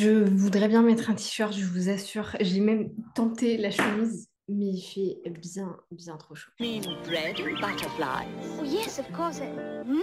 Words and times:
Je 0.00 0.10
voudrais 0.10 0.68
bien 0.68 0.82
mettre 0.82 1.10
un 1.10 1.14
t-shirt, 1.14 1.52
je 1.52 1.64
vous 1.64 1.88
assure. 1.88 2.36
J'ai 2.38 2.60
même 2.60 2.90
tenté 3.16 3.56
la 3.56 3.72
chemise, 3.72 4.28
mais 4.48 4.68
il 4.68 4.80
fait 4.80 5.28
bien, 5.28 5.76
bien 5.90 6.16
trop 6.16 6.36
chaud. 6.36 6.52
Mean 6.60 6.82
bread 7.04 7.34
and 7.40 7.58
butterflies. 7.60 8.28
Oh, 8.60 8.64
yes, 8.64 9.00
of 9.00 9.10
course. 9.10 9.40
Hmm? 9.84 9.98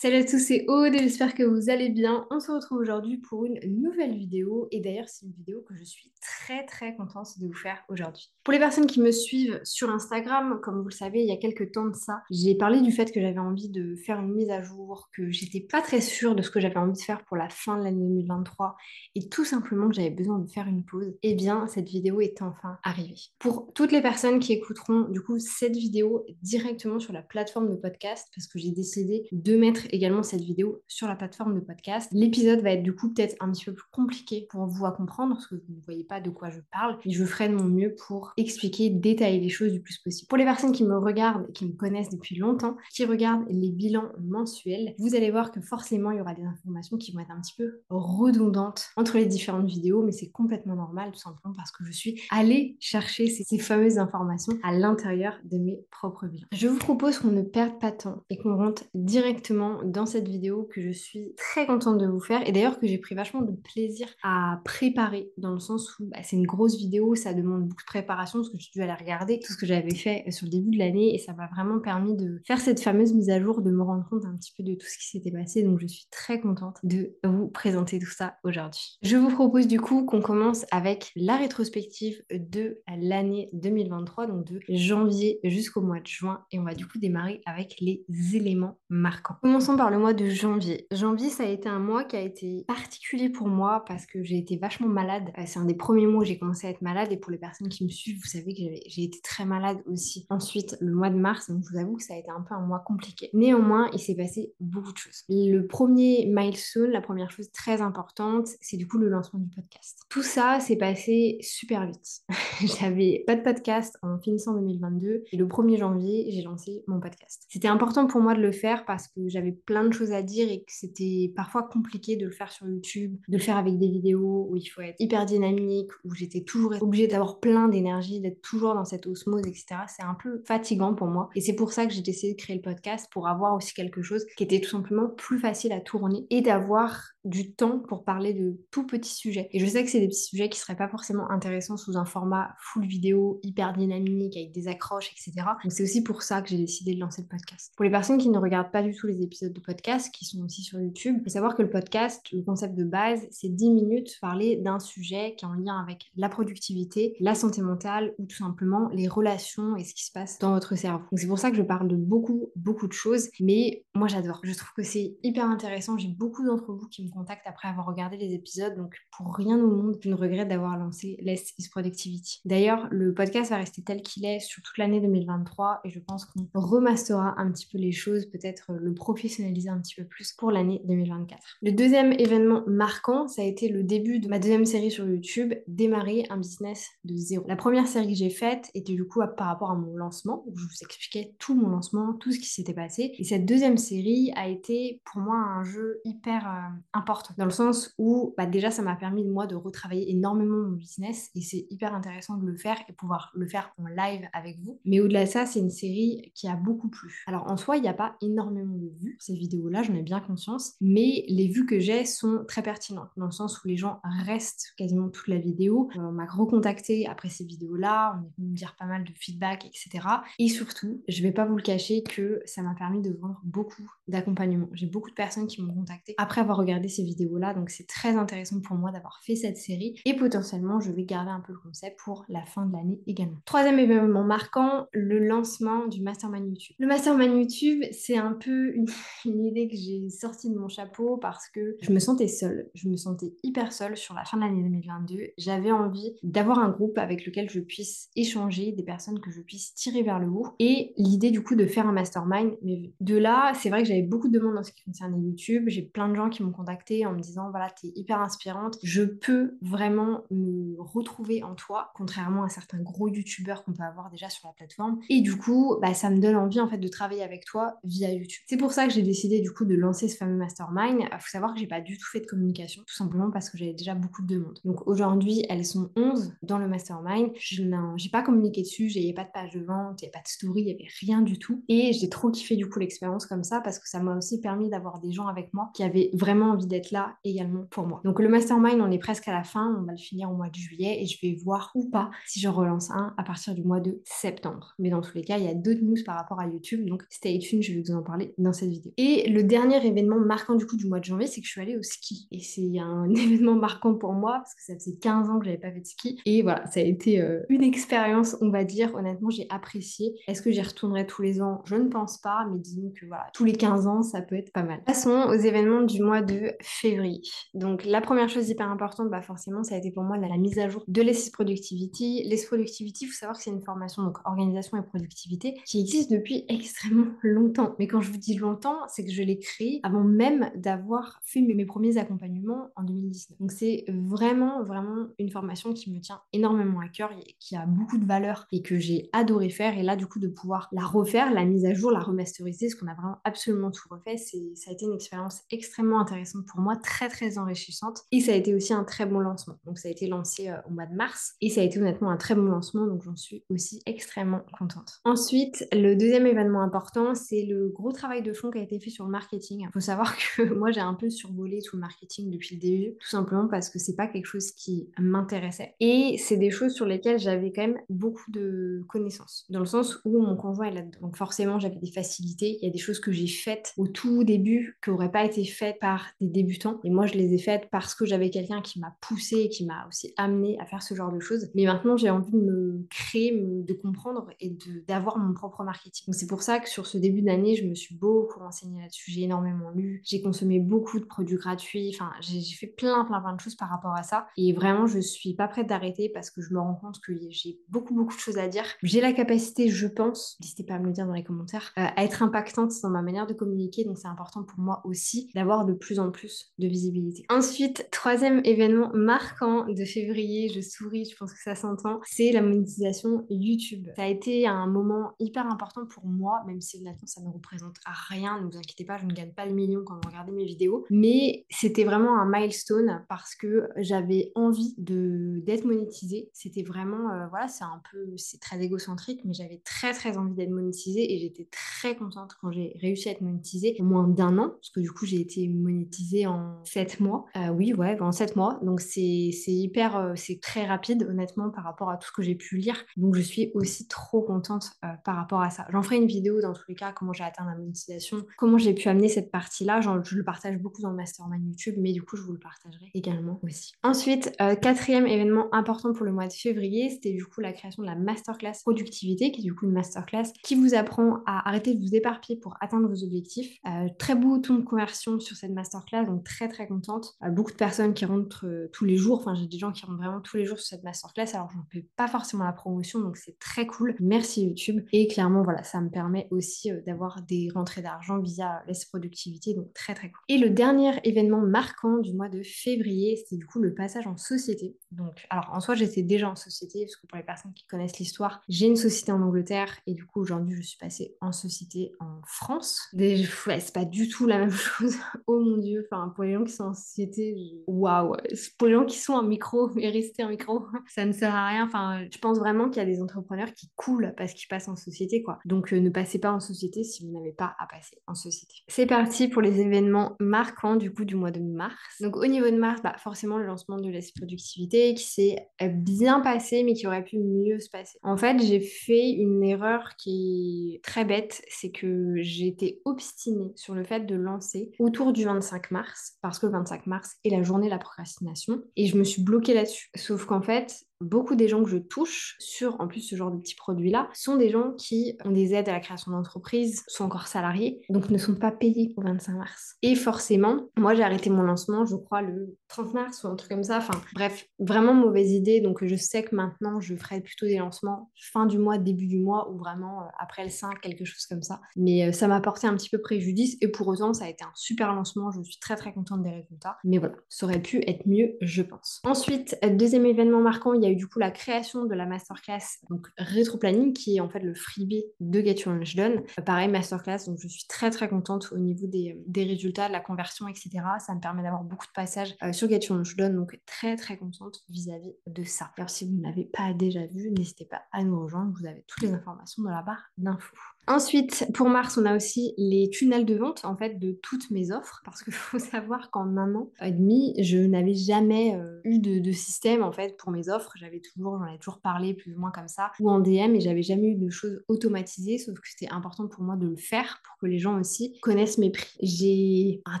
Salut 0.06 0.18
à 0.18 0.24
tous, 0.24 0.38
c'est 0.38 0.64
Aude 0.68 0.94
et 0.94 1.00
j'espère 1.00 1.34
que 1.34 1.42
vous 1.42 1.68
allez 1.68 1.88
bien. 1.88 2.28
On 2.30 2.38
se 2.38 2.52
retrouve 2.52 2.78
aujourd'hui 2.78 3.16
pour 3.16 3.44
une 3.44 3.58
nouvelle 3.64 4.16
vidéo 4.16 4.68
et 4.70 4.78
d'ailleurs 4.78 5.08
c'est 5.08 5.26
une 5.26 5.32
vidéo 5.32 5.64
que 5.68 5.74
je 5.74 5.82
suis 5.82 6.12
très 6.22 6.64
très 6.64 6.94
contente 6.94 7.26
de 7.40 7.46
vous 7.48 7.54
faire 7.54 7.78
aujourd'hui. 7.88 8.30
Pour 8.44 8.52
les 8.52 8.60
personnes 8.60 8.86
qui 8.86 9.00
me 9.00 9.10
suivent 9.10 9.60
sur 9.64 9.90
Instagram, 9.90 10.60
comme 10.62 10.80
vous 10.80 10.88
le 10.88 10.94
savez, 10.94 11.22
il 11.22 11.26
y 11.26 11.32
a 11.32 11.36
quelques 11.36 11.72
temps 11.72 11.86
de 11.86 11.96
ça, 11.96 12.22
j'ai 12.30 12.54
parlé 12.54 12.82
du 12.82 12.92
fait 12.92 13.10
que 13.10 13.20
j'avais 13.20 13.40
envie 13.40 13.68
de 13.68 13.96
faire 13.96 14.20
une 14.20 14.32
mise 14.32 14.50
à 14.50 14.62
jour, 14.62 15.08
que 15.12 15.32
j'étais 15.32 15.58
pas 15.58 15.82
très 15.82 16.00
sûre 16.00 16.36
de 16.36 16.42
ce 16.42 16.52
que 16.52 16.60
j'avais 16.60 16.76
envie 16.76 16.96
de 16.96 17.04
faire 17.04 17.24
pour 17.24 17.36
la 17.36 17.48
fin 17.48 17.76
de 17.76 17.82
l'année 17.82 18.06
2023 18.06 18.76
et 19.16 19.28
tout 19.28 19.44
simplement 19.44 19.88
que 19.88 19.96
j'avais 19.96 20.10
besoin 20.10 20.38
de 20.38 20.48
faire 20.48 20.68
une 20.68 20.84
pause. 20.84 21.18
Et 21.24 21.30
eh 21.30 21.34
bien 21.34 21.66
cette 21.66 21.88
vidéo 21.88 22.20
est 22.20 22.42
enfin 22.42 22.78
arrivée. 22.84 23.18
Pour 23.40 23.72
toutes 23.74 23.90
les 23.90 24.02
personnes 24.02 24.38
qui 24.38 24.52
écouteront 24.52 25.08
du 25.08 25.20
coup 25.20 25.40
cette 25.40 25.74
vidéo 25.74 26.24
directement 26.42 27.00
sur 27.00 27.12
la 27.12 27.22
plateforme 27.22 27.68
de 27.68 27.74
podcast 27.74 28.28
parce 28.36 28.46
que 28.46 28.60
j'ai 28.60 28.70
décidé 28.70 29.26
de 29.32 29.56
mettre 29.56 29.82
également 29.96 30.22
cette 30.22 30.42
vidéo 30.42 30.82
sur 30.86 31.08
la 31.08 31.16
plateforme 31.16 31.54
de 31.54 31.60
podcast. 31.60 32.08
L'épisode 32.12 32.60
va 32.60 32.72
être 32.72 32.82
du 32.82 32.94
coup 32.94 33.12
peut-être 33.12 33.34
un 33.40 33.50
petit 33.50 33.64
peu 33.64 33.72
plus 33.72 33.88
compliqué 33.90 34.46
pour 34.50 34.66
vous 34.66 34.86
à 34.86 34.92
comprendre 34.92 35.34
parce 35.34 35.46
que 35.46 35.56
vous 35.56 35.74
ne 35.74 35.80
voyez 35.84 36.04
pas 36.04 36.20
de 36.20 36.30
quoi 36.30 36.50
je 36.50 36.60
parle. 36.72 36.98
Je 37.04 37.24
ferai 37.24 37.48
de 37.48 37.54
mon 37.54 37.64
mieux 37.64 37.94
pour 38.06 38.32
expliquer, 38.36 38.90
détailler 38.90 39.40
les 39.40 39.48
choses 39.48 39.72
du 39.72 39.80
plus 39.80 39.98
possible. 39.98 40.28
Pour 40.28 40.38
les 40.38 40.44
personnes 40.44 40.72
qui 40.72 40.84
me 40.84 40.96
regardent 40.98 41.46
et 41.48 41.52
qui 41.52 41.66
me 41.66 41.72
connaissent 41.72 42.10
depuis 42.10 42.36
longtemps, 42.36 42.76
qui 42.92 43.04
regardent 43.04 43.44
les 43.48 43.70
bilans 43.70 44.10
mensuels, 44.20 44.94
vous 44.98 45.14
allez 45.14 45.30
voir 45.30 45.50
que 45.50 45.60
forcément 45.60 46.10
il 46.10 46.18
y 46.18 46.20
aura 46.20 46.34
des 46.34 46.44
informations 46.44 46.96
qui 46.96 47.12
vont 47.12 47.20
être 47.20 47.30
un 47.30 47.40
petit 47.40 47.54
peu 47.56 47.80
redondantes 47.88 48.90
entre 48.96 49.16
les 49.16 49.26
différentes 49.26 49.66
vidéos, 49.66 50.02
mais 50.02 50.12
c'est 50.12 50.30
complètement 50.30 50.76
normal 50.76 51.12
tout 51.12 51.18
simplement 51.18 51.54
parce 51.54 51.72
que 51.72 51.84
je 51.84 51.92
suis 51.92 52.20
allée 52.30 52.76
chercher 52.80 53.26
ces 53.26 53.58
fameuses 53.58 53.98
informations 53.98 54.52
à 54.62 54.72
l'intérieur 54.72 55.38
de 55.44 55.58
mes 55.58 55.80
propres 55.90 56.26
bilans. 56.26 56.46
Je 56.52 56.68
vous 56.68 56.78
propose 56.78 57.18
qu'on 57.18 57.32
ne 57.32 57.42
perde 57.42 57.78
pas 57.78 57.90
de 57.90 57.96
temps 57.96 58.24
et 58.30 58.36
qu'on 58.36 58.56
rentre 58.56 58.84
directement 58.94 59.75
dans 59.84 60.06
cette 60.06 60.28
vidéo 60.28 60.68
que 60.72 60.80
je 60.80 60.90
suis 60.90 61.34
très 61.36 61.66
contente 61.66 61.98
de 61.98 62.06
vous 62.06 62.20
faire 62.20 62.46
et 62.46 62.52
d'ailleurs 62.52 62.78
que 62.78 62.86
j'ai 62.86 62.98
pris 62.98 63.14
vachement 63.14 63.42
de 63.42 63.52
plaisir 63.52 64.08
à 64.22 64.60
préparer 64.64 65.30
dans 65.36 65.52
le 65.52 65.58
sens 65.58 65.98
où 65.98 66.06
bah, 66.06 66.18
c'est 66.22 66.36
une 66.36 66.46
grosse 66.46 66.76
vidéo, 66.76 67.14
ça 67.14 67.34
demande 67.34 67.68
beaucoup 67.68 67.82
de 67.82 67.86
préparation 67.86 68.40
parce 68.40 68.50
que 68.50 68.58
j'ai 68.58 68.70
dû 68.72 68.82
aller 68.82 68.94
regarder 68.94 69.40
tout 69.40 69.52
ce 69.52 69.58
que 69.58 69.66
j'avais 69.66 69.94
fait 69.94 70.24
euh, 70.26 70.30
sur 70.30 70.46
le 70.46 70.50
début 70.50 70.70
de 70.70 70.78
l'année 70.78 71.14
et 71.14 71.18
ça 71.18 71.32
m'a 71.34 71.48
vraiment 71.48 71.80
permis 71.80 72.16
de 72.16 72.40
faire 72.46 72.60
cette 72.60 72.80
fameuse 72.80 73.12
mise 73.14 73.30
à 73.30 73.40
jour, 73.40 73.62
de 73.62 73.70
me 73.70 73.82
rendre 73.82 74.06
compte 74.08 74.24
un 74.24 74.36
petit 74.36 74.52
peu 74.56 74.62
de 74.62 74.74
tout 74.74 74.86
ce 74.86 74.98
qui 74.98 75.08
s'était 75.08 75.30
passé 75.30 75.62
donc 75.62 75.78
je 75.80 75.86
suis 75.86 76.06
très 76.10 76.40
contente 76.40 76.78
de 76.82 77.16
vous 77.24 77.48
présenter 77.48 77.98
tout 77.98 78.10
ça 78.10 78.36
aujourd'hui. 78.44 78.98
Je 79.02 79.16
vous 79.16 79.30
propose 79.30 79.66
du 79.66 79.80
coup 79.80 80.04
qu'on 80.04 80.20
commence 80.20 80.64
avec 80.70 81.12
la 81.16 81.36
rétrospective 81.36 82.22
de 82.30 82.82
l'année 83.00 83.48
2023 83.52 84.26
donc 84.26 84.44
de 84.44 84.60
janvier 84.68 85.40
jusqu'au 85.44 85.80
mois 85.80 86.00
de 86.00 86.06
juin 86.06 86.44
et 86.52 86.58
on 86.58 86.64
va 86.64 86.74
du 86.74 86.86
coup 86.86 86.98
démarrer 86.98 87.40
avec 87.46 87.76
les 87.80 88.04
éléments 88.34 88.78
marquants. 88.88 89.36
Par 89.74 89.90
le 89.90 89.98
mois 89.98 90.12
de 90.12 90.28
janvier. 90.28 90.86
Janvier, 90.92 91.28
ça 91.28 91.42
a 91.42 91.46
été 91.46 91.68
un 91.68 91.80
mois 91.80 92.04
qui 92.04 92.14
a 92.14 92.20
été 92.20 92.64
particulier 92.68 93.30
pour 93.30 93.48
moi 93.48 93.84
parce 93.88 94.06
que 94.06 94.22
j'ai 94.22 94.38
été 94.38 94.56
vachement 94.56 94.86
malade. 94.86 95.32
Euh, 95.38 95.42
c'est 95.44 95.58
un 95.58 95.64
des 95.64 95.74
premiers 95.74 96.06
mois 96.06 96.22
où 96.22 96.24
j'ai 96.24 96.38
commencé 96.38 96.68
à 96.68 96.70
être 96.70 96.82
malade 96.82 97.10
et 97.10 97.16
pour 97.16 97.32
les 97.32 97.38
personnes 97.38 97.68
qui 97.68 97.82
me 97.82 97.88
suivent, 97.88 98.18
vous 98.20 98.28
savez 98.28 98.54
que 98.54 98.60
j'ai 98.86 99.02
été 99.02 99.18
très 99.22 99.44
malade 99.44 99.78
aussi. 99.86 100.26
Ensuite, 100.30 100.76
le 100.80 100.94
mois 100.94 101.10
de 101.10 101.16
mars, 101.16 101.50
donc 101.50 101.64
je 101.64 101.72
vous 101.72 101.78
avoue 101.78 101.96
que 101.96 102.04
ça 102.04 102.14
a 102.14 102.16
été 102.16 102.30
un 102.30 102.42
peu 102.42 102.54
un 102.54 102.60
mois 102.60 102.78
compliqué. 102.78 103.28
Néanmoins, 103.32 103.90
il 103.92 103.98
s'est 103.98 104.14
passé 104.14 104.54
beaucoup 104.60 104.92
de 104.92 104.98
choses. 104.98 105.24
Le 105.28 105.66
premier 105.66 106.26
milestone, 106.26 106.90
la 106.90 107.00
première 107.00 107.32
chose 107.32 107.50
très 107.50 107.80
importante, 107.80 108.48
c'est 108.60 108.76
du 108.76 108.86
coup 108.86 108.98
le 108.98 109.08
lancement 109.08 109.40
du 109.40 109.48
podcast. 109.48 109.98
Tout 110.10 110.22
ça 110.22 110.60
s'est 110.60 110.76
passé 110.76 111.38
super 111.40 111.86
vite. 111.86 112.20
J'avais 112.78 113.24
pas 113.26 113.34
de 113.34 113.42
podcast 113.42 113.98
en 114.02 114.20
finissant 114.20 114.54
2022 114.54 115.24
et 115.32 115.36
le 115.36 115.46
1er 115.46 115.78
janvier, 115.78 116.30
j'ai 116.30 116.42
lancé 116.42 116.84
mon 116.86 117.00
podcast. 117.00 117.46
C'était 117.48 117.68
important 117.68 118.06
pour 118.06 118.20
moi 118.20 118.34
de 118.34 118.40
le 118.40 118.52
faire 118.52 118.84
parce 118.84 119.08
que 119.08 119.28
j'avais 119.28 119.55
plein 119.64 119.84
de 119.84 119.92
choses 119.92 120.12
à 120.12 120.22
dire 120.22 120.50
et 120.50 120.60
que 120.60 120.72
c'était 120.72 121.32
parfois 121.34 121.62
compliqué 121.62 122.16
de 122.16 122.26
le 122.26 122.32
faire 122.32 122.50
sur 122.50 122.66
YouTube, 122.66 123.16
de 123.28 123.36
le 123.36 123.42
faire 123.42 123.56
avec 123.56 123.78
des 123.78 123.88
vidéos 123.88 124.46
où 124.50 124.56
il 124.56 124.66
faut 124.66 124.82
être 124.82 124.96
hyper 124.98 125.26
dynamique, 125.26 125.90
où 126.04 126.14
j'étais 126.14 126.42
toujours 126.42 126.74
obligée 126.80 127.06
d'avoir 127.06 127.40
plein 127.40 127.68
d'énergie, 127.68 128.20
d'être 128.20 128.42
toujours 128.42 128.74
dans 128.74 128.84
cette 128.84 129.06
osmose, 129.06 129.46
etc. 129.46 129.66
C'est 129.88 130.04
un 130.04 130.16
peu 130.20 130.42
fatigant 130.46 130.94
pour 130.94 131.08
moi. 131.08 131.30
Et 131.34 131.40
c'est 131.40 131.54
pour 131.54 131.72
ça 131.72 131.86
que 131.86 131.92
j'ai 131.92 132.02
décidé 132.02 132.34
de 132.34 132.38
créer 132.38 132.56
le 132.56 132.62
podcast, 132.62 133.08
pour 133.12 133.28
avoir 133.28 133.54
aussi 133.54 133.74
quelque 133.74 134.02
chose 134.02 134.24
qui 134.36 134.44
était 134.44 134.60
tout 134.60 134.70
simplement 134.70 135.08
plus 135.08 135.38
facile 135.38 135.72
à 135.72 135.80
tourner 135.80 136.26
et 136.30 136.40
d'avoir 136.40 137.02
du 137.24 137.52
temps 137.54 137.80
pour 137.80 138.04
parler 138.04 138.32
de 138.34 138.60
tout 138.70 138.86
petits 138.86 139.14
sujets. 139.14 139.48
Et 139.52 139.58
je 139.58 139.66
sais 139.66 139.84
que 139.84 139.90
c'est 139.90 140.00
des 140.00 140.08
petits 140.08 140.24
sujets 140.24 140.48
qui 140.48 140.58
seraient 140.58 140.76
pas 140.76 140.88
forcément 140.88 141.30
intéressants 141.30 141.76
sous 141.76 141.96
un 141.96 142.04
format 142.04 142.54
full 142.60 142.86
vidéo, 142.86 143.40
hyper 143.42 143.72
dynamique, 143.72 144.36
avec 144.36 144.52
des 144.52 144.68
accroches, 144.68 145.10
etc. 145.12 145.46
Donc 145.62 145.72
c'est 145.72 145.82
aussi 145.82 146.02
pour 146.02 146.22
ça 146.22 146.42
que 146.42 146.48
j'ai 146.48 146.58
décidé 146.58 146.94
de 146.94 147.00
lancer 147.00 147.22
le 147.22 147.28
podcast. 147.28 147.72
Pour 147.76 147.84
les 147.84 147.90
personnes 147.90 148.18
qui 148.18 148.28
ne 148.28 148.38
regardent 148.38 148.70
pas 148.70 148.82
du 148.82 148.94
tout 148.94 149.06
les 149.06 149.22
épisodes 149.22 149.45
de 149.52 149.60
podcast, 149.60 150.12
qui 150.12 150.24
sont 150.24 150.42
aussi 150.44 150.62
sur 150.62 150.80
YouTube, 150.80 151.16
il 151.18 151.24
faut 151.24 151.30
savoir 151.30 151.54
que 151.54 151.62
le 151.62 151.70
podcast, 151.70 152.22
le 152.32 152.42
concept 152.42 152.74
de 152.74 152.84
base, 152.84 153.26
c'est 153.30 153.48
10 153.48 153.70
minutes 153.70 154.18
parler 154.20 154.56
d'un 154.56 154.78
sujet 154.78 155.34
qui 155.36 155.44
est 155.44 155.48
en 155.48 155.54
lien 155.54 155.80
avec 155.80 156.10
la 156.16 156.28
productivité, 156.28 157.16
la 157.20 157.34
santé 157.34 157.62
mentale 157.62 158.14
ou 158.18 158.26
tout 158.26 158.36
simplement 158.36 158.88
les 158.92 159.08
relations 159.08 159.76
et 159.76 159.84
ce 159.84 159.94
qui 159.94 160.04
se 160.04 160.12
passe 160.12 160.38
dans 160.38 160.52
votre 160.52 160.76
cerveau. 160.76 161.04
C'est 161.14 161.26
pour 161.26 161.38
ça 161.38 161.50
que 161.50 161.56
je 161.56 161.62
parle 161.62 161.88
de 161.88 161.96
beaucoup, 161.96 162.50
beaucoup 162.56 162.86
de 162.88 162.92
choses, 162.92 163.28
mais 163.40 163.84
moi 163.94 164.08
j'adore. 164.08 164.40
Je 164.42 164.54
trouve 164.54 164.72
que 164.76 164.82
c'est 164.82 165.16
hyper 165.22 165.44
intéressant. 165.44 165.98
J'ai 165.98 166.08
beaucoup 166.08 166.44
d'entre 166.44 166.72
vous 166.72 166.88
qui 166.88 167.04
me 167.04 167.10
contact 167.10 167.46
après 167.46 167.68
avoir 167.68 167.86
regardé 167.86 168.16
les 168.16 168.34
épisodes. 168.34 168.76
Donc, 168.76 168.96
pour 169.16 169.34
rien 169.34 169.58
au 169.58 169.70
monde, 169.70 169.98
je 170.00 170.08
ne 170.08 170.14
regrette 170.14 170.48
d'avoir 170.48 170.76
lancé 170.76 171.16
Less 171.22 171.54
is 171.58 171.68
Productivity. 171.68 172.40
D'ailleurs, 172.44 172.88
le 172.90 173.14
podcast 173.14 173.50
va 173.50 173.56
rester 173.56 173.82
tel 173.82 174.02
qu'il 174.02 174.24
est 174.24 174.40
sur 174.40 174.62
toute 174.62 174.78
l'année 174.78 175.00
2023 175.00 175.80
et 175.84 175.90
je 175.90 176.00
pense 176.00 176.24
qu'on 176.24 176.48
remastera 176.54 177.34
un 177.38 177.50
petit 177.50 177.66
peu 177.66 177.78
les 177.78 177.92
choses, 177.92 178.26
peut-être 178.26 178.72
le 178.72 178.94
professionnaliser 179.36 179.68
un 179.68 179.80
petit 179.80 179.94
peu 179.94 180.04
plus 180.04 180.32
pour 180.32 180.50
l'année 180.50 180.80
2024. 180.84 181.40
Le 181.62 181.72
deuxième 181.72 182.12
événement 182.12 182.62
marquant, 182.66 183.28
ça 183.28 183.42
a 183.42 183.44
été 183.44 183.68
le 183.68 183.82
début 183.82 184.18
de 184.18 184.28
ma 184.28 184.38
deuxième 184.38 184.64
série 184.64 184.90
sur 184.90 185.06
YouTube, 185.06 185.54
Démarrer 185.66 186.26
un 186.30 186.38
business 186.38 186.88
de 187.04 187.14
zéro. 187.16 187.44
La 187.46 187.56
première 187.56 187.86
série 187.86 188.08
que 188.08 188.18
j'ai 188.18 188.30
faite 188.30 188.70
était 188.74 188.94
du 188.94 189.06
coup 189.06 189.20
par 189.36 189.48
rapport 189.48 189.70
à 189.70 189.74
mon 189.74 189.96
lancement, 189.96 190.44
où 190.46 190.56
je 190.56 190.64
vous 190.64 190.82
expliquais 190.82 191.34
tout 191.38 191.54
mon 191.54 191.68
lancement, 191.68 192.14
tout 192.14 192.32
ce 192.32 192.38
qui 192.38 192.46
s'était 192.46 192.74
passé. 192.74 193.12
Et 193.18 193.24
cette 193.24 193.44
deuxième 193.44 193.76
série 193.76 194.32
a 194.36 194.48
été 194.48 195.02
pour 195.04 195.20
moi 195.20 195.36
un 195.36 195.64
jeu 195.64 196.00
hyper 196.04 196.46
euh, 196.46 196.76
important 196.92 197.34
dans 197.36 197.44
le 197.44 197.50
sens 197.50 197.94
où 197.98 198.34
bah, 198.36 198.46
déjà 198.46 198.70
ça 198.70 198.82
m'a 198.82 198.96
permis 198.96 199.24
moi 199.24 199.46
de 199.46 199.54
retravailler 199.54 200.10
énormément 200.10 200.56
mon 200.56 200.76
business 200.76 201.30
et 201.34 201.42
c'est 201.42 201.66
hyper 201.70 201.94
intéressant 201.94 202.36
de 202.36 202.46
le 202.46 202.56
faire 202.56 202.78
et 202.88 202.92
pouvoir 202.92 203.32
le 203.34 203.46
faire 203.46 203.72
en 203.78 203.86
live 203.86 204.26
avec 204.32 204.58
vous. 204.60 204.80
Mais 204.84 205.00
au-delà 205.00 205.24
de 205.24 205.30
ça, 205.30 205.46
c'est 205.46 205.60
une 205.60 205.70
série 205.70 206.32
qui 206.34 206.48
a 206.48 206.56
beaucoup 206.56 206.88
plu. 206.88 207.24
Alors 207.26 207.50
en 207.50 207.56
soi, 207.56 207.76
il 207.76 207.82
n'y 207.82 207.88
a 207.88 207.94
pas 207.94 208.16
énormément 208.22 208.76
de 208.76 208.90
vues, 208.98 209.16
ces 209.26 209.34
vidéos-là, 209.34 209.82
j'en 209.82 209.94
ai 209.94 210.02
bien 210.02 210.20
conscience, 210.20 210.74
mais 210.80 211.24
les 211.28 211.48
vues 211.48 211.66
que 211.66 211.80
j'ai 211.80 212.04
sont 212.04 212.44
très 212.46 212.62
pertinentes 212.62 213.10
dans 213.16 213.26
le 213.26 213.32
sens 213.32 213.62
où 213.62 213.68
les 213.68 213.76
gens 213.76 214.00
restent 214.24 214.72
quasiment 214.76 215.08
toute 215.08 215.28
la 215.28 215.38
vidéo. 215.38 215.88
Euh, 215.96 216.00
on 216.00 216.12
m'a 216.12 216.26
recontacté 216.26 217.06
après 217.06 217.28
ces 217.28 217.44
vidéos-là, 217.44 218.16
on 218.16 218.26
est 218.26 218.32
venu 218.38 218.50
me 218.52 218.56
dire 218.56 218.76
pas 218.78 218.86
mal 218.86 219.04
de 219.04 219.12
feedback, 219.14 219.66
etc. 219.66 220.06
Et 220.38 220.48
surtout, 220.48 221.02
je 221.08 221.22
vais 221.22 221.32
pas 221.32 221.44
vous 221.44 221.56
le 221.56 221.62
cacher 221.62 222.02
que 222.02 222.40
ça 222.44 222.62
m'a 222.62 222.74
permis 222.74 223.02
de 223.02 223.10
vendre 223.20 223.40
beaucoup 223.44 223.90
d'accompagnement. 224.08 224.68
J'ai 224.72 224.86
beaucoup 224.86 225.10
de 225.10 225.14
personnes 225.14 225.46
qui 225.46 225.62
m'ont 225.62 225.74
contacté 225.74 226.14
après 226.18 226.40
avoir 226.40 226.58
regardé 226.58 226.88
ces 226.88 227.02
vidéos-là. 227.02 227.54
Donc 227.54 227.70
c'est 227.70 227.86
très 227.86 228.16
intéressant 228.16 228.60
pour 228.60 228.76
moi 228.76 228.92
d'avoir 228.92 229.20
fait 229.24 229.36
cette 229.36 229.56
série. 229.56 230.00
Et 230.04 230.14
potentiellement, 230.14 230.80
je 230.80 230.92
vais 230.92 231.04
garder 231.04 231.30
un 231.30 231.40
peu 231.40 231.52
le 231.52 231.58
concept 231.58 231.98
pour 231.98 232.24
la 232.28 232.44
fin 232.44 232.66
de 232.66 232.72
l'année 232.72 233.00
également. 233.06 233.38
Troisième 233.44 233.78
événement 233.78 234.24
marquant, 234.24 234.86
le 234.92 235.18
lancement 235.18 235.86
du 235.86 236.02
Mastermind 236.02 236.46
YouTube. 236.46 236.76
Le 236.78 236.86
Mastermind 236.86 237.36
YouTube, 237.36 237.84
c'est 237.92 238.16
un 238.16 238.32
peu 238.32 238.74
une, 238.74 238.86
idée 239.24 239.68
que 239.68 239.76
j'ai 239.76 240.08
sortie 240.10 240.50
de 240.50 240.58
mon 240.58 240.68
chapeau 240.68 241.16
parce 241.16 241.48
que 241.48 241.76
je 241.80 241.92
me 241.92 241.98
sentais 241.98 242.28
seule. 242.28 242.70
Je 242.74 242.88
me 242.88 242.96
sentais 242.96 243.34
hyper 243.42 243.72
seule 243.72 243.96
sur 243.96 244.14
la 244.14 244.24
fin 244.24 244.36
de 244.36 244.42
l'année 244.42 244.62
2022. 244.62 245.32
J'avais 245.38 245.72
envie 245.72 246.14
d'avoir 246.22 246.58
un 246.58 246.70
groupe 246.70 246.98
avec 246.98 247.26
lequel 247.26 247.50
je 247.50 247.60
puisse 247.60 248.10
échanger, 248.16 248.72
des 248.72 248.82
personnes 248.82 249.20
que 249.20 249.30
je 249.30 249.40
puisse 249.40 249.74
tirer 249.74 250.02
vers 250.02 250.18
le 250.18 250.28
haut. 250.28 250.48
Et 250.58 250.92
l'idée 250.96 251.30
du 251.30 251.42
coup 251.42 251.54
de 251.54 251.66
faire 251.66 251.86
un 251.86 251.92
mastermind. 251.92 252.56
Mais 252.62 252.92
de 253.00 253.16
là, 253.16 253.52
c'est 253.54 253.70
vrai 253.70 253.82
que 253.82 253.88
j'avais 253.88 254.02
beaucoup 254.02 254.28
de 254.28 254.38
demandes 254.38 254.58
en 254.58 254.62
ce 254.62 254.72
qui 254.72 254.82
concerne 254.84 255.20
YouTube. 255.22 255.64
J'ai 255.68 255.82
plein 255.82 256.08
de 256.08 256.14
gens 256.14 256.28
qui 256.28 256.42
m'ont 256.42 256.52
contacté 256.52 257.06
en 257.06 257.12
me 257.12 257.20
disant 257.20 257.50
voilà, 257.50 257.70
tu 257.70 257.88
es 257.88 257.92
hyper 257.96 258.20
inspirante, 258.20 258.78
je 258.82 259.02
peux 259.02 259.56
vraiment 259.62 260.24
me 260.30 260.76
retrouver 260.80 261.42
en 261.42 261.54
toi, 261.54 261.90
contrairement 261.94 262.44
à 262.44 262.48
certains 262.48 262.80
gros 262.80 263.08
youtubeurs 263.08 263.64
qu'on 263.64 263.72
peut 263.72 263.82
avoir 263.82 264.10
déjà 264.10 264.28
sur 264.28 264.48
la 264.48 264.54
plateforme. 264.54 265.00
Et 265.08 265.20
du 265.20 265.36
coup, 265.36 265.76
bah, 265.80 265.94
ça 265.94 266.10
me 266.10 266.18
donne 266.18 266.36
envie 266.36 266.60
en 266.60 266.68
fait 266.68 266.78
de 266.78 266.88
travailler 266.88 267.22
avec 267.22 267.44
toi 267.44 267.74
via 267.84 268.12
YouTube. 268.12 268.42
C'est 268.46 268.56
pour 268.56 268.72
ça 268.72 268.86
que 268.86 268.92
j'ai 268.92 269.02
décidé 269.06 269.40
du 269.40 269.50
coup 269.50 269.64
de 269.64 269.74
lancer 269.74 270.08
ce 270.08 270.16
fameux 270.16 270.36
mastermind, 270.36 271.00
il 271.00 271.18
faut 271.18 271.30
savoir 271.30 271.54
que 271.54 271.60
j'ai 271.60 271.66
pas 271.66 271.80
du 271.80 271.96
tout 271.98 272.06
fait 272.06 272.20
de 272.20 272.26
communication, 272.26 272.82
tout 272.86 272.94
simplement 272.94 273.30
parce 273.30 273.50
que 273.50 273.58
j'avais 273.58 273.74
déjà 273.74 273.94
beaucoup 273.94 274.22
de 274.22 274.34
demandes. 274.34 274.58
Donc 274.64 274.86
aujourd'hui, 274.86 275.44
elles 275.48 275.64
sont 275.64 275.90
11 275.96 276.34
dans 276.42 276.58
le 276.58 276.68
mastermind. 276.68 277.30
Je 277.38 277.62
n'ai 277.62 278.10
pas 278.10 278.22
communiqué 278.22 278.62
dessus, 278.62 278.90
avait 278.96 279.12
pas 279.12 279.24
de 279.24 279.32
page 279.32 279.52
de 279.52 279.60
vente, 279.60 280.02
il 280.02 280.06
avait 280.06 280.12
pas 280.12 280.22
de 280.22 280.28
story, 280.28 280.60
il 280.60 280.64
n'y 280.66 280.72
avait 280.72 280.88
rien 281.00 281.22
du 281.22 281.38
tout. 281.38 281.64
Et 281.68 281.92
j'ai 281.92 282.08
trop 282.08 282.30
kiffé 282.30 282.56
du 282.56 282.68
coup 282.68 282.78
l'expérience 282.78 283.26
comme 283.26 283.44
ça 283.44 283.60
parce 283.60 283.78
que 283.78 283.88
ça 283.88 284.00
m'a 284.00 284.16
aussi 284.16 284.40
permis 284.40 284.68
d'avoir 284.68 285.00
des 285.00 285.12
gens 285.12 285.26
avec 285.26 285.52
moi 285.54 285.70
qui 285.74 285.82
avaient 285.82 286.10
vraiment 286.12 286.50
envie 286.50 286.66
d'être 286.66 286.90
là 286.90 287.16
également 287.24 287.64
pour 287.70 287.86
moi. 287.86 288.00
Donc 288.04 288.20
le 288.20 288.28
mastermind, 288.28 288.80
on 288.80 288.90
est 288.90 288.98
presque 288.98 289.28
à 289.28 289.32
la 289.32 289.44
fin, 289.44 289.76
on 289.78 289.84
va 289.84 289.92
le 289.92 289.98
finir 289.98 290.30
au 290.30 290.34
mois 290.34 290.48
de 290.48 290.54
juillet 290.54 291.02
et 291.02 291.06
je 291.06 291.18
vais 291.22 291.34
voir 291.42 291.70
ou 291.74 291.88
pas 291.88 292.10
si 292.26 292.40
je 292.40 292.48
relance 292.48 292.90
un 292.90 293.14
à 293.16 293.22
partir 293.22 293.54
du 293.54 293.62
mois 293.62 293.80
de 293.80 294.00
septembre. 294.04 294.74
Mais 294.78 294.90
dans 294.90 295.00
tous 295.00 295.14
les 295.14 295.24
cas, 295.24 295.38
il 295.38 295.44
y 295.44 295.48
a 295.48 295.54
d'autres 295.54 295.82
news 295.82 295.96
par 296.04 296.16
rapport 296.16 296.40
à 296.40 296.46
YouTube, 296.46 296.86
donc 296.88 297.04
stay 297.10 297.38
tuned, 297.38 297.62
je 297.62 297.72
vais 297.72 297.82
vous 297.82 297.92
en 297.92 298.02
parler 298.02 298.34
dans 298.38 298.52
cette 298.52 298.70
vidéo. 298.70 298.85
Et 298.96 299.28
le 299.28 299.42
dernier 299.42 299.84
événement 299.84 300.18
marquant 300.18 300.54
du 300.54 300.66
coup 300.66 300.76
du 300.76 300.86
mois 300.86 301.00
de 301.00 301.04
janvier, 301.04 301.26
c'est 301.26 301.40
que 301.40 301.46
je 301.46 301.52
suis 301.52 301.60
allée 301.60 301.76
au 301.76 301.82
ski. 301.82 302.28
Et 302.30 302.40
c'est 302.40 302.78
un 302.78 303.08
événement 303.10 303.54
marquant 303.54 303.94
pour 303.94 304.12
moi 304.12 304.38
parce 304.38 304.54
que 304.54 304.62
ça 304.62 304.74
faisait 304.74 304.96
15 304.96 305.30
ans 305.30 305.38
que 305.38 305.46
j'avais 305.46 305.58
pas 305.58 305.70
fait 305.70 305.80
de 305.80 305.86
ski. 305.86 306.20
Et 306.24 306.42
voilà, 306.42 306.66
ça 306.66 306.80
a 306.80 306.82
été 306.82 307.20
euh, 307.20 307.40
une 307.48 307.62
expérience, 307.62 308.36
on 308.40 308.50
va 308.50 308.64
dire. 308.64 308.94
Honnêtement, 308.94 309.30
j'ai 309.30 309.46
apprécié. 309.50 310.14
Est-ce 310.28 310.42
que 310.42 310.50
j'y 310.50 310.62
retournerai 310.62 311.06
tous 311.06 311.22
les 311.22 311.40
ans? 311.42 311.62
Je 311.64 311.74
ne 311.76 311.88
pense 311.88 312.18
pas, 312.18 312.46
mais 312.50 312.58
disons 312.58 312.92
que 312.98 313.06
voilà, 313.06 313.26
tous 313.32 313.44
les 313.44 313.52
15 313.52 313.86
ans, 313.86 314.02
ça 314.02 314.22
peut 314.22 314.36
être 314.36 314.52
pas 314.52 314.62
mal. 314.62 314.82
Passons 314.84 315.26
aux 315.28 315.34
événements 315.34 315.82
du 315.82 316.02
mois 316.02 316.22
de 316.22 316.52
février. 316.60 317.20
Donc 317.54 317.84
la 317.84 318.00
première 318.00 318.28
chose 318.28 318.48
hyper 318.48 318.68
importante, 318.68 319.10
bah 319.10 319.22
forcément, 319.22 319.62
ça 319.62 319.74
a 319.74 319.78
été 319.78 319.90
pour 319.90 320.02
moi 320.02 320.16
la, 320.16 320.36
mise 320.36 320.58
à 320.58 320.68
jour 320.68 320.84
de 320.86 321.02
l'ESIS 321.02 321.30
Productivity. 321.30 322.22
L'ESIS 322.24 322.46
Productivity, 322.46 323.04
il 323.04 323.08
faut 323.08 323.18
savoir 323.18 323.36
que 323.36 323.42
c'est 323.42 323.50
une 323.50 323.62
formation, 323.62 324.02
donc 324.02 324.18
organisation 324.24 324.78
et 324.78 324.82
productivité, 324.82 325.54
qui 325.64 325.80
existe 325.80 326.10
depuis 326.10 326.44
extrêmement 326.48 327.12
longtemps. 327.22 327.74
Mais 327.78 327.86
quand 327.86 328.00
je 328.00 328.10
vous 328.10 328.18
dis 328.18 328.34
longtemps, 328.34 328.75
c'est 328.88 329.04
que 329.04 329.10
je 329.10 329.22
l'ai 329.22 329.38
créé 329.38 329.80
avant 329.82 330.04
même 330.04 330.50
d'avoir 330.56 331.20
fait 331.24 331.40
mes 331.40 331.66
premiers 331.66 331.98
accompagnements 331.98 332.70
en 332.76 332.82
2019. 332.82 333.38
Donc 333.40 333.52
c'est 333.52 333.84
vraiment, 333.88 334.62
vraiment 334.62 335.08
une 335.18 335.30
formation 335.30 335.72
qui 335.72 335.90
me 335.92 336.00
tient 336.00 336.20
énormément 336.32 336.80
à 336.80 336.88
cœur, 336.88 337.10
qui 337.38 337.56
a 337.56 337.66
beaucoup 337.66 337.98
de 337.98 338.04
valeur 338.04 338.46
et 338.52 338.62
que 338.62 338.78
j'ai 338.78 339.08
adoré 339.12 339.48
faire. 339.50 339.78
Et 339.78 339.82
là, 339.82 339.96
du 339.96 340.06
coup, 340.06 340.18
de 340.18 340.28
pouvoir 340.28 340.68
la 340.72 340.84
refaire, 340.84 341.32
la 341.32 341.44
mise 341.44 341.64
à 341.64 341.74
jour, 341.74 341.90
la 341.90 342.00
remasteriser, 342.00 342.68
ce 342.68 342.76
qu'on 342.76 342.86
a 342.86 342.94
vraiment 342.94 343.18
absolument 343.24 343.70
tout 343.70 343.88
refait, 343.90 344.16
ça 344.16 344.70
a 344.70 344.72
été 344.72 344.86
une 344.86 344.94
expérience 344.94 345.42
extrêmement 345.50 346.00
intéressante 346.00 346.46
pour 346.46 346.60
moi, 346.60 346.76
très, 346.76 347.08
très 347.08 347.38
enrichissante. 347.38 348.02
Et 348.12 348.20
ça 348.20 348.32
a 348.32 348.34
été 348.34 348.54
aussi 348.54 348.72
un 348.72 348.84
très 348.84 349.06
bon 349.06 349.20
lancement. 349.20 349.56
Donc 349.64 349.78
ça 349.78 349.88
a 349.88 349.90
été 349.90 350.06
lancé 350.06 350.48
euh, 350.48 350.56
au 350.68 350.72
mois 350.72 350.86
de 350.86 350.94
mars 350.94 351.34
et 351.40 351.50
ça 351.50 351.60
a 351.60 351.64
été 351.64 351.78
honnêtement 351.78 352.10
un 352.10 352.16
très 352.16 352.34
bon 352.34 352.44
lancement. 352.44 352.86
Donc 352.86 353.02
j'en 353.02 353.16
suis 353.16 353.44
aussi 353.50 353.82
extrêmement 353.86 354.42
contente. 354.58 355.00
Ensuite, 355.04 355.66
le 355.72 355.94
deuxième 355.94 356.26
événement 356.26 356.62
important, 356.62 357.14
c'est 357.14 357.42
le 357.42 357.68
gros 357.68 357.92
travail 357.92 358.22
de 358.22 358.32
fond 358.32 358.50
qui 358.50 358.58
a 358.58 358.62
été 358.66 358.80
fait 358.80 358.90
sur 358.90 359.04
le 359.04 359.10
marketing. 359.10 359.60
Il 359.62 359.72
faut 359.72 359.80
savoir 359.80 360.14
que 360.36 360.42
moi, 360.42 360.70
j'ai 360.70 360.80
un 360.80 360.94
peu 360.94 361.10
survolé 361.10 361.60
tout 361.62 361.76
le 361.76 361.80
marketing 361.80 362.30
depuis 362.30 362.56
le 362.56 362.60
début, 362.60 362.96
tout 362.98 363.08
simplement 363.08 363.48
parce 363.48 363.70
que 363.70 363.78
c'est 363.78 363.96
pas 363.96 364.06
quelque 364.06 364.26
chose 364.26 364.52
qui 364.52 364.90
m'intéressait. 364.98 365.74
Et 365.80 366.16
c'est 366.18 366.36
des 366.36 366.50
choses 366.50 366.74
sur 366.74 366.86
lesquelles 366.86 367.18
j'avais 367.18 367.52
quand 367.52 367.62
même 367.62 367.78
beaucoup 367.88 368.30
de 368.30 368.84
connaissances, 368.88 369.46
dans 369.50 369.60
le 369.60 369.66
sens 369.66 370.00
où 370.04 370.20
mon 370.20 370.36
conjoint 370.36 370.66
est 370.66 370.74
là-dedans. 370.74 371.00
Donc 371.02 371.16
forcément, 371.16 371.58
j'avais 371.58 371.76
des 371.76 371.90
facilités. 371.90 372.58
Il 372.60 372.66
y 372.66 372.68
a 372.68 372.72
des 372.72 372.78
choses 372.78 373.00
que 373.00 373.12
j'ai 373.12 373.26
faites 373.26 373.72
au 373.76 373.86
tout 373.86 374.24
début 374.24 374.78
qui 374.82 374.90
n'auraient 374.90 375.12
pas 375.12 375.24
été 375.24 375.44
faites 375.44 375.78
par 375.80 376.06
des 376.20 376.28
débutants. 376.28 376.80
Et 376.84 376.90
moi, 376.90 377.06
je 377.06 377.14
les 377.14 377.32
ai 377.34 377.38
faites 377.38 377.68
parce 377.70 377.94
que 377.94 378.04
j'avais 378.04 378.30
quelqu'un 378.30 378.60
qui 378.62 378.80
m'a 378.80 378.96
poussé 379.00 379.36
et 379.36 379.48
qui 379.48 379.64
m'a 379.64 379.86
aussi 379.88 380.12
amené 380.16 380.58
à 380.60 380.66
faire 380.66 380.82
ce 380.82 380.94
genre 380.94 381.12
de 381.12 381.20
choses. 381.20 381.50
Mais 381.54 381.64
maintenant, 381.64 381.96
j'ai 381.96 382.10
envie 382.10 382.32
de 382.32 382.38
me 382.38 382.86
créer, 382.90 383.32
de 383.32 383.72
comprendre 383.74 384.28
et 384.40 384.56
d'avoir 384.88 385.18
mon 385.18 385.32
propre 385.34 385.62
marketing. 385.64 386.12
C'est 386.12 386.26
pour 386.26 386.42
ça 386.42 386.58
que 386.58 386.68
sur 386.68 386.86
ce 386.86 386.98
début 386.98 387.22
d'année, 387.22 387.56
je 387.56 387.64
me 387.64 387.74
suis 387.74 387.94
beaucoup 387.94 388.40
là-dessus. 388.64 389.10
J'ai 389.10 389.22
énormément 389.22 389.70
lu, 389.70 390.02
j'ai 390.04 390.22
consommé 390.22 390.60
beaucoup 390.60 390.98
de 390.98 391.04
produits 391.04 391.36
gratuits. 391.36 391.90
Enfin, 391.94 392.12
j'ai 392.20 392.40
fait 392.54 392.66
plein, 392.66 393.04
plein, 393.04 393.20
plein 393.20 393.34
de 393.34 393.40
choses 393.40 393.54
par 393.56 393.68
rapport 393.68 393.94
à 393.94 394.02
ça. 394.02 394.26
Et 394.36 394.52
vraiment, 394.52 394.86
je 394.86 394.98
suis 394.98 395.34
pas 395.34 395.48
prête 395.48 395.66
d'arrêter 395.66 396.08
parce 396.08 396.30
que 396.30 396.40
je 396.42 396.52
me 396.52 396.60
rends 396.60 396.74
compte 396.74 397.00
que 397.00 397.12
j'ai 397.30 397.58
beaucoup, 397.68 397.94
beaucoup 397.94 398.14
de 398.14 398.20
choses 398.20 398.38
à 398.38 398.48
dire. 398.48 398.64
J'ai 398.82 399.00
la 399.00 399.12
capacité, 399.12 399.68
je 399.68 399.86
pense, 399.86 400.36
n'hésitez 400.40 400.64
pas 400.64 400.74
à 400.74 400.78
me 400.78 400.86
le 400.86 400.92
dire 400.92 401.06
dans 401.06 401.12
les 401.12 401.24
commentaires, 401.24 401.72
euh, 401.78 401.86
à 401.96 402.04
être 402.04 402.22
impactante 402.22 402.72
dans 402.82 402.90
ma 402.90 403.02
manière 403.02 403.26
de 403.26 403.34
communiquer. 403.34 403.84
Donc 403.84 403.98
c'est 403.98 404.08
important 404.08 404.42
pour 404.42 404.58
moi 404.58 404.82
aussi 404.84 405.30
d'avoir 405.34 405.64
de 405.64 405.72
plus 405.72 405.98
en 405.98 406.10
plus 406.10 406.52
de 406.58 406.66
visibilité. 406.66 407.24
Ensuite, 407.30 407.88
troisième 407.90 408.40
événement 408.44 408.90
marquant 408.94 409.66
de 409.66 409.84
février, 409.84 410.48
je 410.48 410.60
souris, 410.60 411.04
je 411.04 411.16
pense 411.16 411.32
que 411.32 411.42
ça 411.42 411.54
s'entend, 411.54 412.00
c'est 412.04 412.32
la 412.32 412.42
monétisation 412.42 413.26
YouTube. 413.30 413.88
Ça 413.96 414.04
a 414.04 414.06
été 414.06 414.46
un 414.46 414.66
moment 414.66 415.12
hyper 415.18 415.46
important 415.46 415.86
pour 415.86 416.06
moi, 416.06 416.42
même 416.46 416.60
si 416.60 416.78
honnêtement 416.78 417.06
ça 417.06 417.20
ne 417.20 417.28
représente 417.28 417.76
rien, 418.08 418.40
ne 418.46 418.52
vous 418.52 418.58
inquiétez 418.58 418.84
pas, 418.84 418.98
je 418.98 419.06
ne 419.06 419.12
gagne 419.12 419.32
pas 419.32 419.46
le 419.46 419.52
million 419.52 419.82
quand 419.84 419.94
vous 419.94 420.08
regardez 420.08 420.32
mes 420.32 420.44
vidéos, 420.44 420.84
mais 420.90 421.46
c'était 421.50 421.84
vraiment 421.84 422.18
un 422.18 422.28
milestone 422.28 423.04
parce 423.08 423.34
que 423.34 423.68
j'avais 423.76 424.32
envie 424.34 424.74
d'être 424.78 425.64
monétisée. 425.64 426.30
C'était 426.32 426.62
vraiment, 426.62 427.10
euh, 427.10 427.26
voilà, 427.28 427.48
c'est 427.48 427.64
un 427.64 427.80
peu, 427.90 428.16
c'est 428.16 428.40
très 428.40 428.60
égocentrique, 428.62 429.20
mais 429.24 429.34
j'avais 429.34 429.60
très 429.64 429.92
très 429.92 430.16
envie 430.16 430.34
d'être 430.34 430.50
monétisée 430.50 431.14
et 431.14 431.18
j'étais 431.18 431.48
très 431.50 431.96
contente 431.96 432.36
quand 432.40 432.50
j'ai 432.50 432.76
réussi 432.80 433.08
à 433.08 433.12
être 433.12 433.20
monétisée 433.20 433.76
au 433.80 433.84
moins 433.84 434.06
d'un 434.08 434.38
an, 434.38 434.50
parce 434.50 434.70
que 434.70 434.80
du 434.80 434.90
coup 434.90 435.06
j'ai 435.06 435.20
été 435.20 435.48
monétisée 435.48 436.26
en 436.26 436.64
sept 436.64 437.00
mois. 437.00 437.26
Euh, 437.36 437.48
oui, 437.48 437.72
ouais, 437.74 438.00
en 438.00 438.12
sept 438.12 438.36
mois. 438.36 438.58
Donc 438.62 438.80
c'est 438.80 439.30
hyper, 439.46 439.96
euh, 439.96 440.12
c'est 440.16 440.40
très 440.40 440.66
rapide 440.66 441.06
honnêtement 441.08 441.50
par 441.50 441.64
rapport 441.64 441.90
à 441.90 441.96
tout 441.96 442.08
ce 442.08 442.12
que 442.12 442.22
j'ai 442.22 442.34
pu 442.34 442.56
lire. 442.56 442.76
Donc 442.96 443.16
je 443.16 443.20
suis 443.20 443.50
aussi 443.54 443.88
trop 443.88 444.22
contente 444.22 444.72
par 445.04 445.16
rapport 445.16 445.40
à 445.40 445.50
ça. 445.50 445.66
J'en 445.70 445.82
ferai 445.82 445.96
une 445.96 446.06
vidéo 446.06 446.40
dans 446.40 446.52
tous 446.52 446.64
les 446.68 446.74
cas, 446.74 446.92
comment 446.92 447.12
j'ai 447.12 447.24
atteint 447.24 447.44
la 447.44 447.56
monétisation, 447.56 448.24
comment 448.36 448.58
j'ai 448.58 448.74
pu 448.74 448.88
amener 448.88 449.08
cette 449.08 449.30
partie-là. 449.30 449.80
Je 449.80 450.16
le 450.16 450.24
partage 450.24 450.58
beaucoup 450.58 450.82
dans 450.82 450.90
le 450.90 450.96
mastermind 450.96 451.44
YouTube, 451.46 451.76
mais 451.78 451.92
du 451.92 452.02
coup 452.02 452.16
je 452.16 452.22
vous 452.22 452.32
le 452.32 452.38
partagerai 452.38 452.90
également 452.94 453.40
aussi. 453.42 453.72
Ensuite, 453.82 454.36
quatrième 454.62 455.06
événement 455.06 455.48
important 455.54 455.92
pour 455.92 456.04
le 456.04 456.12
mois 456.12 456.26
de 456.26 456.32
février, 456.32 456.90
c'était 456.90 457.12
du 457.12 457.24
coup 457.24 457.40
la 457.40 457.52
création 457.52 457.82
de 457.82 457.88
la 457.88 457.94
masterclass 457.94 458.52
productivité, 458.62 459.32
qui 459.32 459.40
est 459.40 459.44
du 459.44 459.54
coup 459.54 459.66
une 459.66 459.72
masterclass 459.72 460.32
qui 460.42 460.54
vous 460.54 460.74
apprend 460.74 461.20
à 461.26 461.48
arrêter 461.48 461.74
de 461.74 461.80
vous 461.80 461.94
éparpiller 461.94 462.38
pour 462.38 462.56
atteindre 462.60 462.88
vos 462.88 463.04
objectifs. 463.04 463.58
Euh, 463.66 463.88
très 463.98 464.14
beau 464.14 464.38
ton 464.38 464.56
de 464.56 464.62
conversion 464.62 465.20
sur 465.20 465.36
cette 465.36 465.52
masterclass, 465.52 466.04
donc 466.04 466.24
très 466.24 466.48
très 466.48 466.66
contente. 466.66 467.14
Euh, 467.22 467.30
beaucoup 467.30 467.52
de 467.52 467.56
personnes 467.56 467.94
qui 467.94 468.04
rentrent 468.04 468.46
euh, 468.46 468.68
tous 468.72 468.84
les 468.84 468.96
jours, 468.96 469.18
enfin 469.18 469.34
j'ai 469.34 469.46
des 469.46 469.58
gens 469.58 469.72
qui 469.72 469.84
rentrent 469.84 469.98
vraiment 469.98 470.20
tous 470.20 470.36
les 470.36 470.44
jours 470.44 470.58
sur 470.58 470.66
cette 470.66 470.84
masterclass, 470.84 471.34
alors 471.34 471.50
je 471.50 471.58
ne 471.58 471.62
fais 471.70 471.88
pas 471.96 472.08
forcément 472.08 472.44
la 472.44 472.52
promotion, 472.52 473.00
donc 473.00 473.16
c'est 473.16 473.38
très 473.38 473.66
cool. 473.66 473.94
Merci 474.00 474.46
YouTube. 474.46 474.84
Et 474.92 475.06
clairement, 475.08 475.42
voilà, 475.42 475.62
ça 475.62 475.80
me 475.80 475.90
permet 475.90 476.28
aussi 476.30 476.70
d'avoir 476.86 477.22
des 477.22 477.48
rentrées 477.54 477.82
d'argent 477.82 478.18
via 478.26 478.62
les 478.66 478.74
productivité, 478.90 479.54
donc 479.54 479.72
très 479.74 479.94
très 479.94 480.10
cool. 480.10 480.20
Et 480.28 480.38
le 480.38 480.50
dernier 480.50 480.92
événement 481.04 481.40
marquant 481.40 481.98
du 481.98 482.12
mois 482.12 482.28
de 482.28 482.42
février, 482.42 483.16
c'était 483.16 483.36
du 483.36 483.46
coup 483.46 483.60
le 483.60 483.74
passage 483.74 484.06
en 484.06 484.16
société. 484.16 484.76
Donc, 484.92 485.26
alors 485.30 485.50
en 485.52 485.60
soi, 485.60 485.74
j'étais 485.74 486.02
déjà 486.02 486.30
en 486.30 486.36
société, 486.36 486.84
parce 486.84 486.96
que 486.96 487.06
pour 487.06 487.16
les 487.16 487.24
personnes 487.24 487.52
qui 487.54 487.66
connaissent 487.66 487.98
l'histoire, 487.98 488.40
j'ai 488.48 488.66
une 488.66 488.76
société 488.76 489.12
en 489.12 489.22
Angleterre 489.22 489.78
et 489.86 489.94
du 489.94 490.06
coup, 490.06 490.20
aujourd'hui, 490.20 490.56
je 490.56 490.62
suis 490.62 490.78
passée 490.78 491.16
en 491.20 491.32
société 491.32 491.92
en 492.00 492.20
France. 492.26 492.88
C'est 492.96 493.74
pas 493.74 493.84
du 493.84 494.08
tout 494.08 494.26
la 494.26 494.38
même 494.46 494.50
chose. 494.50 494.96
oh 495.26 495.40
mon 495.40 495.58
dieu, 495.58 495.86
enfin, 495.90 496.12
pour 496.14 496.24
les 496.24 496.34
gens 496.34 496.44
qui 496.44 496.52
sont 496.52 496.64
en 496.64 496.74
société, 496.74 497.34
waouh, 497.66 498.14
pour 498.58 498.68
les 498.68 498.74
gens 498.74 498.84
qui 498.84 498.98
sont 498.98 499.14
en 499.14 499.22
micro, 499.22 499.70
mais 499.74 499.88
rester 499.88 500.24
en 500.24 500.28
micro, 500.28 500.66
ça 500.88 501.04
ne 501.04 501.12
sert 501.12 501.34
à 501.34 501.48
rien. 501.48 501.64
Enfin, 501.64 502.06
je 502.10 502.18
pense 502.18 502.38
vraiment 502.38 502.68
qu'il 502.68 502.82
y 502.82 502.86
a 502.86 502.88
des 502.88 503.02
entrepreneurs 503.02 503.52
qui 503.54 503.70
coulent 503.76 504.14
parce 504.16 504.32
qu'ils 504.34 504.48
passent 504.48 504.68
en 504.68 504.76
société, 504.76 505.22
quoi. 505.22 505.38
Donc, 505.44 505.72
euh, 505.72 505.80
ne 505.80 505.90
passez 505.90 506.18
pas 506.18 506.32
en 506.32 506.40
société 506.40 506.84
si 506.84 507.04
vous 507.04 507.12
n'avez 507.12 507.32
pas 507.32 507.54
à 507.58 507.66
passer 507.66 507.96
en 508.06 508.14
société. 508.16 508.54
C'est 508.68 508.86
parti 508.86 509.28
pour 509.28 509.42
les 509.42 509.60
événements 509.60 510.16
marquants 510.18 510.76
du 510.76 510.92
coup 510.92 511.04
du 511.04 511.14
mois 511.14 511.30
de 511.30 511.40
mars. 511.40 511.76
Donc, 512.00 512.16
au 512.16 512.26
niveau 512.26 512.50
de 512.50 512.56
mars, 512.56 512.80
bah, 512.82 512.96
forcément, 512.98 513.38
le 513.38 513.46
lancement 513.46 513.78
de 513.78 513.88
l'esprit 513.88 514.16
productivité 514.16 514.94
qui 514.94 515.04
s'est 515.04 515.48
bien 515.68 516.20
passé, 516.20 516.62
mais 516.64 516.74
qui 516.74 516.86
aurait 516.86 517.04
pu 517.04 517.18
mieux 517.18 517.60
se 517.60 517.70
passer. 517.70 517.98
En 518.02 518.16
fait, 518.16 518.40
j'ai 518.42 518.60
fait 518.60 519.10
une 519.10 519.42
erreur 519.44 519.96
qui 519.96 520.74
est 520.74 520.84
très 520.84 521.04
bête, 521.04 521.42
c'est 521.48 521.70
que 521.70 522.14
j'étais 522.16 522.80
obstinée 522.84 523.52
sur 523.56 523.74
le 523.74 523.84
fait 523.84 524.06
de 524.06 524.14
lancer 524.14 524.72
autour 524.78 525.12
du 525.12 525.24
25 525.24 525.70
mars, 525.70 526.16
parce 526.22 526.38
que 526.38 526.46
le 526.46 526.52
25 526.52 526.86
mars 526.86 527.16
est 527.24 527.30
la 527.30 527.42
journée 527.42 527.66
de 527.66 527.72
la 527.72 527.78
procrastination, 527.78 528.62
et 528.76 528.86
je 528.86 528.96
me 528.96 529.04
suis 529.04 529.22
bloquée 529.22 529.54
là-dessus. 529.54 529.90
Sauf 529.94 530.24
qu'en 530.24 530.42
fait, 530.42 530.74
beaucoup 531.00 531.34
des 531.36 531.48
gens 531.48 531.62
que 531.62 531.70
je 531.70 531.78
touche 531.78 532.36
sur 532.38 532.80
en 532.80 532.88
plus 532.88 533.00
ce 533.00 533.16
genre 533.16 533.30
de 533.30 533.38
petits 533.38 533.54
produits 533.54 533.90
là 533.90 534.08
sont 534.14 534.36
des 534.36 534.50
gens 534.50 534.72
qui 534.72 535.16
ont 535.24 535.30
des 535.30 535.54
aides 535.54 535.68
à 535.68 535.72
la 535.72 535.80
création 535.80 536.12
d'entreprise, 536.12 536.82
sont 536.88 537.04
encore 537.04 537.26
salariés, 537.26 537.80
donc 537.90 538.10
ne 538.10 538.18
sont 538.18 538.34
pas 538.34 538.50
payés 538.50 538.94
au 538.96 539.02
25 539.02 539.32
mars. 539.36 539.76
Et 539.82 539.94
forcément, 539.94 540.68
moi 540.76 540.94
j'ai 540.94 541.02
arrêté 541.02 541.30
mon 541.30 541.42
lancement, 541.42 541.84
je 541.84 541.96
crois 541.96 542.22
le 542.22 542.56
30 542.68 542.94
mars 542.94 543.24
ou 543.24 543.28
un 543.28 543.36
truc 543.36 543.50
comme 543.50 543.62
ça. 543.62 543.78
Enfin 543.78 544.00
bref, 544.14 544.46
vraiment 544.58 544.94
mauvaise 544.94 545.32
idée. 545.32 545.60
Donc 545.60 545.84
je 545.84 545.96
sais 545.96 546.22
que 546.22 546.34
maintenant 546.34 546.80
je 546.80 546.94
ferai 546.96 547.20
plutôt 547.20 547.46
des 547.46 547.58
lancements 547.58 548.10
fin 548.20 548.46
du 548.46 548.58
mois, 548.58 548.78
début 548.78 549.06
du 549.06 549.18
mois 549.18 549.50
ou 549.50 549.58
vraiment 549.58 550.02
euh, 550.02 550.06
après 550.18 550.44
le 550.44 550.50
5, 550.50 550.80
quelque 550.80 551.04
chose 551.04 551.26
comme 551.26 551.42
ça. 551.42 551.60
Mais 551.76 552.08
euh, 552.08 552.12
ça 552.12 552.28
m'a 552.28 552.40
porté 552.40 552.66
un 552.66 552.76
petit 552.76 552.90
peu 552.90 553.00
préjudice 553.00 553.56
et 553.60 553.68
pour 553.68 553.86
autant 553.88 554.12
ça 554.12 554.24
a 554.24 554.28
été 554.28 554.44
un 554.44 554.52
super 554.54 554.94
lancement. 554.94 555.30
Je 555.30 555.42
suis 555.42 555.58
très 555.58 555.76
très 555.76 555.92
contente 555.92 556.22
des 556.22 556.30
résultats. 556.30 556.76
Mais 556.84 556.98
voilà, 556.98 557.14
ça 557.28 557.46
aurait 557.46 557.62
pu 557.62 557.82
être 557.86 558.06
mieux, 558.06 558.36
je 558.40 558.62
pense. 558.62 559.00
Ensuite, 559.04 559.56
deuxième 559.62 560.06
événement 560.06 560.40
marquant, 560.40 560.72
il 560.74 560.82
y 560.82 560.86
a 560.86 560.90
eu 560.90 560.96
du 560.96 561.06
coup 561.06 561.18
la 561.18 561.30
création 561.30 561.84
de 561.84 561.94
la 561.94 562.06
masterclass, 562.06 562.78
donc 562.90 563.06
rétro-planning, 563.18 563.92
qui 563.92 564.16
est 564.16 564.20
en 564.20 564.28
fait 564.28 564.40
le 564.40 564.54
freebie 564.54 565.04
de 565.20 565.40
Get 565.40 565.60
Your 565.60 565.74
Lunch 565.74 565.94
Done. 565.96 566.22
Euh, 566.38 566.42
pareil, 566.42 566.68
masterclass, 566.68 567.26
donc 567.26 567.38
je 567.38 567.48
suis 567.48 567.66
très 567.68 567.90
très 567.90 568.08
contente 568.08 568.48
au 568.52 568.58
niveau 568.58 568.86
des, 568.86 569.20
des 569.26 569.44
résultats, 569.44 569.88
de 569.88 569.92
la 569.92 570.00
conversion, 570.00 570.48
etc. 570.48 570.70
Ça 570.98 571.14
me 571.14 571.20
permet 571.20 571.42
d'avoir 571.42 571.64
beaucoup 571.64 571.86
de 571.86 571.92
passages 571.92 572.34
sur 572.56 572.68
Get 572.68 572.80
Your 572.88 572.98
Lunch 572.98 573.16
donc 573.16 573.60
très 573.66 573.96
très 573.96 574.16
contente 574.16 574.62
vis-à-vis 574.68 575.14
de 575.26 575.44
ça. 575.44 575.70
Alors 575.76 575.90
si 575.90 576.06
vous 576.06 576.16
ne 576.16 576.22
l'avez 576.22 576.44
pas 576.44 576.72
déjà 576.72 577.06
vu, 577.06 577.30
n'hésitez 577.30 577.66
pas 577.66 577.82
à 577.92 578.02
nous 578.02 578.20
rejoindre, 578.20 578.52
vous 578.58 578.66
avez 578.66 578.82
toutes 578.86 579.02
les 579.02 579.12
informations 579.12 579.62
dans 579.62 579.70
la 579.70 579.82
barre 579.82 580.10
d'infos. 580.16 580.56
Ensuite, 580.88 581.48
pour 581.52 581.68
mars, 581.68 581.98
on 581.98 582.06
a 582.06 582.14
aussi 582.14 582.54
les 582.58 582.88
tunnels 582.90 583.24
de 583.24 583.34
vente 583.34 583.64
en 583.64 583.76
fait 583.76 583.98
de 583.98 584.12
toutes 584.22 584.50
mes 584.52 584.70
offres 584.70 585.02
parce 585.04 585.22
qu'il 585.24 585.32
faut 585.32 585.58
savoir 585.58 586.10
qu'en 586.10 586.36
un 586.36 586.54
an 586.54 586.70
et 586.80 586.92
demi, 586.92 587.34
je 587.42 587.58
n'avais 587.58 587.94
jamais 587.94 588.54
euh, 588.54 588.80
eu 588.84 589.00
de, 589.00 589.32
système 589.32 589.82
en 589.82 589.90
fait 589.90 590.16
pour 590.16 590.30
mes 590.30 590.48
offres. 590.48 590.72
J'avais 590.76 591.00
toujours, 591.00 591.38
j'en 591.38 591.52
ai 591.52 591.58
toujours 591.58 591.80
parlé 591.80 592.14
plus 592.14 592.34
ou 592.34 592.38
moins 592.38 592.52
comme 592.52 592.68
ça 592.68 592.92
ou 593.00 593.10
en 593.10 593.18
DM 593.18 593.54
et 593.54 593.60
j'avais 593.60 593.82
jamais 593.82 594.08
eu 594.08 594.14
de 594.14 594.30
choses 594.30 594.62
automatisées. 594.68 595.38
Sauf 595.38 595.58
que 595.58 595.68
c'était 595.68 595.92
important 595.92 596.28
pour 596.28 596.44
moi 596.44 596.56
de 596.56 596.68
le 596.68 596.76
faire 596.76 597.20
pour 597.24 597.36
que 597.38 597.46
les 597.46 597.58
gens 597.58 597.78
aussi 597.78 598.18
connaissent 598.20 598.58
mes 598.58 598.70
prix. 598.70 598.96
J'ai 599.02 599.82
un 599.84 600.00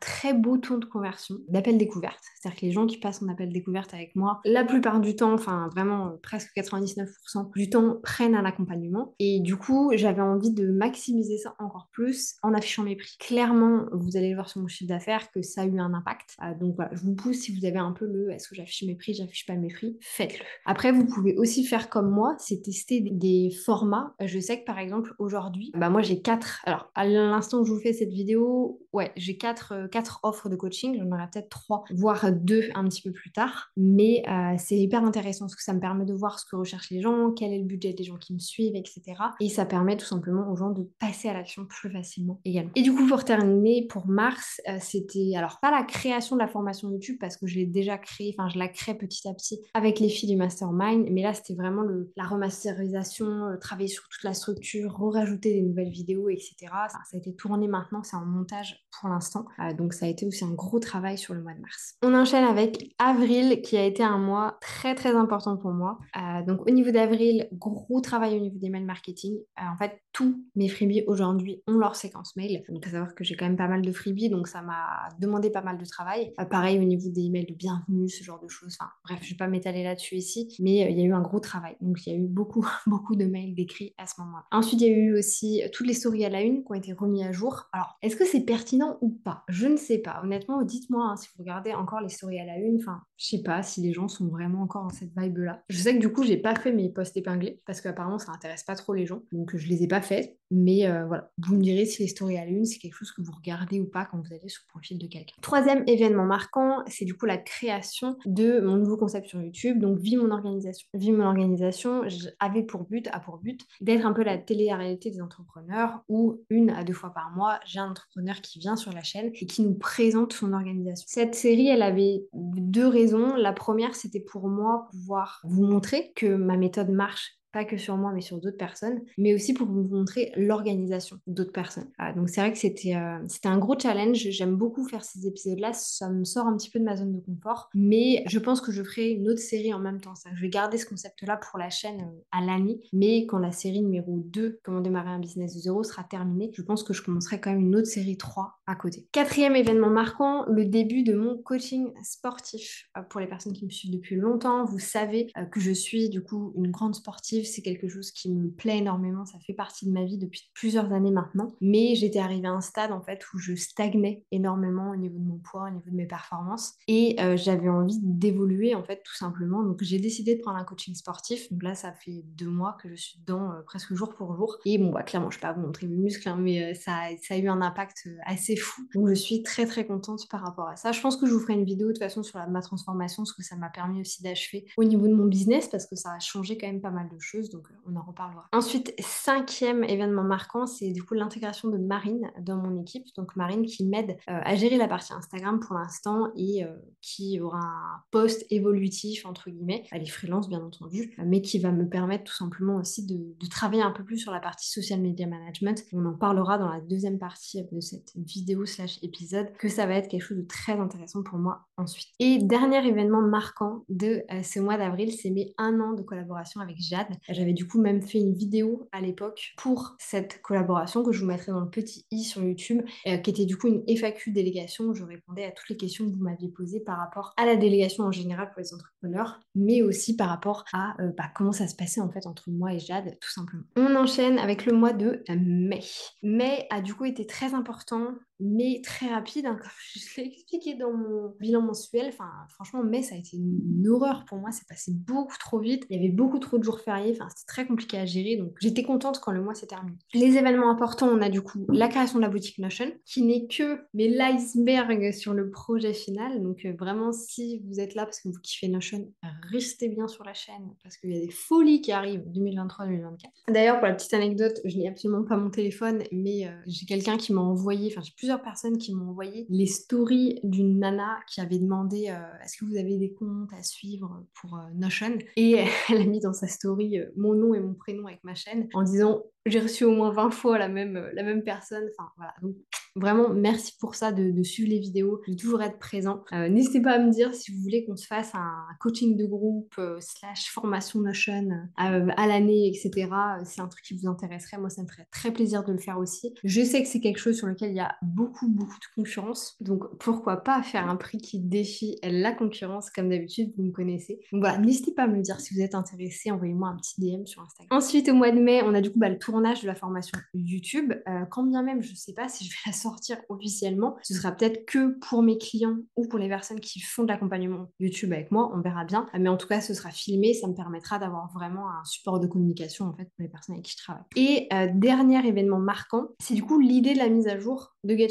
très 0.00 0.32
beau 0.32 0.58
taux 0.58 0.78
de 0.78 0.84
conversion 0.84 1.36
d'appel 1.48 1.76
découverte, 1.76 2.22
c'est-à-dire 2.40 2.60
que 2.60 2.66
les 2.66 2.72
gens 2.72 2.86
qui 2.86 2.98
passent 2.98 3.22
en 3.22 3.28
appel 3.28 3.52
découverte 3.52 3.92
avec 3.92 4.14
moi, 4.14 4.40
la 4.44 4.64
plupart 4.64 5.00
du 5.00 5.16
temps, 5.16 5.32
enfin 5.32 5.68
vraiment 5.72 6.08
euh, 6.08 6.16
presque 6.22 6.50
99% 6.56 7.50
du 7.56 7.68
temps 7.68 7.98
prennent 8.02 8.36
un 8.36 8.44
accompagnement 8.44 9.14
et 9.18 9.40
du 9.40 9.56
coup 9.56 9.90
j'avais 9.94 10.22
envie 10.22 10.52
de 10.52 10.67
maximiser 10.72 11.38
ça 11.38 11.54
encore 11.58 11.88
plus 11.92 12.36
en 12.42 12.54
affichant 12.54 12.82
mes 12.82 12.96
prix. 12.96 13.16
Clairement, 13.18 13.86
vous 13.92 14.16
allez 14.16 14.34
voir 14.34 14.48
sur 14.48 14.60
mon 14.60 14.68
chiffre 14.68 14.88
d'affaires 14.88 15.30
que 15.30 15.42
ça 15.42 15.62
a 15.62 15.66
eu 15.66 15.78
un 15.78 15.94
impact. 15.94 16.36
Euh, 16.42 16.54
donc 16.58 16.76
voilà, 16.76 16.90
je 16.94 17.02
vous 17.02 17.14
pousse 17.14 17.38
si 17.38 17.56
vous 17.56 17.64
avez 17.64 17.78
un 17.78 17.92
peu 17.92 18.06
le 18.06 18.30
est-ce 18.30 18.48
que 18.48 18.54
j'affiche 18.54 18.84
mes 18.84 18.94
prix, 18.94 19.14
j'affiche 19.14 19.46
pas 19.46 19.54
mes 19.54 19.72
prix, 19.72 19.98
faites-le. 20.00 20.44
Après, 20.66 20.92
vous 20.92 21.06
pouvez 21.06 21.36
aussi 21.36 21.64
faire 21.64 21.88
comme 21.88 22.10
moi, 22.10 22.34
c'est 22.38 22.62
tester 22.62 23.00
des 23.00 23.50
formats. 23.64 24.14
Je 24.20 24.38
sais 24.38 24.60
que 24.60 24.64
par 24.64 24.78
exemple 24.78 25.14
aujourd'hui, 25.18 25.72
bah 25.74 25.90
moi 25.90 26.02
j'ai 26.02 26.20
quatre. 26.20 26.60
Alors 26.64 26.90
à 26.94 27.06
l'instant 27.06 27.60
où 27.60 27.64
je 27.64 27.72
vous 27.72 27.80
fais 27.80 27.92
cette 27.92 28.12
vidéo, 28.12 28.80
ouais, 28.92 29.12
j'ai 29.16 29.36
quatre, 29.36 29.72
euh, 29.72 29.88
quatre 29.88 30.20
offres 30.22 30.48
de 30.48 30.56
coaching. 30.56 30.98
J'en 30.98 31.10
aurai 31.12 31.28
peut-être 31.32 31.48
trois, 31.48 31.84
voire 31.90 32.32
deux 32.32 32.68
un 32.74 32.84
petit 32.84 33.02
peu 33.02 33.12
plus 33.12 33.30
tard. 33.32 33.70
Mais 33.76 34.22
euh, 34.28 34.54
c'est 34.58 34.76
hyper 34.78 35.04
intéressant 35.04 35.46
parce 35.46 35.56
que 35.56 35.62
ça 35.62 35.72
me 35.72 35.80
permet 35.80 36.04
de 36.04 36.14
voir 36.14 36.38
ce 36.38 36.44
que 36.44 36.56
recherchent 36.56 36.90
les 36.90 37.00
gens, 37.00 37.32
quel 37.32 37.52
est 37.52 37.58
le 37.58 37.64
budget 37.64 37.92
des 37.92 38.04
gens 38.04 38.16
qui 38.16 38.34
me 38.34 38.38
suivent, 38.38 38.76
etc. 38.76 39.02
Et 39.40 39.48
ça 39.48 39.64
permet 39.64 39.96
tout 39.96 40.06
simplement 40.06 40.50
de 40.70 40.90
passer 40.98 41.28
à 41.28 41.32
l'action 41.32 41.64
plus 41.64 41.90
facilement 41.90 42.40
également. 42.44 42.70
Et 42.74 42.82
du 42.82 42.92
coup, 42.92 43.06
pour 43.06 43.24
terminer, 43.24 43.86
pour 43.88 44.06
mars, 44.06 44.60
euh, 44.68 44.78
c'était 44.80 45.32
alors 45.36 45.58
pas 45.60 45.70
la 45.70 45.82
création 45.82 46.36
de 46.36 46.40
la 46.40 46.48
formation 46.48 46.90
YouTube 46.90 47.16
parce 47.20 47.36
que 47.36 47.46
je 47.46 47.56
l'ai 47.56 47.66
déjà 47.66 47.98
créée, 47.98 48.34
enfin 48.36 48.48
je 48.48 48.58
la 48.58 48.68
crée 48.68 48.94
petit 48.94 49.28
à 49.28 49.34
petit 49.34 49.60
avec 49.74 50.00
les 50.00 50.08
filles 50.08 50.30
du 50.30 50.36
mastermind, 50.36 51.08
mais 51.10 51.22
là 51.22 51.34
c'était 51.34 51.54
vraiment 51.54 51.82
le, 51.82 52.12
la 52.16 52.24
remasterisation, 52.24 53.26
euh, 53.26 53.56
travailler 53.56 53.88
sur 53.88 54.08
toute 54.08 54.24
la 54.24 54.34
structure, 54.34 54.96
rajouter 54.98 55.54
des 55.54 55.62
nouvelles 55.62 55.90
vidéos, 55.90 56.28
etc. 56.28 56.54
Ça, 56.88 56.98
a 57.12 57.16
été 57.16 57.34
tourné 57.34 57.68
maintenant, 57.68 58.02
c'est 58.02 58.16
en 58.16 58.26
montage 58.26 58.86
pour 59.00 59.08
l'instant, 59.08 59.46
euh, 59.60 59.72
donc 59.74 59.94
ça 59.94 60.06
a 60.06 60.08
été 60.08 60.26
aussi 60.26 60.44
un 60.44 60.52
gros 60.52 60.78
travail 60.78 61.18
sur 61.18 61.34
le 61.34 61.42
mois 61.42 61.54
de 61.54 61.60
mars. 61.60 61.94
On 62.02 62.14
enchaîne 62.14 62.44
avec 62.44 62.94
avril 62.98 63.62
qui 63.62 63.76
a 63.76 63.84
été 63.84 64.02
un 64.02 64.18
mois 64.18 64.58
très 64.60 64.94
très 64.94 65.14
important 65.14 65.56
pour 65.56 65.72
moi. 65.72 65.98
donc 66.46 66.66
au 66.66 66.70
niveau 66.70 66.90
d'avril, 66.90 67.48
gros 67.52 68.00
travail 68.00 68.36
au 68.36 68.40
niveau 68.40 68.58
des 68.58 68.70
mails 68.70 68.84
marketing. 68.84 69.36
en 69.56 69.76
fait, 69.76 70.00
tous 70.12 70.42
mes 70.54 70.68
freebies 70.68 71.04
aujourd'hui 71.06 71.62
ont 71.66 71.78
leur 71.78 71.96
séquence 71.96 72.36
mail. 72.36 72.62
Donc, 72.68 72.86
à 72.86 72.90
savoir 72.90 73.14
que 73.14 73.24
j'ai 73.24 73.36
quand 73.36 73.46
même 73.46 73.56
pas 73.56 73.68
mal 73.68 73.82
de 73.82 73.92
freebies, 73.92 74.30
donc 74.30 74.48
ça 74.48 74.62
m'a 74.62 75.08
demandé 75.20 75.50
pas 75.50 75.62
mal 75.62 75.78
de 75.78 75.84
travail. 75.84 76.32
Euh, 76.40 76.44
pareil 76.44 76.78
au 76.78 76.84
niveau 76.84 77.08
des 77.08 77.26
emails 77.26 77.46
de 77.46 77.54
bienvenue, 77.54 78.08
ce 78.08 78.22
genre 78.24 78.40
de 78.40 78.48
choses. 78.48 78.76
Enfin, 78.80 78.90
bref, 79.04 79.20
je 79.22 79.30
vais 79.30 79.36
pas 79.36 79.48
m'étaler 79.48 79.82
là-dessus 79.82 80.16
ici, 80.16 80.48
mais 80.60 80.84
euh, 80.84 80.90
il 80.90 80.98
y 80.98 81.02
a 81.02 81.04
eu 81.04 81.12
un 81.12 81.22
gros 81.22 81.40
travail. 81.40 81.76
Donc, 81.80 82.06
il 82.06 82.12
y 82.12 82.16
a 82.16 82.18
eu 82.18 82.26
beaucoup, 82.26 82.66
beaucoup 82.86 83.16
de 83.16 83.24
mails 83.24 83.54
décrits 83.54 83.94
à 83.98 84.06
ce 84.06 84.20
moment-là. 84.20 84.44
Ensuite, 84.52 84.80
il 84.80 84.88
y 84.88 84.90
a 84.90 84.96
eu 84.96 85.18
aussi 85.18 85.62
toutes 85.72 85.86
les 85.86 85.94
stories 85.94 86.24
à 86.24 86.30
la 86.30 86.42
une 86.42 86.64
qui 86.64 86.70
ont 86.70 86.74
été 86.74 86.92
remis 86.92 87.24
à 87.24 87.32
jour. 87.32 87.68
Alors, 87.72 87.96
est-ce 88.02 88.16
que 88.16 88.24
c'est 88.24 88.44
pertinent 88.44 88.98
ou 89.00 89.10
pas? 89.10 89.44
Je 89.48 89.66
ne 89.66 89.76
sais 89.76 89.98
pas. 89.98 90.20
Honnêtement, 90.22 90.62
dites-moi 90.62 91.04
hein, 91.04 91.16
si 91.16 91.28
vous 91.28 91.42
regardez 91.42 91.72
encore 91.72 92.00
les 92.00 92.08
stories 92.08 92.40
à 92.40 92.46
la 92.46 92.58
une. 92.58 92.76
Enfin, 92.76 93.02
je 93.18 93.26
sais 93.26 93.42
pas 93.42 93.62
si 93.62 93.80
les 93.82 93.92
gens 93.92 94.08
sont 94.08 94.28
vraiment 94.28 94.62
encore 94.62 94.84
dans 94.84 94.94
cette 94.94 95.10
vibe-là. 95.16 95.62
Je 95.68 95.78
sais 95.78 95.94
que 95.94 96.00
du 96.00 96.12
coup, 96.12 96.22
j'ai 96.22 96.36
pas 96.36 96.54
fait 96.54 96.72
mes 96.72 96.88
posts 96.88 97.16
épinglés 97.16 97.60
parce 97.66 97.80
qu'apparemment, 97.80 98.18
ça 98.18 98.32
intéresse 98.32 98.62
pas 98.62 98.76
trop 98.76 98.94
les 98.94 99.06
gens. 99.06 99.22
Donc, 99.32 99.56
je 99.56 99.68
les 99.68 99.82
ai 99.82 99.88
pas 99.88 100.00
fait. 100.00 100.38
Mais 100.50 100.86
euh, 100.86 101.04
voilà, 101.04 101.30
vous 101.38 101.56
me 101.56 101.60
direz 101.60 101.84
si 101.84 102.02
les 102.02 102.08
stories 102.08 102.38
à 102.38 102.44
la 102.44 102.50
une, 102.50 102.64
c'est 102.64 102.78
quelque 102.78 102.94
chose 102.94 103.12
que 103.12 103.20
vous 103.20 103.32
regardez 103.32 103.80
ou 103.80 103.84
pas 103.84 104.06
quand 104.06 104.18
vous 104.18 104.32
allez 104.32 104.48
sur 104.48 104.62
le 104.66 104.70
profil 104.70 104.98
de 104.98 105.06
quelqu'un. 105.06 105.34
Troisième 105.42 105.84
événement 105.86 106.24
marquant, 106.24 106.82
c'est 106.86 107.04
du 107.04 107.14
coup 107.14 107.26
la 107.26 107.36
création 107.36 108.16
de 108.24 108.60
mon 108.60 108.76
nouveau 108.76 108.96
concept 108.96 109.28
sur 109.28 109.42
YouTube, 109.42 109.78
donc 109.78 109.98
Vie 109.98 110.16
mon 110.16 110.30
organisation. 110.30 110.88
Vie 110.94 111.12
mon 111.12 111.24
organisation 111.24 112.02
avait 112.40 112.62
pour 112.62 112.84
but, 112.84 113.08
a 113.12 113.20
pour 113.20 113.38
but, 113.38 113.66
d'être 113.82 114.06
un 114.06 114.12
peu 114.12 114.22
la 114.22 114.38
télé-réalité 114.38 115.10
des 115.10 115.20
entrepreneurs 115.20 116.02
où 116.08 116.40
une 116.48 116.70
à 116.70 116.84
deux 116.84 116.94
fois 116.94 117.12
par 117.12 117.30
mois, 117.30 117.60
j'ai 117.66 117.80
un 117.80 117.90
entrepreneur 117.90 118.40
qui 118.40 118.58
vient 118.58 118.76
sur 118.76 118.92
la 118.92 119.02
chaîne 119.02 119.30
et 119.34 119.46
qui 119.46 119.60
nous 119.60 119.74
présente 119.74 120.32
son 120.32 120.54
organisation. 120.54 121.04
Cette 121.08 121.34
série, 121.34 121.68
elle 121.68 121.82
avait 121.82 122.22
deux 122.32 122.86
raisons. 122.86 123.07
La 123.36 123.52
première, 123.52 123.94
c'était 123.94 124.20
pour 124.20 124.48
moi 124.48 124.88
pouvoir 124.90 125.40
vous 125.44 125.64
montrer 125.64 126.12
que 126.14 126.26
ma 126.26 126.56
méthode 126.56 126.90
marche 126.90 127.38
pas 127.52 127.64
que 127.64 127.78
sur 127.78 127.96
moi, 127.96 128.12
mais 128.14 128.20
sur 128.20 128.38
d'autres 128.38 128.58
personnes, 128.58 129.00
mais 129.16 129.34
aussi 129.34 129.54
pour 129.54 129.66
vous 129.66 129.82
montrer 129.82 130.32
l'organisation 130.36 131.16
d'autres 131.26 131.52
personnes. 131.52 131.90
Ah, 131.98 132.12
donc 132.12 132.28
c'est 132.28 132.40
vrai 132.40 132.52
que 132.52 132.58
c'était 132.58 132.94
euh, 132.94 133.18
c'était 133.28 133.48
un 133.48 133.58
gros 133.58 133.78
challenge. 133.78 134.18
J'aime 134.18 134.56
beaucoup 134.56 134.86
faire 134.86 135.04
ces 135.04 135.26
épisodes-là. 135.26 135.72
Ça 135.72 136.10
me 136.10 136.24
sort 136.24 136.46
un 136.46 136.56
petit 136.56 136.70
peu 136.70 136.78
de 136.78 136.84
ma 136.84 136.96
zone 136.96 137.12
de 137.12 137.20
confort, 137.20 137.70
mais 137.74 138.22
je 138.26 138.38
pense 138.38 138.60
que 138.60 138.70
je 138.70 138.82
ferai 138.82 139.10
une 139.10 139.28
autre 139.28 139.40
série 139.40 139.72
en 139.72 139.78
même 139.78 140.00
temps. 140.00 140.14
Ça. 140.14 140.30
Je 140.34 140.42
vais 140.42 140.50
garder 140.50 140.76
ce 140.76 140.86
concept-là 140.86 141.38
pour 141.38 141.58
la 141.58 141.70
chaîne 141.70 142.02
euh, 142.02 142.24
à 142.32 142.44
l'année, 142.44 142.80
mais 142.92 143.26
quand 143.26 143.38
la 143.38 143.52
série 143.52 143.80
numéro 143.80 144.18
2, 144.26 144.60
Comment 144.62 144.80
démarrer 144.80 145.10
un 145.10 145.18
business 145.18 145.54
de 145.54 145.60
zéro, 145.60 145.82
sera 145.82 146.04
terminée, 146.04 146.50
je 146.52 146.62
pense 146.62 146.82
que 146.82 146.92
je 146.92 147.02
commencerai 147.02 147.40
quand 147.40 147.50
même 147.50 147.60
une 147.60 147.76
autre 147.76 147.86
série 147.86 148.16
3 148.16 148.57
côté. 148.74 149.06
Quatrième 149.12 149.56
événement 149.56 149.90
marquant, 149.90 150.44
le 150.46 150.64
début 150.64 151.02
de 151.02 151.14
mon 151.14 151.38
coaching 151.38 151.92
sportif. 152.02 152.88
Euh, 152.96 153.02
pour 153.02 153.20
les 153.20 153.26
personnes 153.26 153.52
qui 153.52 153.64
me 153.64 153.70
suivent 153.70 153.92
depuis 153.92 154.16
longtemps, 154.16 154.64
vous 154.64 154.78
savez 154.78 155.30
que 155.50 155.60
je 155.60 155.72
suis 155.72 156.08
du 156.08 156.22
coup 156.22 156.52
une 156.56 156.70
grande 156.70 156.94
sportive 156.94 157.44
c'est 157.44 157.62
quelque 157.62 157.88
chose 157.88 158.10
qui 158.10 158.32
me 158.32 158.50
plaît 158.50 158.78
énormément, 158.78 159.24
ça 159.24 159.38
fait 159.46 159.52
partie 159.52 159.86
de 159.86 159.92
ma 159.92 160.04
vie 160.04 160.18
depuis 160.18 160.50
plusieurs 160.54 160.92
années 160.92 161.10
maintenant. 161.10 161.54
Mais 161.60 161.94
j'étais 161.94 162.18
arrivée 162.18 162.48
à 162.48 162.52
un 162.52 162.60
stade 162.60 162.92
en 162.92 163.02
fait 163.02 163.22
où 163.32 163.38
je 163.38 163.54
stagnais 163.54 164.24
énormément 164.30 164.90
au 164.90 164.96
niveau 164.96 165.18
de 165.18 165.24
mon 165.24 165.38
poids, 165.38 165.64
au 165.64 165.70
niveau 165.70 165.90
de 165.90 165.96
mes 165.96 166.06
performances 166.06 166.74
et 166.86 167.16
euh, 167.20 167.36
j'avais 167.36 167.68
envie 167.68 167.98
d'évoluer 168.02 168.74
en 168.74 168.84
fait 168.84 169.02
tout 169.04 169.14
simplement. 169.14 169.62
Donc 169.62 169.82
j'ai 169.82 169.98
décidé 169.98 170.36
de 170.36 170.40
prendre 170.40 170.58
un 170.58 170.64
coaching 170.64 170.94
sportif. 170.94 171.50
Donc 171.52 171.62
là 171.62 171.74
ça 171.74 171.92
fait 171.92 172.22
deux 172.24 172.48
mois 172.48 172.76
que 172.82 172.88
je 172.88 172.96
suis 172.96 173.20
dedans 173.20 173.52
euh, 173.52 173.62
presque 173.62 173.94
jour 173.94 174.14
pour 174.14 174.36
jour. 174.36 174.58
Et 174.64 174.78
bon 174.78 174.90
bah 174.90 175.02
clairement 175.02 175.30
je 175.30 175.38
peux 175.38 175.42
pas 175.42 175.52
vous 175.52 175.62
montrer 175.62 175.86
mes 175.86 175.96
muscles, 175.96 176.28
hein, 176.28 176.36
mais 176.38 176.72
euh, 176.72 176.74
ça, 176.74 177.08
ça 177.22 177.34
a 177.34 177.38
eu 177.38 177.48
un 177.48 177.60
impact 177.60 178.08
assez 178.24 178.56
Donc 178.94 179.08
je 179.08 179.14
suis 179.14 179.42
très 179.42 179.66
très 179.66 179.86
contente 179.86 180.28
par 180.28 180.42
rapport 180.42 180.68
à 180.68 180.76
ça. 180.76 180.92
Je 180.92 181.00
pense 181.00 181.16
que 181.16 181.26
je 181.26 181.32
vous 181.32 181.40
ferai 181.40 181.54
une 181.54 181.64
vidéo 181.64 181.88
de 181.88 181.92
toute 181.92 182.02
façon 182.02 182.22
sur 182.22 182.38
ma 182.48 182.60
transformation, 182.60 183.24
ce 183.24 183.34
que 183.34 183.42
ça 183.42 183.56
m'a 183.56 183.68
permis 183.68 184.00
aussi 184.00 184.22
d'achever 184.22 184.66
au 184.76 184.84
niveau 184.84 185.06
de 185.08 185.14
mon 185.14 185.26
business 185.26 185.68
parce 185.68 185.86
que 185.86 185.96
ça 185.96 186.12
a 186.12 186.18
changé 186.18 186.56
quand 186.58 186.66
même 186.66 186.80
pas 186.80 186.90
mal 186.90 187.08
de 187.08 187.18
choses 187.18 187.50
donc 187.50 187.68
euh, 187.70 187.74
on 187.86 187.96
en 187.96 188.02
reparlera. 188.02 188.46
Ensuite, 188.52 188.94
cinquième 188.98 189.84
événement 189.84 190.24
marquant, 190.24 190.66
c'est 190.66 190.90
du 190.90 191.02
coup 191.02 191.14
l'intégration 191.14 191.68
de 191.68 191.78
Marine 191.78 192.30
dans 192.40 192.56
mon 192.56 192.80
équipe. 192.80 193.06
Donc 193.16 193.36
Marine 193.36 193.66
qui 193.66 193.84
m'aide 193.84 194.12
euh, 194.28 194.40
à 194.42 194.54
gérer 194.56 194.76
la 194.76 194.88
partie 194.88 195.12
Instagram 195.12 195.60
pour 195.60 195.74
l'instant 195.74 196.30
et 196.36 196.64
euh, 196.64 196.74
qui 197.00 197.40
aura 197.40 197.58
un 197.58 198.02
poste 198.10 198.44
évolutif, 198.50 199.26
entre 199.26 199.50
guillemets. 199.50 199.84
Elle 199.92 200.02
est 200.02 200.06
freelance, 200.06 200.48
bien 200.48 200.62
entendu, 200.62 201.14
mais 201.24 201.42
qui 201.42 201.58
va 201.58 201.72
me 201.72 201.88
permettre 201.88 202.24
tout 202.24 202.34
simplement 202.34 202.76
aussi 202.76 203.06
de, 203.06 203.18
travailler 203.48 203.82
un 203.82 203.90
peu 203.90 204.04
plus 204.04 204.18
sur 204.18 204.30
la 204.30 204.40
partie 204.40 204.68
social 204.68 205.00
media 205.00 205.26
management. 205.26 205.82
On 205.92 206.04
en 206.04 206.14
parlera 206.14 206.58
dans 206.58 206.68
la 206.68 206.80
deuxième 206.80 207.18
partie 207.18 207.62
de 207.72 207.80
cette 207.80 208.12
vidéo 208.16 208.47
slash 208.66 208.98
épisode, 209.02 209.52
que 209.58 209.68
ça 209.68 209.86
va 209.86 209.94
être 209.94 210.08
quelque 210.08 210.22
chose 210.22 210.38
de 210.38 210.46
très 210.46 210.72
intéressant 210.72 211.22
pour 211.22 211.38
moi 211.38 211.66
ensuite. 211.76 212.08
Et 212.18 212.38
dernier 212.38 212.86
événement 212.86 213.22
marquant 213.22 213.84
de 213.88 214.22
ce 214.42 214.60
mois 214.60 214.76
d'avril, 214.76 215.12
c'est 215.12 215.30
mes 215.30 215.54
un 215.58 215.80
an 215.80 215.92
de 215.92 216.02
collaboration 216.02 216.60
avec 216.60 216.76
Jade. 216.78 217.16
J'avais 217.28 217.52
du 217.52 217.66
coup 217.66 217.80
même 217.80 218.02
fait 218.02 218.18
une 218.18 218.34
vidéo 218.34 218.88
à 218.92 219.00
l'époque 219.00 219.54
pour 219.56 219.94
cette 219.98 220.40
collaboration 220.42 221.02
que 221.02 221.12
je 221.12 221.20
vous 221.20 221.26
mettrai 221.26 221.52
dans 221.52 221.60
le 221.60 221.70
petit 221.70 222.06
i 222.10 222.24
sur 222.24 222.42
YouTube, 222.42 222.82
euh, 223.06 223.18
qui 223.18 223.30
était 223.30 223.44
du 223.44 223.56
coup 223.56 223.68
une 223.68 223.84
FAQ 223.86 224.32
délégation 224.32 224.84
où 224.84 224.94
je 224.94 225.04
répondais 225.04 225.44
à 225.44 225.50
toutes 225.50 225.68
les 225.68 225.76
questions 225.76 226.04
que 226.06 226.10
vous 226.10 226.22
m'aviez 226.22 226.48
posées 226.48 226.80
par 226.80 226.98
rapport 226.98 227.32
à 227.36 227.46
la 227.46 227.56
délégation 227.56 228.04
en 228.04 228.12
général 228.12 228.50
pour 228.50 228.60
les 228.60 228.74
entrepreneurs, 228.74 229.40
mais 229.54 229.82
aussi 229.82 230.16
par 230.16 230.28
rapport 230.28 230.64
à 230.72 231.00
euh, 231.00 231.10
bah, 231.16 231.30
comment 231.34 231.52
ça 231.52 231.66
se 231.66 231.76
passait 231.76 232.00
en 232.00 232.10
fait 232.10 232.26
entre 232.26 232.50
moi 232.50 232.72
et 232.72 232.78
Jade, 232.78 233.16
tout 233.20 233.30
simplement. 233.30 233.64
On 233.76 233.94
enchaîne 233.94 234.38
avec 234.38 234.66
le 234.66 234.72
mois 234.72 234.92
de 234.92 235.22
mai. 235.28 235.80
Mai 236.22 236.66
a 236.70 236.80
du 236.80 236.94
coup 236.94 237.04
été 237.04 237.26
très 237.26 237.54
important 237.54 238.14
mais 238.40 238.80
très 238.84 239.08
rapide. 239.08 239.46
hein, 239.46 239.56
comme 239.60 239.70
je 239.94 240.20
l'ai 240.20 240.28
expliqué 240.28 240.74
dans 240.74 240.92
mon 240.92 241.34
bilan 241.40 241.62
mensuel. 241.62 242.06
Enfin, 242.08 242.30
franchement, 242.50 242.82
mai, 242.82 243.02
ça 243.02 243.14
a 243.14 243.18
été 243.18 243.36
une, 243.36 243.88
horreur 243.88 244.24
pour 244.26 244.38
moi. 244.38 244.50
C'est 244.52 244.68
passé 244.68 244.92
beaucoup 244.92 245.36
trop 245.38 245.58
vite. 245.58 245.84
Il 245.90 245.96
y 245.96 245.98
avait 245.98 246.12
beaucoup 246.12 246.38
trop 246.38 246.58
de 246.58 246.64
jours 246.64 246.80
fériés. 246.80 247.12
Enfin, 247.12 247.28
c'était 247.30 247.46
très 247.46 247.66
compliqué 247.66 247.98
à 247.98 248.06
gérer. 248.06 248.36
Donc, 248.36 248.52
j'étais 248.60 248.82
contente 248.82 249.20
quand 249.20 249.32
le 249.32 249.42
mois 249.42 249.54
s'est 249.54 249.66
terminé. 249.66 249.96
Les 250.14 250.36
événements 250.36 250.70
importants, 250.70 251.08
on 251.08 251.20
a 251.20 251.28
du 251.28 251.40
coup 251.42 251.64
la 251.68 251.88
création 251.88 252.18
de 252.18 252.22
la 252.22 252.28
boutique 252.28 252.58
Notion, 252.58 252.92
qui 253.04 253.22
n'est 253.22 253.46
que 253.46 253.80
mais 253.94 254.08
l'iceberg 254.08 255.12
sur 255.12 255.34
le 255.34 255.50
projet 255.50 255.92
final. 255.92 256.42
Donc, 256.42 256.64
euh, 256.64 256.72
vraiment, 256.78 257.12
si 257.12 257.62
vous 257.66 257.80
êtes 257.80 257.94
là 257.94 258.04
parce 258.04 258.20
que 258.20 258.28
vous 258.28 258.40
kiffez 258.42 258.68
Notion, 258.68 259.12
restez 259.50 259.88
bien 259.88 260.08
sur 260.08 260.24
la 260.24 260.34
chaîne 260.34 260.74
parce 260.82 260.96
qu'il 260.96 261.12
y 261.12 261.16
a 261.16 261.20
des 261.20 261.30
folies 261.30 261.80
qui 261.80 261.92
arrivent 261.92 262.24
2023-2024. 262.34 263.52
D'ailleurs, 263.52 263.78
pour 263.78 263.88
la 263.88 263.94
petite 263.94 264.14
anecdote, 264.14 264.60
je 264.64 264.76
n'ai 264.76 264.88
absolument 264.88 265.24
pas 265.24 265.36
mon 265.36 265.50
téléphone, 265.50 266.02
mais 266.12 266.46
euh, 266.46 266.50
j'ai 266.66 266.86
quelqu'un 266.86 267.16
qui 267.16 267.32
m'a 267.32 267.40
envoyé, 267.40 267.90
enfin, 267.92 268.02
j'ai 268.02 268.12
plusieurs 268.28 268.42
personnes 268.42 268.76
qui 268.76 268.94
m'ont 268.94 269.08
envoyé 269.08 269.46
les 269.48 269.64
stories 269.64 270.38
d'une 270.42 270.80
nana 270.80 271.16
qui 271.32 271.40
avait 271.40 271.58
demandé 271.58 272.10
euh, 272.10 272.44
est-ce 272.44 272.58
que 272.58 272.66
vous 272.66 272.76
avez 272.76 272.98
des 272.98 273.14
comptes 273.14 273.50
à 273.58 273.62
suivre 273.62 274.22
pour 274.34 274.54
euh, 274.56 274.64
Notion? 274.74 275.16
Et 275.36 275.64
elle 275.88 276.02
a 276.02 276.04
mis 276.04 276.20
dans 276.20 276.34
sa 276.34 276.46
story 276.46 276.98
euh, 276.98 277.06
mon 277.16 277.32
nom 277.32 277.54
et 277.54 277.60
mon 277.60 277.72
prénom 277.72 278.06
avec 278.06 278.22
ma 278.24 278.34
chaîne 278.34 278.68
en 278.74 278.82
disant 278.82 279.22
j'ai 279.46 279.60
reçu 279.60 279.84
au 279.84 279.92
moins 279.92 280.10
20 280.10 280.30
fois 280.30 280.58
la 280.58 280.68
même, 280.68 281.08
la 281.14 281.22
même 281.22 281.42
personne. 281.42 281.88
Enfin, 281.96 282.10
voilà. 282.18 282.34
Donc, 282.42 282.54
Vraiment, 282.98 283.28
merci 283.28 283.74
pour 283.78 283.94
ça 283.94 284.12
de, 284.12 284.42
suivre 284.42 284.70
les 284.70 284.80
vidéos, 284.80 285.20
de 285.28 285.34
toujours 285.34 285.62
être 285.62 285.78
présent. 285.78 286.24
N'hésitez 286.32 286.80
pas 286.80 286.92
à 286.92 286.98
me 286.98 287.10
dire 287.10 287.32
si 287.34 287.52
vous 287.52 287.60
voulez 287.62 287.84
qu'on 287.84 287.96
se 287.96 288.06
fasse 288.06 288.34
un 288.34 288.64
coaching 288.80 289.16
de 289.16 289.24
groupe 289.24 289.80
slash 290.00 290.50
formation 290.50 291.00
Notion 291.00 291.48
à 291.76 292.26
l'année, 292.26 292.68
etc. 292.68 293.08
C'est 293.44 293.60
un 293.60 293.68
truc 293.68 293.84
qui 293.84 293.96
vous 293.96 294.08
intéresserait. 294.08 294.58
Moi, 294.58 294.70
ça 294.70 294.82
me 294.82 294.88
ferait 294.88 295.06
très 295.12 295.30
plaisir 295.32 295.64
de 295.64 295.72
le 295.72 295.78
faire 295.78 295.98
aussi. 295.98 296.34
Je 296.42 296.62
sais 296.62 296.82
que 296.82 296.88
c'est 296.88 297.00
quelque 297.00 297.20
chose 297.20 297.36
sur 297.36 297.46
lequel 297.46 297.70
il 297.70 297.76
y 297.76 297.80
a 297.80 297.94
beaucoup, 298.18 298.48
beaucoup 298.48 298.78
de 298.78 298.94
concurrence. 298.96 299.56
Donc, 299.60 299.84
pourquoi 299.98 300.38
pas 300.38 300.60
faire 300.62 300.88
un 300.88 300.96
prix 300.96 301.18
qui 301.18 301.38
défie 301.38 301.98
la 302.02 302.32
concurrence 302.32 302.90
Comme 302.90 303.10
d'habitude, 303.10 303.52
vous 303.56 303.62
me 303.62 303.70
connaissez. 303.70 304.20
Donc 304.32 304.42
voilà, 304.42 304.58
n'hésitez 304.58 304.92
pas 304.92 305.04
à 305.04 305.06
me 305.06 305.22
dire 305.22 305.40
si 305.40 305.54
vous 305.54 305.60
êtes 305.60 305.76
intéressé. 305.76 306.32
Envoyez-moi 306.32 306.68
un 306.68 306.76
petit 306.76 307.00
DM 307.00 307.26
sur 307.26 307.42
Instagram. 307.42 307.68
Ensuite, 307.70 308.08
au 308.08 308.14
mois 308.14 308.32
de 308.32 308.40
mai, 308.40 308.62
on 308.64 308.74
a 308.74 308.80
du 308.80 308.90
coup 308.90 308.98
bah, 308.98 309.08
le 309.08 309.18
tournage 309.18 309.62
de 309.62 309.68
la 309.68 309.76
formation 309.76 310.18
YouTube. 310.34 310.92
Euh, 311.08 311.24
quand 311.30 311.44
bien 311.44 311.62
même, 311.62 311.80
je 311.80 311.94
sais 311.94 312.12
pas 312.12 312.28
si 312.28 312.44
je 312.44 312.50
vais 312.50 312.56
la 312.66 312.72
sortir 312.72 313.18
officiellement. 313.28 313.96
Ce 314.02 314.14
sera 314.14 314.32
peut-être 314.32 314.66
que 314.66 314.98
pour 314.98 315.22
mes 315.22 315.38
clients 315.38 315.76
ou 315.96 316.08
pour 316.08 316.18
les 316.18 316.28
personnes 316.28 316.60
qui 316.60 316.80
font 316.80 317.04
de 317.04 317.08
l'accompagnement 317.08 317.68
YouTube 317.78 318.12
avec 318.12 318.32
moi, 318.32 318.50
on 318.52 318.60
verra 318.60 318.84
bien. 318.84 319.06
Mais 319.16 319.28
en 319.28 319.36
tout 319.36 319.46
cas, 319.46 319.60
ce 319.60 319.74
sera 319.74 319.90
filmé, 319.90 320.34
ça 320.34 320.48
me 320.48 320.54
permettra 320.54 320.98
d'avoir 320.98 321.30
vraiment 321.32 321.70
un 321.70 321.84
support 321.84 322.18
de 322.18 322.26
communication 322.26 322.86
en 322.86 322.94
fait 322.94 323.04
pour 323.04 323.22
les 323.22 323.28
personnes 323.28 323.54
avec 323.54 323.64
qui 323.64 323.72
je 323.72 323.76
travaille. 323.76 324.02
Et 324.16 324.48
euh, 324.52 324.66
dernier 324.74 325.24
événement 325.24 325.60
marquant, 325.60 326.08
c'est 326.20 326.34
du 326.34 326.42
coup 326.42 326.58
l'idée 326.58 326.94
de 326.94 326.98
la 326.98 327.08
mise 327.08 327.28
à 327.28 327.38
jour 327.38 327.76
de 327.84 327.96
Get 327.96 328.07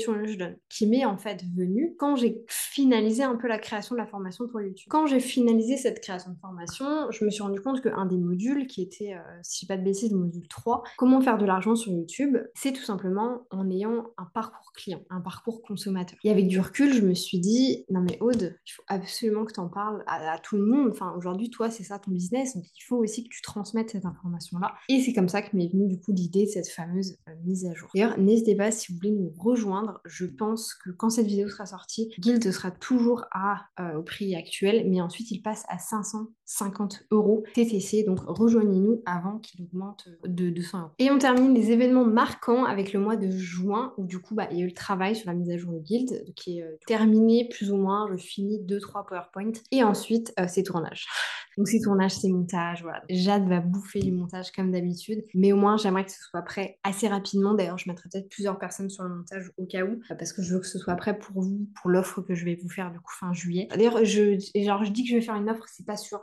Qui 0.69 0.87
m'est 0.87 1.05
en 1.05 1.17
fait 1.17 1.43
venue 1.55 1.95
quand 1.97 2.15
j'ai 2.15 2.43
finalisé 2.47 3.23
un 3.23 3.35
peu 3.35 3.47
la 3.47 3.57
création 3.57 3.95
de 3.95 3.99
la 3.99 4.07
formation 4.07 4.47
pour 4.47 4.61
YouTube. 4.61 4.87
Quand 4.89 5.07
j'ai 5.07 5.19
finalisé 5.19 5.77
cette 5.77 6.01
création 6.01 6.31
de 6.31 6.37
formation, 6.37 7.11
je 7.11 7.25
me 7.25 7.29
suis 7.29 7.43
rendu 7.43 7.59
compte 7.61 7.81
qu'un 7.81 8.05
des 8.05 8.17
modules 8.17 8.67
qui 8.67 8.81
était, 8.81 9.13
euh, 9.13 9.39
si 9.43 9.57
je 9.57 9.59
dis 9.61 9.67
pas 9.67 9.77
de 9.77 9.83
bêtises, 9.83 10.11
le 10.11 10.17
module 10.17 10.47
3, 10.47 10.83
comment 10.97 11.21
faire 11.21 11.37
de 11.37 11.45
l'argent 11.45 11.75
sur 11.75 11.91
YouTube, 11.91 12.37
c'est 12.55 12.71
tout 12.71 12.83
simplement 12.83 13.41
en 13.51 13.69
ayant 13.69 14.07
un 14.17 14.25
parcours 14.25 14.71
client, 14.73 15.01
un 15.09 15.21
parcours 15.21 15.61
consommateur. 15.61 16.17
Et 16.23 16.31
avec 16.31 16.47
du 16.47 16.59
recul, 16.59 16.93
je 16.93 17.01
me 17.01 17.13
suis 17.13 17.39
dit, 17.39 17.85
non 17.89 18.01
mais 18.01 18.17
Aude, 18.21 18.57
il 18.65 18.71
faut 18.71 18.83
absolument 18.87 19.45
que 19.45 19.53
tu 19.53 19.59
en 19.59 19.69
parles 19.69 20.03
à, 20.07 20.33
à, 20.33 20.39
tout 20.39 20.57
le 20.57 20.65
monde. 20.65 20.89
Enfin, 20.91 21.13
aujourd'hui, 21.17 21.49
toi, 21.49 21.69
c'est 21.69 21.83
ça 21.83 21.99
ton 21.99 22.11
business, 22.11 22.55
donc 22.55 22.65
il 22.75 22.83
faut 22.83 22.97
aussi 22.97 23.23
que 23.23 23.29
tu 23.29 23.41
transmettes 23.41 23.91
cette 23.91 24.05
information-là. 24.05 24.75
Et 24.89 25.01
c'est 25.01 25.13
comme 25.13 25.29
ça 25.29 25.41
que 25.41 25.55
m'est 25.55 25.71
venue 25.71 25.87
du 25.87 25.99
coup 25.99 26.11
l'idée 26.11 26.45
de 26.45 26.49
cette 26.49 26.69
fameuse 26.69 27.17
euh, 27.27 27.33
mise 27.45 27.65
à 27.65 27.73
jour. 27.73 27.89
D'ailleurs, 27.93 28.17
n'hésitez 28.19 28.55
pas 28.55 28.71
si 28.71 28.91
vous 28.91 28.97
voulez 28.97 29.11
nous 29.11 29.33
rejoindre. 29.37 29.86
Je 30.05 30.25
pense 30.25 30.73
que 30.73 30.89
quand 30.91 31.09
cette 31.09 31.27
vidéo 31.27 31.47
sera 31.49 31.65
sortie, 31.65 32.13
Guild 32.19 32.51
sera 32.51 32.71
toujours 32.71 33.25
à, 33.31 33.65
euh, 33.79 33.97
au 33.97 34.03
prix 34.03 34.35
actuel, 34.35 34.89
mais 34.89 35.01
ensuite 35.01 35.31
il 35.31 35.41
passe 35.41 35.63
à 35.69 35.77
550 35.77 37.05
euros 37.11 37.43
TTC. 37.53 38.03
Donc 38.03 38.19
rejoignez-nous 38.25 39.01
avant 39.05 39.39
qu'il 39.39 39.63
augmente 39.63 40.07
de 40.25 40.49
200 40.49 40.79
euros. 40.79 40.91
Et 40.99 41.11
on 41.11 41.17
termine 41.17 41.53
les 41.53 41.71
événements 41.71 42.05
marquants 42.05 42.65
avec 42.65 42.93
le 42.93 42.99
mois 42.99 43.15
de 43.15 43.29
juin 43.29 43.93
où 43.97 44.05
du 44.05 44.19
coup 44.19 44.35
bah, 44.35 44.47
il 44.51 44.57
y 44.57 44.61
a 44.61 44.63
eu 44.63 44.67
le 44.67 44.73
travail 44.73 45.15
sur 45.15 45.29
la 45.29 45.35
mise 45.35 45.49
à 45.49 45.57
jour 45.57 45.73
de 45.73 45.79
Guild 45.79 46.33
qui 46.35 46.59
est 46.59 46.63
euh, 46.63 46.77
terminé 46.85 47.47
plus 47.49 47.71
ou 47.71 47.77
moins. 47.77 48.07
Je 48.11 48.17
finis 48.17 48.59
2-3 48.65 49.07
PowerPoint 49.07 49.51
et 49.71 49.83
ensuite 49.83 50.33
euh, 50.39 50.45
c'est 50.47 50.63
tournage. 50.63 51.05
Donc 51.57 51.67
c'est 51.67 51.79
tournage, 51.79 52.11
c'est 52.11 52.29
montage. 52.29 52.85
Jade 53.09 53.47
va 53.47 53.59
bouffer 53.59 53.99
du 53.99 54.11
montage 54.11 54.51
comme 54.51 54.71
d'habitude, 54.71 55.25
mais 55.33 55.51
au 55.53 55.55
moins 55.55 55.75
j'aimerais 55.75 56.05
que 56.05 56.11
ce 56.11 56.21
soit 56.21 56.43
prêt 56.43 56.79
assez 56.83 57.07
rapidement. 57.07 57.55
D'ailleurs, 57.55 57.79
je 57.79 57.89
mettrai 57.89 58.09
peut-être 58.11 58.29
plusieurs 58.29 58.59
personnes 58.59 58.89
sur 58.89 59.03
le 59.03 59.15
montage 59.15 59.51
cas 59.67 59.83
où, 59.83 59.99
parce 60.07 60.33
que 60.33 60.41
je 60.41 60.53
veux 60.53 60.59
que 60.59 60.67
ce 60.67 60.79
soit 60.79 60.95
prêt 60.95 61.17
pour 61.17 61.41
vous, 61.41 61.67
pour 61.79 61.89
l'offre 61.89 62.21
que 62.21 62.35
je 62.35 62.45
vais 62.45 62.55
vous 62.55 62.69
faire 62.69 62.91
du 62.91 62.99
coup 62.99 63.13
fin 63.13 63.33
juillet. 63.33 63.67
D'ailleurs, 63.69 64.03
je, 64.03 64.37
genre, 64.55 64.83
je 64.83 64.91
dis 64.91 65.03
que 65.03 65.09
je 65.09 65.15
vais 65.15 65.21
faire 65.21 65.35
une 65.35 65.49
offre, 65.49 65.65
c'est 65.71 65.85
pas 65.85 65.97
sûr, 65.97 66.21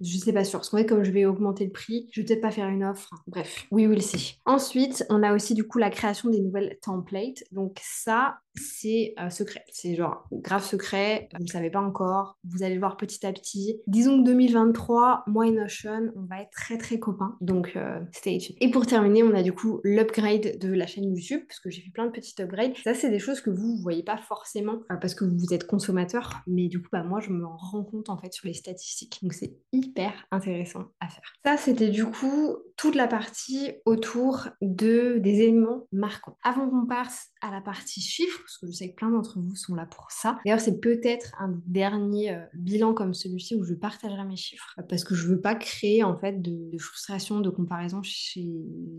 je 0.00 0.18
sais 0.18 0.32
pas 0.32 0.44
sûr. 0.44 0.58
Parce 0.58 0.70
qu'en 0.70 0.78
fait, 0.78 0.86
comme 0.86 1.04
je 1.04 1.10
vais 1.10 1.26
augmenter 1.26 1.64
le 1.64 1.72
prix, 1.72 2.08
je 2.12 2.20
vais 2.20 2.26
peut-être 2.26 2.40
pas 2.40 2.50
faire 2.50 2.68
une 2.68 2.84
offre. 2.84 3.10
Bref, 3.26 3.66
oui, 3.70 3.86
le 3.86 4.00
see. 4.00 4.40
Ensuite, 4.46 5.04
on 5.10 5.22
a 5.22 5.34
aussi 5.34 5.54
du 5.54 5.66
coup 5.66 5.78
la 5.78 5.90
création 5.90 6.30
des 6.30 6.40
nouvelles 6.40 6.78
templates. 6.82 7.44
Donc 7.52 7.78
ça, 7.82 8.38
c'est 8.54 9.14
euh, 9.20 9.30
secret. 9.30 9.64
C'est 9.70 9.94
genre 9.94 10.26
grave 10.32 10.64
secret, 10.64 11.28
vous 11.36 11.44
ne 11.44 11.48
savez 11.48 11.70
pas 11.70 11.80
encore, 11.80 12.38
vous 12.44 12.62
allez 12.62 12.74
le 12.74 12.80
voir 12.80 12.96
petit 12.96 13.24
à 13.26 13.32
petit. 13.32 13.80
Disons 13.86 14.18
que 14.20 14.26
2023, 14.26 15.24
moi 15.26 15.46
et 15.46 15.50
Notion, 15.50 16.12
on 16.16 16.22
va 16.22 16.42
être 16.42 16.50
très 16.50 16.78
très 16.78 16.98
copains, 16.98 17.36
donc 17.40 17.72
euh, 17.76 18.00
stay 18.12 18.38
tuned. 18.38 18.56
Et 18.60 18.70
pour 18.70 18.86
terminer, 18.86 19.22
on 19.22 19.34
a 19.34 19.42
du 19.42 19.52
coup 19.52 19.80
l'upgrade 19.84 20.58
de 20.58 20.72
la 20.72 20.86
chaîne 20.86 21.04
YouTube, 21.04 21.42
parce 21.46 21.60
que 21.60 21.70
j'ai 21.70 21.82
fait 21.82 21.90
plein 21.90 22.06
de 22.06 22.10
petits 22.10 22.40
upgrades. 22.40 22.69
Ça, 22.84 22.94
c'est 22.94 23.10
des 23.10 23.18
choses 23.18 23.40
que 23.40 23.50
vous 23.50 23.76
ne 23.76 23.82
voyez 23.82 24.02
pas 24.02 24.18
forcément 24.18 24.80
euh, 24.90 24.96
parce 24.96 25.14
que 25.14 25.24
vous 25.24 25.52
êtes 25.52 25.66
consommateur, 25.66 26.42
mais 26.46 26.68
du 26.68 26.80
coup, 26.80 26.88
bah, 26.92 27.02
moi, 27.02 27.20
je 27.20 27.30
me 27.30 27.46
rends 27.46 27.84
compte 27.84 28.08
en 28.08 28.18
fait 28.18 28.32
sur 28.32 28.46
les 28.46 28.54
statistiques. 28.54 29.18
Donc 29.22 29.32
c'est 29.32 29.56
hyper 29.72 30.12
intéressant 30.30 30.86
à 31.00 31.08
faire. 31.08 31.32
Ça, 31.44 31.56
c'était 31.56 31.90
du 31.90 32.04
coup 32.04 32.56
toute 32.76 32.94
la 32.94 33.06
partie 33.06 33.72
autour 33.84 34.48
de, 34.62 35.18
des 35.18 35.42
éléments 35.42 35.86
marquants. 35.92 36.36
Avant 36.42 36.68
qu'on 36.68 36.86
passe 36.86 37.28
à 37.42 37.50
la 37.50 37.60
partie 37.60 38.00
chiffres, 38.00 38.40
parce 38.40 38.58
que 38.58 38.66
je 38.66 38.72
sais 38.72 38.90
que 38.90 38.96
plein 38.96 39.10
d'entre 39.10 39.38
vous 39.40 39.54
sont 39.56 39.74
là 39.74 39.86
pour 39.86 40.10
ça. 40.10 40.38
D'ailleurs, 40.44 40.60
c'est 40.60 40.80
peut-être 40.80 41.32
un 41.38 41.60
dernier 41.66 42.34
euh, 42.34 42.40
bilan 42.54 42.94
comme 42.94 43.14
celui-ci 43.14 43.54
où 43.56 43.64
je 43.64 43.74
partagerai 43.74 44.24
mes 44.24 44.36
chiffres, 44.36 44.74
parce 44.88 45.04
que 45.04 45.14
je 45.14 45.26
veux 45.26 45.40
pas 45.40 45.54
créer 45.54 46.02
en 46.04 46.16
fait 46.16 46.40
de, 46.40 46.70
de 46.70 46.78
frustration, 46.78 47.40
de 47.40 47.50
comparaison 47.50 48.00
chez 48.02 48.46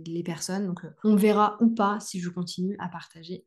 les 0.06 0.24
personnes. 0.24 0.68
Donc, 0.68 0.84
euh, 0.86 0.90
on 1.04 1.16
verra 1.16 1.58
ou 1.62 1.70
pas 1.70 2.00
si 2.00 2.20
je 2.20 2.30
continue 2.30 2.76
à 2.80 2.88
partager 2.88 3.46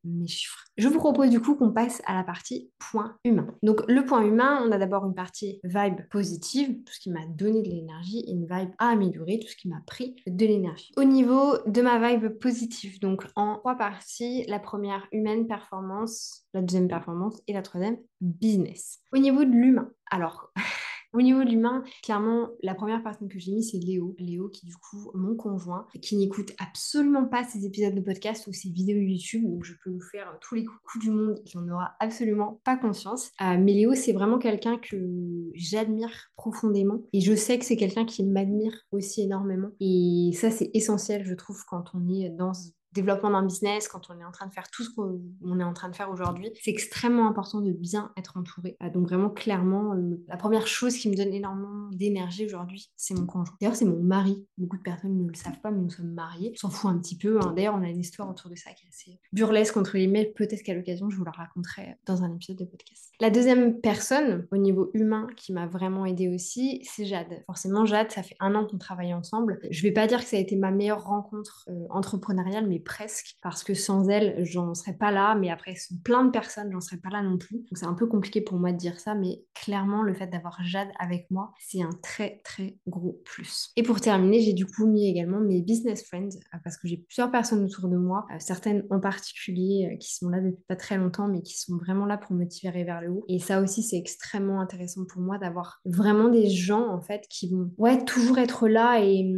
Je 0.76 0.88
vous 0.88 0.98
propose 0.98 1.30
du 1.30 1.40
coup 1.40 1.54
qu'on 1.54 1.70
passe 1.70 2.02
à 2.06 2.14
la 2.14 2.24
partie 2.24 2.70
point 2.78 3.16
humain. 3.24 3.46
Donc, 3.62 3.82
le 3.88 4.04
point 4.04 4.24
humain, 4.24 4.62
on 4.66 4.72
a 4.72 4.78
d'abord 4.78 5.06
une 5.06 5.14
partie 5.14 5.60
vibe 5.64 6.00
positive, 6.10 6.82
tout 6.84 6.92
ce 6.92 7.00
qui 7.00 7.10
m'a 7.10 7.26
donné 7.26 7.62
de 7.62 7.70
l'énergie, 7.70 8.20
et 8.26 8.32
une 8.32 8.46
vibe 8.46 8.70
à 8.78 8.88
améliorer, 8.88 9.38
tout 9.38 9.48
ce 9.48 9.56
qui 9.56 9.68
m'a 9.68 9.80
pris 9.86 10.16
de 10.26 10.46
l'énergie. 10.46 10.92
Au 10.96 11.04
niveau 11.04 11.58
de 11.66 11.82
ma 11.82 11.98
vibe 11.98 12.38
positive, 12.38 13.00
donc 13.00 13.24
en 13.36 13.58
trois 13.58 13.76
parties, 13.76 14.44
la 14.48 14.58
première 14.58 15.06
humaine 15.12 15.46
performance, 15.46 16.46
la 16.54 16.62
deuxième 16.62 16.88
performance 16.88 17.40
et 17.46 17.52
la 17.52 17.62
troisième 17.62 17.98
business. 18.20 19.00
Au 19.12 19.18
niveau 19.18 19.44
de 19.44 19.50
l'humain, 19.50 19.90
alors 20.10 20.52
Au 21.14 21.22
niveau 21.22 21.44
de 21.44 21.48
l'humain, 21.48 21.84
clairement, 22.02 22.50
la 22.62 22.74
première 22.74 23.00
personne 23.00 23.28
que 23.28 23.38
j'ai 23.38 23.52
mis, 23.52 23.62
c'est 23.62 23.78
Léo. 23.78 24.16
Léo, 24.18 24.48
qui 24.48 24.66
du 24.66 24.74
coup, 24.76 25.12
mon 25.14 25.36
conjoint, 25.36 25.86
qui 26.02 26.16
n'écoute 26.16 26.52
absolument 26.58 27.24
pas 27.24 27.44
ses 27.44 27.64
épisodes 27.64 27.94
de 27.94 28.00
podcast 28.00 28.48
ou 28.48 28.52
ses 28.52 28.68
vidéos 28.68 28.98
YouTube, 28.98 29.48
donc 29.48 29.62
je 29.62 29.74
peux 29.84 29.90
vous 29.90 30.00
faire 30.00 30.36
tous 30.40 30.56
les 30.56 30.64
coups 30.64 31.04
du 31.04 31.12
monde, 31.12 31.40
il 31.46 31.60
n'en 31.60 31.74
aura 31.74 31.94
absolument 32.00 32.60
pas 32.64 32.76
conscience. 32.76 33.30
Euh, 33.40 33.56
mais 33.58 33.74
Léo, 33.74 33.94
c'est 33.94 34.12
vraiment 34.12 34.38
quelqu'un 34.38 34.76
que 34.76 35.50
j'admire 35.54 36.32
profondément 36.36 37.02
et 37.12 37.20
je 37.20 37.34
sais 37.34 37.60
que 37.60 37.64
c'est 37.64 37.76
quelqu'un 37.76 38.04
qui 38.04 38.24
m'admire 38.24 38.74
aussi 38.90 39.22
énormément. 39.22 39.70
Et 39.78 40.32
ça, 40.34 40.50
c'est 40.50 40.70
essentiel, 40.74 41.24
je 41.24 41.34
trouve, 41.34 41.62
quand 41.68 41.84
on 41.94 42.08
est 42.08 42.30
dans 42.30 42.52
développement 42.94 43.30
d'un 43.30 43.42
business, 43.42 43.88
quand 43.88 44.08
on 44.10 44.18
est 44.18 44.24
en 44.24 44.30
train 44.30 44.46
de 44.46 44.52
faire 44.52 44.70
tout 44.70 44.84
ce 44.84 44.90
qu'on 44.90 45.58
est 45.60 45.64
en 45.64 45.72
train 45.72 45.88
de 45.88 45.96
faire 45.96 46.10
aujourd'hui, 46.10 46.50
c'est 46.62 46.70
extrêmement 46.70 47.28
important 47.28 47.60
de 47.60 47.72
bien 47.72 48.12
être 48.16 48.36
entouré. 48.36 48.76
Euh, 48.82 48.90
donc 48.90 49.08
vraiment, 49.08 49.30
clairement, 49.30 49.94
la 50.28 50.36
première 50.36 50.66
chose 50.66 50.96
qui 50.96 51.10
me 51.10 51.16
donne 51.16 51.32
énormément 51.32 51.88
d'énergie 51.92 52.46
aujourd'hui, 52.46 52.90
c'est 52.96 53.14
mon 53.14 53.26
conjoint. 53.26 53.56
D'ailleurs, 53.60 53.76
c'est 53.76 53.84
mon 53.84 54.02
mari. 54.02 54.46
Beaucoup 54.56 54.76
de 54.76 54.82
personnes 54.82 55.16
ne 55.16 55.28
le 55.28 55.34
savent 55.34 55.60
pas, 55.60 55.70
mais 55.70 55.80
nous 55.80 55.90
sommes 55.90 56.12
mariés. 56.12 56.52
On 56.54 56.68
s'en 56.68 56.70
fout 56.70 56.90
un 56.90 56.98
petit 56.98 57.16
peu. 57.16 57.40
Hein. 57.40 57.52
D'ailleurs, 57.54 57.74
on 57.74 57.82
a 57.82 57.88
une 57.88 58.00
histoire 58.00 58.28
autour 58.30 58.50
de 58.50 58.56
ça 58.56 58.70
qui 58.72 58.84
est 58.84 58.88
assez 58.88 59.20
burlesque 59.32 59.76
entre 59.76 59.98
mails. 60.06 60.32
Peut-être 60.34 60.62
qu'à 60.62 60.74
l'occasion, 60.74 61.10
je 61.10 61.16
vous 61.16 61.24
la 61.24 61.32
raconterai 61.32 61.96
dans 62.06 62.22
un 62.22 62.32
épisode 62.34 62.58
de 62.58 62.64
podcast. 62.64 63.13
La 63.20 63.30
deuxième 63.30 63.80
personne 63.80 64.46
au 64.50 64.56
niveau 64.56 64.90
humain 64.92 65.28
qui 65.36 65.52
m'a 65.52 65.66
vraiment 65.66 66.04
aidée 66.04 66.28
aussi, 66.28 66.80
c'est 66.84 67.04
Jade. 67.04 67.44
Forcément, 67.46 67.84
Jade, 67.84 68.10
ça 68.10 68.22
fait 68.22 68.34
un 68.40 68.54
an 68.56 68.66
qu'on 68.66 68.78
travaille 68.78 69.14
ensemble. 69.14 69.60
Je 69.70 69.82
vais 69.82 69.92
pas 69.92 70.06
dire 70.06 70.20
que 70.20 70.26
ça 70.26 70.36
a 70.36 70.40
été 70.40 70.56
ma 70.56 70.72
meilleure 70.72 71.04
rencontre 71.04 71.68
euh, 71.68 71.86
entrepreneuriale, 71.90 72.66
mais 72.66 72.80
presque, 72.80 73.36
parce 73.40 73.62
que 73.62 73.74
sans 73.74 74.08
elle, 74.08 74.44
j'en 74.44 74.74
serais 74.74 74.94
pas 74.94 75.12
là. 75.12 75.36
Mais 75.36 75.50
après, 75.50 75.74
plein 76.02 76.24
de 76.24 76.30
personnes, 76.30 76.72
j'en 76.72 76.80
serais 76.80 76.96
pas 76.96 77.10
là 77.10 77.22
non 77.22 77.38
plus. 77.38 77.58
Donc 77.58 77.76
c'est 77.78 77.86
un 77.86 77.94
peu 77.94 78.06
compliqué 78.06 78.40
pour 78.40 78.58
moi 78.58 78.72
de 78.72 78.78
dire 78.78 78.98
ça, 78.98 79.14
mais 79.14 79.44
clairement, 79.54 80.02
le 80.02 80.14
fait 80.14 80.26
d'avoir 80.26 80.58
Jade 80.64 80.88
avec 80.98 81.30
moi, 81.30 81.52
c'est 81.60 81.82
un 81.82 81.92
très 82.02 82.40
très 82.44 82.78
gros 82.88 83.20
plus. 83.24 83.70
Et 83.76 83.84
pour 83.84 84.00
terminer, 84.00 84.40
j'ai 84.40 84.54
du 84.54 84.66
coup 84.66 84.86
mis 84.86 85.08
également 85.08 85.38
mes 85.38 85.62
business 85.62 86.04
friends, 86.04 86.36
euh, 86.52 86.58
parce 86.64 86.76
que 86.76 86.88
j'ai 86.88 86.96
plusieurs 86.96 87.30
personnes 87.30 87.64
autour 87.64 87.88
de 87.88 87.96
moi, 87.96 88.26
euh, 88.32 88.36
certaines 88.40 88.84
en 88.90 88.98
particulier 88.98 89.96
qui 90.00 90.14
sont 90.14 90.28
là 90.28 90.40
depuis 90.40 90.64
pas 90.66 90.76
très 90.76 90.96
longtemps, 90.96 91.28
mais 91.28 91.42
qui 91.42 91.58
sont 91.58 91.76
vraiment 91.76 92.06
là 92.06 92.18
pour 92.18 92.34
me 92.34 92.44
tirer 92.46 92.82
vers 92.82 93.03
Et 93.28 93.38
ça 93.38 93.60
aussi, 93.60 93.82
c'est 93.82 93.96
extrêmement 93.96 94.60
intéressant 94.60 95.04
pour 95.04 95.20
moi 95.20 95.38
d'avoir 95.38 95.80
vraiment 95.84 96.28
des 96.28 96.48
gens, 96.48 96.88
en 96.88 97.00
fait, 97.00 97.26
qui 97.28 97.50
vont 97.50 97.70
ouais, 97.78 98.04
toujours 98.04 98.38
être 98.38 98.68
là 98.68 99.00
et 99.00 99.30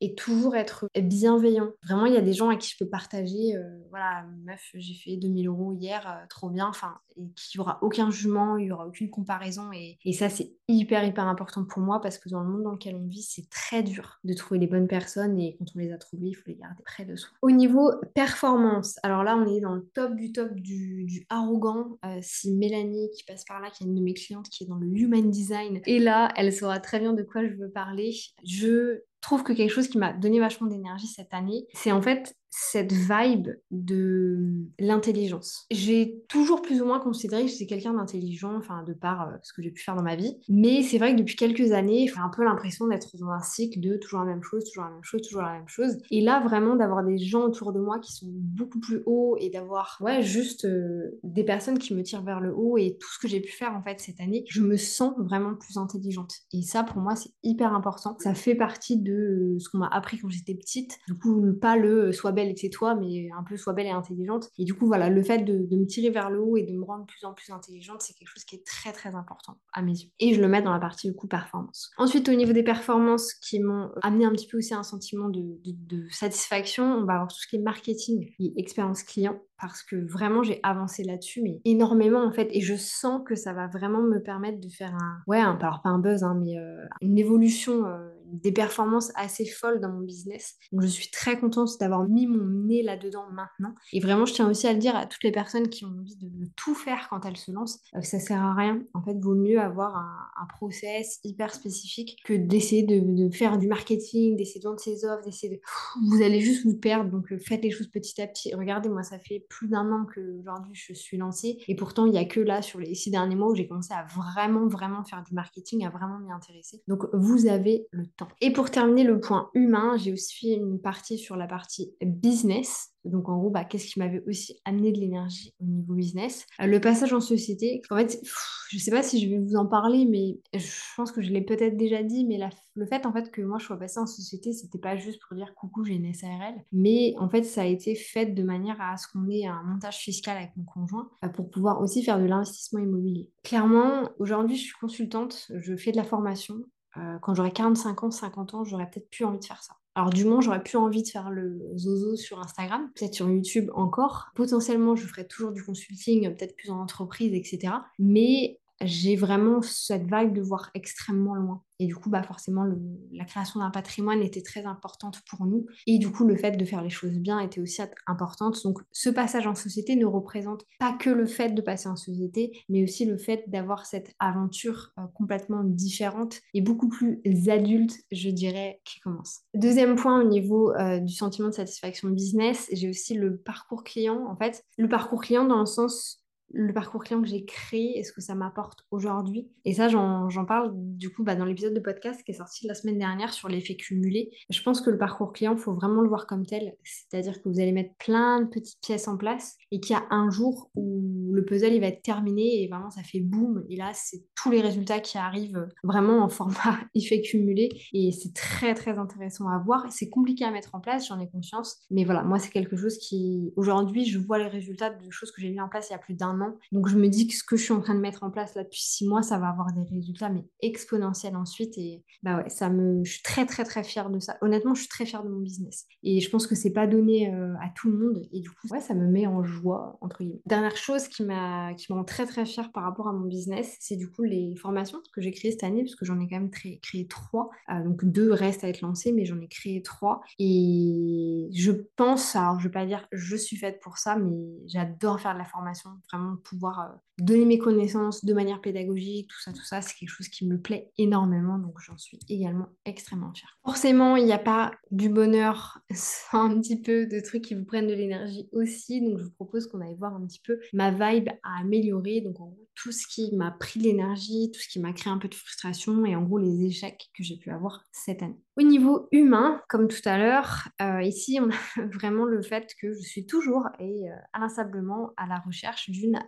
et 0.00 0.14
toujours 0.14 0.56
être 0.56 0.88
bienveillant. 1.00 1.70
Vraiment, 1.84 2.06
il 2.06 2.14
y 2.14 2.16
a 2.16 2.22
des 2.22 2.32
gens 2.32 2.48
à 2.48 2.56
qui 2.56 2.70
je 2.70 2.76
peux 2.78 2.88
partager, 2.88 3.56
euh, 3.56 3.62
voilà, 3.90 4.24
meuf, 4.44 4.70
j'ai 4.74 4.94
fait 4.94 5.16
2000 5.16 5.48
euros 5.48 5.72
hier, 5.72 6.06
euh, 6.08 6.26
trop 6.28 6.48
bien, 6.48 6.68
enfin, 6.68 6.98
et 7.16 7.28
qu'il 7.34 7.58
n'y 7.58 7.62
aura 7.62 7.78
aucun 7.82 8.10
jugement, 8.10 8.56
il 8.56 8.66
n'y 8.66 8.72
aura 8.72 8.86
aucune 8.86 9.10
comparaison. 9.10 9.72
Et, 9.72 9.98
et 10.04 10.12
ça, 10.12 10.28
c'est 10.28 10.54
hyper, 10.68 11.04
hyper 11.04 11.26
important 11.26 11.64
pour 11.64 11.82
moi 11.82 12.00
parce 12.00 12.18
que 12.18 12.28
dans 12.28 12.40
le 12.40 12.48
monde 12.48 12.62
dans 12.62 12.72
lequel 12.72 12.96
on 12.96 13.06
vit, 13.06 13.22
c'est 13.22 13.48
très 13.50 13.82
dur 13.82 14.18
de 14.24 14.32
trouver 14.34 14.60
les 14.60 14.66
bonnes 14.66 14.88
personnes 14.88 15.38
et 15.38 15.56
quand 15.58 15.66
on 15.74 15.78
les 15.78 15.92
a 15.92 15.98
trouvées, 15.98 16.28
il 16.28 16.34
faut 16.34 16.48
les 16.48 16.56
garder 16.56 16.82
près 16.84 17.04
de 17.04 17.16
soi. 17.16 17.30
Au 17.42 17.50
niveau 17.50 17.92
performance, 18.14 18.98
alors 19.02 19.24
là, 19.24 19.36
on 19.36 19.46
est 19.46 19.60
dans 19.60 19.74
le 19.74 19.86
top 19.94 20.14
du 20.14 20.32
top 20.32 20.54
du, 20.54 21.04
du 21.04 21.26
arrogant. 21.28 21.98
Euh, 22.04 22.18
si 22.22 22.52
Mélanie 22.52 23.10
qui 23.16 23.24
passe 23.24 23.44
par 23.44 23.60
là, 23.60 23.70
qui 23.70 23.84
est 23.84 23.86
une 23.86 23.94
de 23.94 24.02
mes 24.02 24.14
clientes 24.14 24.48
qui 24.48 24.64
est 24.64 24.66
dans 24.66 24.76
le 24.76 24.86
human 24.86 25.30
design, 25.30 25.80
et 25.86 25.98
là, 25.98 26.32
elle 26.36 26.52
saura 26.52 26.80
très 26.80 27.00
bien 27.00 27.12
de 27.12 27.22
quoi 27.22 27.46
je 27.46 27.54
veux 27.54 27.70
parler. 27.70 28.14
Je 28.44 29.02
trouve 29.20 29.42
que 29.42 29.52
quelque 29.52 29.70
chose 29.70 29.88
qui 29.88 29.98
m'a 29.98 30.12
donné 30.12 30.40
vachement 30.40 30.66
d'énergie 30.66 31.06
cette 31.06 31.32
année, 31.34 31.66
c'est 31.74 31.92
en 31.92 32.02
fait 32.02 32.36
cette 32.50 32.92
vibe 32.92 33.48
de 33.70 34.66
l'intelligence. 34.78 35.66
J'ai 35.70 36.20
toujours 36.28 36.62
plus 36.62 36.82
ou 36.82 36.84
moins 36.84 36.98
considéré 36.98 37.44
que 37.44 37.50
j'étais 37.50 37.66
quelqu'un 37.66 37.94
d'intelligent, 37.94 38.56
enfin 38.56 38.82
de 38.82 38.92
par 38.92 39.28
euh, 39.28 39.36
ce 39.42 39.52
que 39.52 39.62
j'ai 39.62 39.70
pu 39.70 39.82
faire 39.82 39.94
dans 39.94 40.02
ma 40.02 40.16
vie. 40.16 40.36
Mais 40.48 40.82
c'est 40.82 40.98
vrai 40.98 41.14
que 41.14 41.20
depuis 41.20 41.36
quelques 41.36 41.72
années, 41.72 42.08
j'ai 42.08 42.20
un 42.20 42.28
peu 42.28 42.44
l'impression 42.44 42.88
d'être 42.88 43.16
dans 43.18 43.30
un 43.30 43.40
cycle 43.40 43.80
de 43.80 43.96
toujours 43.96 44.20
la 44.20 44.26
même 44.26 44.42
chose, 44.42 44.64
toujours 44.64 44.84
la 44.84 44.90
même 44.90 45.04
chose, 45.04 45.22
toujours 45.22 45.42
la 45.42 45.52
même 45.52 45.68
chose. 45.68 45.96
Et 46.10 46.20
là, 46.20 46.40
vraiment, 46.40 46.74
d'avoir 46.74 47.04
des 47.04 47.18
gens 47.18 47.44
autour 47.44 47.72
de 47.72 47.78
moi 47.78 48.00
qui 48.00 48.12
sont 48.12 48.26
beaucoup 48.28 48.80
plus 48.80 49.02
hauts 49.06 49.36
et 49.38 49.50
d'avoir, 49.50 49.96
ouais, 50.00 50.22
juste 50.22 50.64
euh, 50.64 51.18
des 51.22 51.44
personnes 51.44 51.78
qui 51.78 51.94
me 51.94 52.02
tirent 52.02 52.22
vers 52.22 52.40
le 52.40 52.52
haut 52.52 52.76
et 52.76 52.96
tout 52.98 53.08
ce 53.12 53.18
que 53.18 53.28
j'ai 53.28 53.40
pu 53.40 53.52
faire 53.52 53.74
en 53.74 53.82
fait 53.82 54.00
cette 54.00 54.20
année, 54.20 54.44
je 54.48 54.60
me 54.60 54.76
sens 54.76 55.14
vraiment 55.18 55.54
plus 55.54 55.76
intelligente. 55.76 56.34
Et 56.52 56.62
ça, 56.62 56.82
pour 56.82 57.00
moi, 57.00 57.14
c'est 57.14 57.30
hyper 57.44 57.72
important. 57.74 58.16
Ça 58.18 58.34
fait 58.34 58.56
partie 58.56 58.98
de 58.98 59.12
euh, 59.12 59.58
ce 59.60 59.68
qu'on 59.68 59.78
m'a 59.78 59.88
appris 59.88 60.18
quand 60.18 60.28
j'étais 60.28 60.54
petite. 60.54 60.98
Du 61.06 61.14
coup, 61.14 61.40
pas 61.60 61.76
le 61.76 62.12
soit 62.12 62.32
belle 62.40 62.50
et 62.50 62.56
c'est 62.56 62.70
toi, 62.70 62.94
mais 62.94 63.28
un 63.36 63.42
peu 63.42 63.56
soit 63.56 63.72
belle 63.72 63.86
et 63.86 63.90
intelligente. 63.90 64.48
Et 64.58 64.64
du 64.64 64.74
coup, 64.74 64.86
voilà, 64.86 65.08
le 65.08 65.22
fait 65.22 65.38
de, 65.38 65.66
me 65.70 65.86
tirer 65.86 66.10
vers 66.10 66.30
le 66.30 66.40
haut 66.40 66.56
et 66.56 66.62
de 66.62 66.72
me 66.72 66.84
rendre 66.84 67.06
plus 67.06 67.24
en 67.24 67.32
plus 67.32 67.50
intelligente, 67.50 68.02
c'est 68.02 68.14
quelque 68.14 68.28
chose 68.28 68.44
qui 68.44 68.56
est 68.56 68.66
très 68.66 68.92
très 68.92 69.14
important 69.14 69.56
à 69.72 69.82
mes 69.82 69.92
yeux. 69.92 70.10
Et 70.18 70.34
je 70.34 70.40
le 70.40 70.48
mets 70.48 70.62
dans 70.62 70.72
la 70.72 70.78
partie 70.78 71.08
du 71.08 71.14
coup 71.14 71.28
performance. 71.28 71.90
Ensuite, 71.96 72.28
au 72.28 72.34
niveau 72.34 72.52
des 72.52 72.62
performances 72.62 73.32
qui 73.34 73.60
m'ont 73.60 73.90
amené 74.02 74.24
un 74.24 74.32
petit 74.32 74.46
peu 74.46 74.58
aussi 74.58 74.74
un 74.74 74.82
sentiment 74.82 75.28
de, 75.28 75.60
de 75.64 76.08
satisfaction, 76.10 76.84
on 76.84 77.04
va 77.04 77.14
avoir 77.14 77.28
tout 77.28 77.38
ce 77.38 77.46
qui 77.46 77.56
est 77.56 77.60
marketing 77.60 78.30
et 78.38 78.52
expérience 78.56 79.02
client 79.02 79.40
parce 79.60 79.82
que 79.82 79.96
vraiment 79.96 80.42
j'ai 80.42 80.58
avancé 80.62 81.04
là-dessus 81.04 81.42
mais 81.42 81.60
énormément 81.64 82.24
en 82.24 82.32
fait 82.32 82.48
et 82.50 82.60
je 82.60 82.74
sens 82.74 83.20
que 83.26 83.34
ça 83.34 83.52
va 83.52 83.66
vraiment 83.66 84.02
me 84.02 84.22
permettre 84.22 84.58
de 84.58 84.68
faire 84.68 84.94
un 84.94 85.18
ouais 85.26 85.38
alors 85.38 85.58
pas 85.58 85.80
un 85.84 85.98
buzz 85.98 86.24
hein, 86.24 86.36
mais 86.40 86.58
euh, 86.58 86.84
une 87.02 87.18
évolution 87.18 87.84
euh, 87.84 88.08
des 88.32 88.52
performances 88.52 89.12
assez 89.14 89.44
folles 89.44 89.80
dans 89.80 89.90
mon 89.90 90.00
business. 90.00 90.56
Donc 90.72 90.82
je 90.82 90.88
suis 90.88 91.10
très 91.10 91.38
contente 91.38 91.70
d'avoir 91.78 92.08
mis 92.08 92.26
mon 92.26 92.44
nez 92.66 92.82
là-dedans 92.82 93.24
maintenant. 93.32 93.74
Et 93.92 94.00
vraiment 94.00 94.26
je 94.26 94.34
tiens 94.34 94.48
aussi 94.48 94.66
à 94.66 94.72
le 94.72 94.78
dire 94.78 94.96
à 94.96 95.06
toutes 95.06 95.22
les 95.24 95.32
personnes 95.32 95.68
qui 95.68 95.84
ont 95.84 95.88
envie 95.88 96.16
de, 96.16 96.28
tout 96.56 96.74
faire 96.74 97.08
quand 97.08 97.24
elles 97.24 97.36
se 97.36 97.52
lancent 97.52 97.78
euh, 97.94 98.02
ça 98.02 98.18
sert 98.18 98.42
à 98.42 98.54
rien. 98.54 98.82
En 98.94 99.02
fait 99.02 99.16
vaut 99.20 99.34
mieux 99.34 99.60
avoir 99.60 99.96
un, 99.96 100.46
process 100.48 101.20
hyper 101.22 101.54
spécifique 101.54 102.18
que 102.24 102.34
d'essayer 102.34 102.82
de, 102.82 103.30
faire 103.30 103.56
du 103.56 103.68
marketing 103.68 104.36
d'essayer 104.36 104.60
de 104.60 104.66
vendre 104.66 104.80
ses 104.80 105.04
offres 105.04 105.24
d'essayer 105.24 105.56
de 105.56 105.60
vous 106.08 106.22
allez 106.22 106.40
juste 106.40 106.64
vous 106.64 106.76
perdre. 106.76 107.10
Donc 107.10 107.32
faites 107.46 107.62
les 107.62 107.70
choses 107.70 107.88
petit 107.88 108.20
à 108.20 108.26
petit. 108.26 108.54
Regardez 108.54 108.88
moi 108.88 109.02
ça 109.02 109.18
fait 109.18 109.46
plus 109.48 109.68
d'un 109.68 109.90
an 109.92 110.06
que 110.06 110.20
aujourd'hui 110.38 110.74
je 110.74 110.92
suis 110.92 111.16
lancée. 111.16 111.58
Et 111.68 111.74
pourtant, 111.74 112.06
il 112.06 112.12
n'y 112.12 112.18
a 112.18 112.24
que 112.24 112.40
là, 112.40 112.62
sur 112.62 112.80
les 112.80 112.94
six 112.94 113.10
derniers 113.10 113.36
mois, 113.36 113.48
où 113.48 113.54
j'ai 113.54 113.66
commencé 113.66 113.92
à 113.92 114.04
vraiment, 114.04 114.66
vraiment 114.66 115.04
faire 115.04 115.22
du 115.22 115.34
marketing, 115.34 115.84
à 115.86 115.90
vraiment 115.90 116.18
m'y 116.18 116.32
intéresser. 116.32 116.82
Donc, 116.88 117.04
vous 117.12 117.46
avez 117.46 117.86
le 117.90 118.06
Et 118.40 118.52
pour 118.52 118.70
terminer 118.70 119.04
le 119.04 119.20
point 119.20 119.50
humain, 119.54 119.96
j'ai 119.96 120.12
aussi 120.12 120.36
fait 120.38 120.54
une 120.54 120.80
partie 120.80 121.18
sur 121.18 121.36
la 121.36 121.46
partie 121.46 121.92
business. 122.00 122.88
Donc 123.04 123.28
en 123.28 123.38
gros, 123.38 123.50
bah, 123.50 123.64
qu'est-ce 123.64 123.92
qui 123.92 123.98
m'avait 123.98 124.22
aussi 124.26 124.60
amené 124.64 124.92
de 124.92 125.00
l'énergie 125.00 125.54
au 125.60 125.64
niveau 125.64 125.94
business? 125.94 126.44
Euh, 126.60 126.66
Le 126.66 126.80
passage 126.80 127.12
en 127.12 127.20
société. 127.20 127.80
En 127.90 127.96
fait, 127.96 128.20
je 128.68 128.76
ne 128.76 128.80
sais 128.80 128.90
pas 128.90 129.02
si 129.02 129.20
je 129.20 129.28
vais 129.28 129.38
vous 129.38 129.56
en 129.56 129.66
parler, 129.66 130.04
mais 130.04 130.38
je 130.54 130.70
pense 130.96 131.10
que 131.10 131.22
je 131.22 131.30
l'ai 131.30 131.40
peut-être 131.40 131.76
déjà 131.76 132.02
dit, 132.02 132.26
mais 132.26 132.38
le 132.74 132.86
fait 132.86 133.06
en 133.06 133.12
fait 133.12 133.30
que 133.30 133.40
moi 133.42 133.58
je 133.58 133.64
sois 133.64 133.78
passée 133.78 134.00
en 134.00 134.06
société, 134.06 134.52
c'était 134.52 134.78
pas 134.78 134.96
juste 134.96 135.20
pour 135.26 135.36
dire 135.36 135.54
coucou, 135.54 135.84
j'ai 135.84 135.94
une 135.94 136.12
SARL, 136.12 136.54
mais 136.72 137.14
en 137.18 137.28
fait 137.28 137.42
ça 137.42 137.62
a 137.62 137.66
été 137.66 137.94
fait 137.94 138.26
de 138.26 138.42
manière 138.42 138.80
à 138.80 138.96
ce 138.96 139.06
qu'on 139.08 139.28
ait 139.28 139.46
un 139.46 139.62
montage 139.64 139.98
fiscal 139.98 140.36
avec 140.36 140.50
mon 140.56 140.64
conjoint 140.64 141.10
euh, 141.24 141.28
pour 141.28 141.50
pouvoir 141.50 141.80
aussi 141.80 142.02
faire 142.02 142.18
de 142.18 142.24
l'investissement 142.24 142.80
immobilier. 142.80 143.30
Clairement, 143.42 144.10
aujourd'hui 144.18 144.56
je 144.56 144.62
suis 144.62 144.78
consultante, 144.80 145.50
je 145.54 145.76
fais 145.76 145.92
de 145.92 145.96
la 145.96 146.04
formation. 146.04 146.56
Euh, 146.96 147.18
quand 147.20 147.34
j'aurai 147.34 147.52
45 147.52 148.04
ans, 148.04 148.10
50 148.10 148.54
ans, 148.54 148.64
j'aurais 148.64 148.88
peut-être 148.90 149.10
plus 149.10 149.24
envie 149.24 149.38
de 149.38 149.44
faire 149.44 149.62
ça. 149.62 149.74
Alors 149.94 150.10
du 150.10 150.24
moins, 150.24 150.40
j'aurais 150.40 150.62
plus 150.62 150.76
envie 150.76 151.02
de 151.02 151.08
faire 151.08 151.30
le 151.30 151.60
zozo 151.76 152.16
sur 152.16 152.40
Instagram, 152.40 152.90
peut-être 152.94 153.14
sur 153.14 153.28
YouTube 153.28 153.70
encore. 153.74 154.28
Potentiellement, 154.34 154.94
je 154.94 155.06
ferai 155.06 155.26
toujours 155.26 155.52
du 155.52 155.64
consulting, 155.64 156.34
peut-être 156.36 156.56
plus 156.56 156.70
en 156.70 156.80
entreprise, 156.80 157.34
etc. 157.34 157.74
Mais 157.98 158.59
j'ai 158.82 159.16
vraiment 159.16 159.62
cette 159.62 160.06
vague 160.06 160.32
de 160.32 160.40
voir 160.40 160.70
extrêmement 160.74 161.34
loin. 161.34 161.62
Et 161.78 161.86
du 161.86 161.96
coup, 161.96 162.10
bah 162.10 162.22
forcément, 162.22 162.66
la 163.10 163.24
création 163.24 163.60
d'un 163.60 163.70
patrimoine 163.70 164.20
était 164.20 164.42
très 164.42 164.66
importante 164.66 165.22
pour 165.28 165.46
nous. 165.46 165.66
Et 165.86 165.98
du 165.98 166.10
coup, 166.10 166.26
le 166.26 166.36
fait 166.36 166.52
de 166.52 166.64
faire 166.66 166.82
les 166.82 166.90
choses 166.90 167.18
bien 167.18 167.40
était 167.40 167.60
aussi 167.60 167.80
importante. 168.06 168.62
Donc, 168.64 168.80
ce 168.92 169.08
passage 169.08 169.46
en 169.46 169.54
société 169.54 169.96
ne 169.96 170.04
représente 170.04 170.66
pas 170.78 170.92
que 170.92 171.08
le 171.08 171.24
fait 171.24 171.54
de 171.54 171.62
passer 171.62 171.88
en 171.88 171.96
société, 171.96 172.52
mais 172.68 172.82
aussi 172.82 173.06
le 173.06 173.16
fait 173.16 173.44
d'avoir 173.46 173.86
cette 173.86 174.12
aventure 174.18 174.92
euh, 174.98 175.02
complètement 175.14 175.64
différente 175.64 176.40
et 176.52 176.60
beaucoup 176.60 176.90
plus 176.90 177.22
adulte, 177.48 177.94
je 178.12 178.28
dirais, 178.28 178.82
qui 178.84 179.00
commence. 179.00 179.40
Deuxième 179.54 179.96
point 179.96 180.20
au 180.20 180.28
niveau 180.28 180.72
euh, 180.72 180.98
du 180.98 181.14
sentiment 181.14 181.48
de 181.48 181.54
satisfaction 181.54 182.10
business, 182.10 182.68
j'ai 182.72 182.90
aussi 182.90 183.14
le 183.14 183.38
parcours 183.38 183.84
client. 183.84 184.26
En 184.28 184.36
fait, 184.36 184.64
le 184.76 184.88
parcours 184.88 185.22
client 185.22 185.46
dans 185.46 185.60
le 185.60 185.66
sens 185.66 186.20
le 186.52 186.72
parcours 186.72 187.04
client 187.04 187.22
que 187.22 187.28
j'ai 187.28 187.44
créé 187.44 187.98
et 187.98 188.04
ce 188.04 188.12
que 188.12 188.20
ça 188.20 188.34
m'apporte 188.34 188.86
aujourd'hui. 188.90 189.48
Et 189.64 189.74
ça, 189.74 189.88
j'en 189.88 190.44
parle 190.46 190.72
du 190.74 191.10
coup 191.10 191.22
bah, 191.22 191.34
dans 191.34 191.44
l'épisode 191.44 191.74
de 191.74 191.80
podcast 191.80 192.22
qui 192.24 192.32
est 192.32 192.34
sorti 192.34 192.66
la 192.66 192.74
semaine 192.74 192.98
dernière 192.98 193.32
sur 193.32 193.48
l'effet 193.48 193.76
cumulé. 193.76 194.30
Je 194.50 194.62
pense 194.62 194.80
que 194.80 194.90
le 194.90 194.98
parcours 194.98 195.32
client, 195.32 195.52
il 195.52 195.58
faut 195.58 195.74
vraiment 195.74 196.00
le 196.02 196.08
voir 196.08 196.26
comme 196.26 196.46
tel. 196.46 196.76
C'est-à-dire 196.82 197.40
que 197.40 197.48
vous 197.48 197.60
allez 197.60 197.72
mettre 197.72 197.94
plein 197.98 198.42
de 198.42 198.48
petites 198.48 198.80
pièces 198.80 199.08
en 199.08 199.16
place 199.16 199.56
et 199.70 199.80
qu'il 199.80 199.94
y 199.94 199.98
a 199.98 200.04
un 200.10 200.30
jour 200.30 200.70
où 200.74 201.30
le 201.32 201.44
puzzle 201.44 201.72
il 201.72 201.80
va 201.80 201.86
être 201.86 202.02
terminé 202.02 202.62
et 202.62 202.68
vraiment 202.68 202.90
ça 202.90 203.02
fait 203.02 203.20
boum. 203.20 203.64
Et 203.68 203.76
là, 203.76 203.92
c'est 203.94 204.24
tous 204.34 204.50
les 204.50 204.60
résultats 204.60 205.00
qui 205.00 205.18
arrivent 205.18 205.68
vraiment 205.84 206.22
en 206.22 206.28
format 206.28 206.78
effet 206.94 207.20
cumulé. 207.22 207.68
Et 207.92 208.12
c'est 208.12 208.34
très 208.34 208.74
très 208.74 208.98
intéressant 208.98 209.48
à 209.48 209.58
voir. 209.58 209.86
C'est 209.90 210.08
compliqué 210.08 210.44
à 210.44 210.50
mettre 210.50 210.74
en 210.74 210.80
place, 210.80 211.08
j'en 211.08 211.20
ai 211.20 211.28
conscience. 211.28 211.78
Mais 211.90 212.04
voilà, 212.04 212.22
moi, 212.22 212.38
c'est 212.38 212.50
quelque 212.50 212.76
chose 212.76 212.98
qui, 212.98 213.52
aujourd'hui, 213.56 214.04
je 214.04 214.18
vois 214.18 214.38
les 214.38 214.48
résultats 214.48 214.90
de 214.90 215.10
choses 215.10 215.30
que 215.30 215.40
j'ai 215.40 215.50
mis 215.50 215.60
en 215.60 215.68
place 215.68 215.88
il 215.90 215.92
y 215.92 215.96
a 215.96 215.98
plus 215.98 216.14
d'un 216.14 216.39
donc 216.72 216.88
je 216.88 216.96
me 216.96 217.08
dis 217.08 217.26
que 217.26 217.34
ce 217.34 217.44
que 217.44 217.56
je 217.56 217.64
suis 217.64 217.72
en 217.72 217.80
train 217.80 217.94
de 217.94 218.00
mettre 218.00 218.22
en 218.22 218.30
place 218.30 218.54
là 218.54 218.64
depuis 218.64 218.82
six 218.82 219.06
mois, 219.06 219.22
ça 219.22 219.38
va 219.38 219.48
avoir 219.48 219.72
des 219.72 219.82
résultats 219.90 220.28
mais 220.28 220.44
exponentiels 220.60 221.36
ensuite. 221.36 221.76
Et 221.78 222.04
bah 222.22 222.38
ouais, 222.38 222.48
ça 222.48 222.70
me, 222.70 223.04
je 223.04 223.12
suis 223.12 223.22
très 223.22 223.46
très 223.46 223.64
très 223.64 223.82
fière 223.82 224.10
de 224.10 224.18
ça. 224.18 224.36
Honnêtement, 224.40 224.74
je 224.74 224.80
suis 224.80 224.88
très 224.88 225.06
fière 225.06 225.24
de 225.24 225.28
mon 225.28 225.40
business. 225.40 225.86
Et 226.02 226.20
je 226.20 226.30
pense 226.30 226.46
que 226.46 226.54
c'est 226.54 226.72
pas 226.72 226.86
donné 226.86 227.32
euh, 227.32 227.54
à 227.60 227.70
tout 227.74 227.90
le 227.90 227.98
monde. 227.98 228.22
Et 228.32 228.40
du 228.40 228.50
coup, 228.50 228.68
ouais, 228.70 228.80
ça 228.80 228.94
me 228.94 229.06
met 229.06 229.26
en 229.26 229.44
joie 229.44 229.98
entre 230.00 230.18
guillemets. 230.18 230.42
Dernière 230.46 230.76
chose 230.76 231.08
qui 231.08 231.24
m'a 231.24 231.74
qui 231.74 231.92
me 231.92 231.98
rend 231.98 232.04
très 232.04 232.26
très 232.26 232.44
fière 232.44 232.72
par 232.72 232.84
rapport 232.84 233.08
à 233.08 233.12
mon 233.12 233.26
business, 233.26 233.76
c'est 233.80 233.96
du 233.96 234.10
coup 234.10 234.22
les 234.22 234.56
formations 234.56 235.00
que 235.12 235.20
j'ai 235.20 235.30
créées 235.30 235.52
cette 235.52 235.64
année, 235.64 235.82
parce 235.82 235.94
que 235.94 236.04
j'en 236.04 236.20
ai 236.20 236.28
quand 236.28 236.36
même 236.36 236.50
créé, 236.50 236.78
créé 236.80 237.06
trois. 237.06 237.50
Euh, 237.70 237.82
donc 237.82 238.04
deux 238.04 238.32
restent 238.32 238.64
à 238.64 238.68
être 238.68 238.80
lancées, 238.80 239.12
mais 239.12 239.24
j'en 239.24 239.40
ai 239.40 239.48
créé 239.48 239.82
trois. 239.82 240.20
Et 240.38 241.48
je 241.52 241.72
pense, 241.96 242.36
alors 242.36 242.58
je 242.58 242.68
vais 242.68 242.72
pas 242.72 242.86
dire 242.86 243.06
je 243.12 243.36
suis 243.36 243.56
faite 243.56 243.80
pour 243.80 243.98
ça, 243.98 244.16
mais 244.16 244.46
j'adore 244.66 245.20
faire 245.20 245.34
de 245.34 245.38
la 245.38 245.44
formation, 245.44 245.90
vraiment 246.12 246.29
pouvoir 246.36 246.80
euh, 246.80 246.96
donner 247.22 247.44
mes 247.44 247.58
connaissances 247.58 248.24
de 248.24 248.34
manière 248.34 248.60
pédagogique, 248.60 249.28
tout 249.28 249.40
ça, 249.40 249.52
tout 249.52 249.64
ça, 249.64 249.80
c'est 249.80 249.94
quelque 249.94 250.10
chose 250.10 250.28
qui 250.28 250.46
me 250.46 250.60
plaît 250.60 250.90
énormément, 250.98 251.58
donc 251.58 251.74
j'en 251.80 251.96
suis 251.98 252.18
également 252.28 252.68
extrêmement 252.84 253.32
fière. 253.32 253.58
Forcément, 253.64 254.16
il 254.16 254.24
n'y 254.24 254.32
a 254.32 254.38
pas 254.38 254.72
du 254.90 255.08
bonheur 255.08 255.78
sans 255.94 256.50
un 256.50 256.60
petit 256.60 256.80
peu 256.80 257.06
de 257.06 257.20
trucs 257.20 257.42
qui 257.42 257.54
vous 257.54 257.64
prennent 257.64 257.88
de 257.88 257.94
l'énergie 257.94 258.48
aussi, 258.52 259.00
donc 259.00 259.18
je 259.18 259.24
vous 259.24 259.32
propose 259.32 259.66
qu'on 259.66 259.80
aille 259.80 259.96
voir 259.96 260.14
un 260.14 260.26
petit 260.26 260.40
peu 260.44 260.58
ma 260.72 260.90
vibe 260.90 261.28
à 261.42 261.60
améliorer, 261.60 262.20
donc 262.20 262.40
en 262.40 262.46
gros 262.46 262.68
tout 262.82 262.92
ce 262.92 263.06
qui 263.06 263.34
m'a 263.34 263.50
pris 263.50 263.78
de 263.78 263.84
l'énergie, 263.84 264.50
tout 264.52 264.60
ce 264.60 264.68
qui 264.68 264.80
m'a 264.80 264.92
créé 264.92 265.12
un 265.12 265.18
peu 265.18 265.28
de 265.28 265.34
frustration 265.34 266.04
et 266.06 266.16
en 266.16 266.22
gros 266.22 266.38
les 266.38 266.64
échecs 266.64 267.10
que 267.16 267.22
j'ai 267.22 267.36
pu 267.36 267.50
avoir 267.50 267.84
cette 267.92 268.22
année. 268.22 268.40
Au 268.56 268.62
niveau 268.62 269.08
humain, 269.12 269.60
comme 269.68 269.88
tout 269.88 270.06
à 270.06 270.18
l'heure, 270.18 270.68
euh, 270.80 271.02
ici 271.02 271.38
on 271.40 271.50
a 271.50 271.86
vraiment 271.92 272.24
le 272.24 272.42
fait 272.42 272.72
que 272.80 272.92
je 272.92 273.00
suis 273.00 273.26
toujours 273.26 273.66
et 273.78 274.10
euh, 274.10 274.14
inlassablement 274.32 275.12
à 275.16 275.26
la 275.26 275.38
recherche 275.40 275.90
d'une 275.90 276.18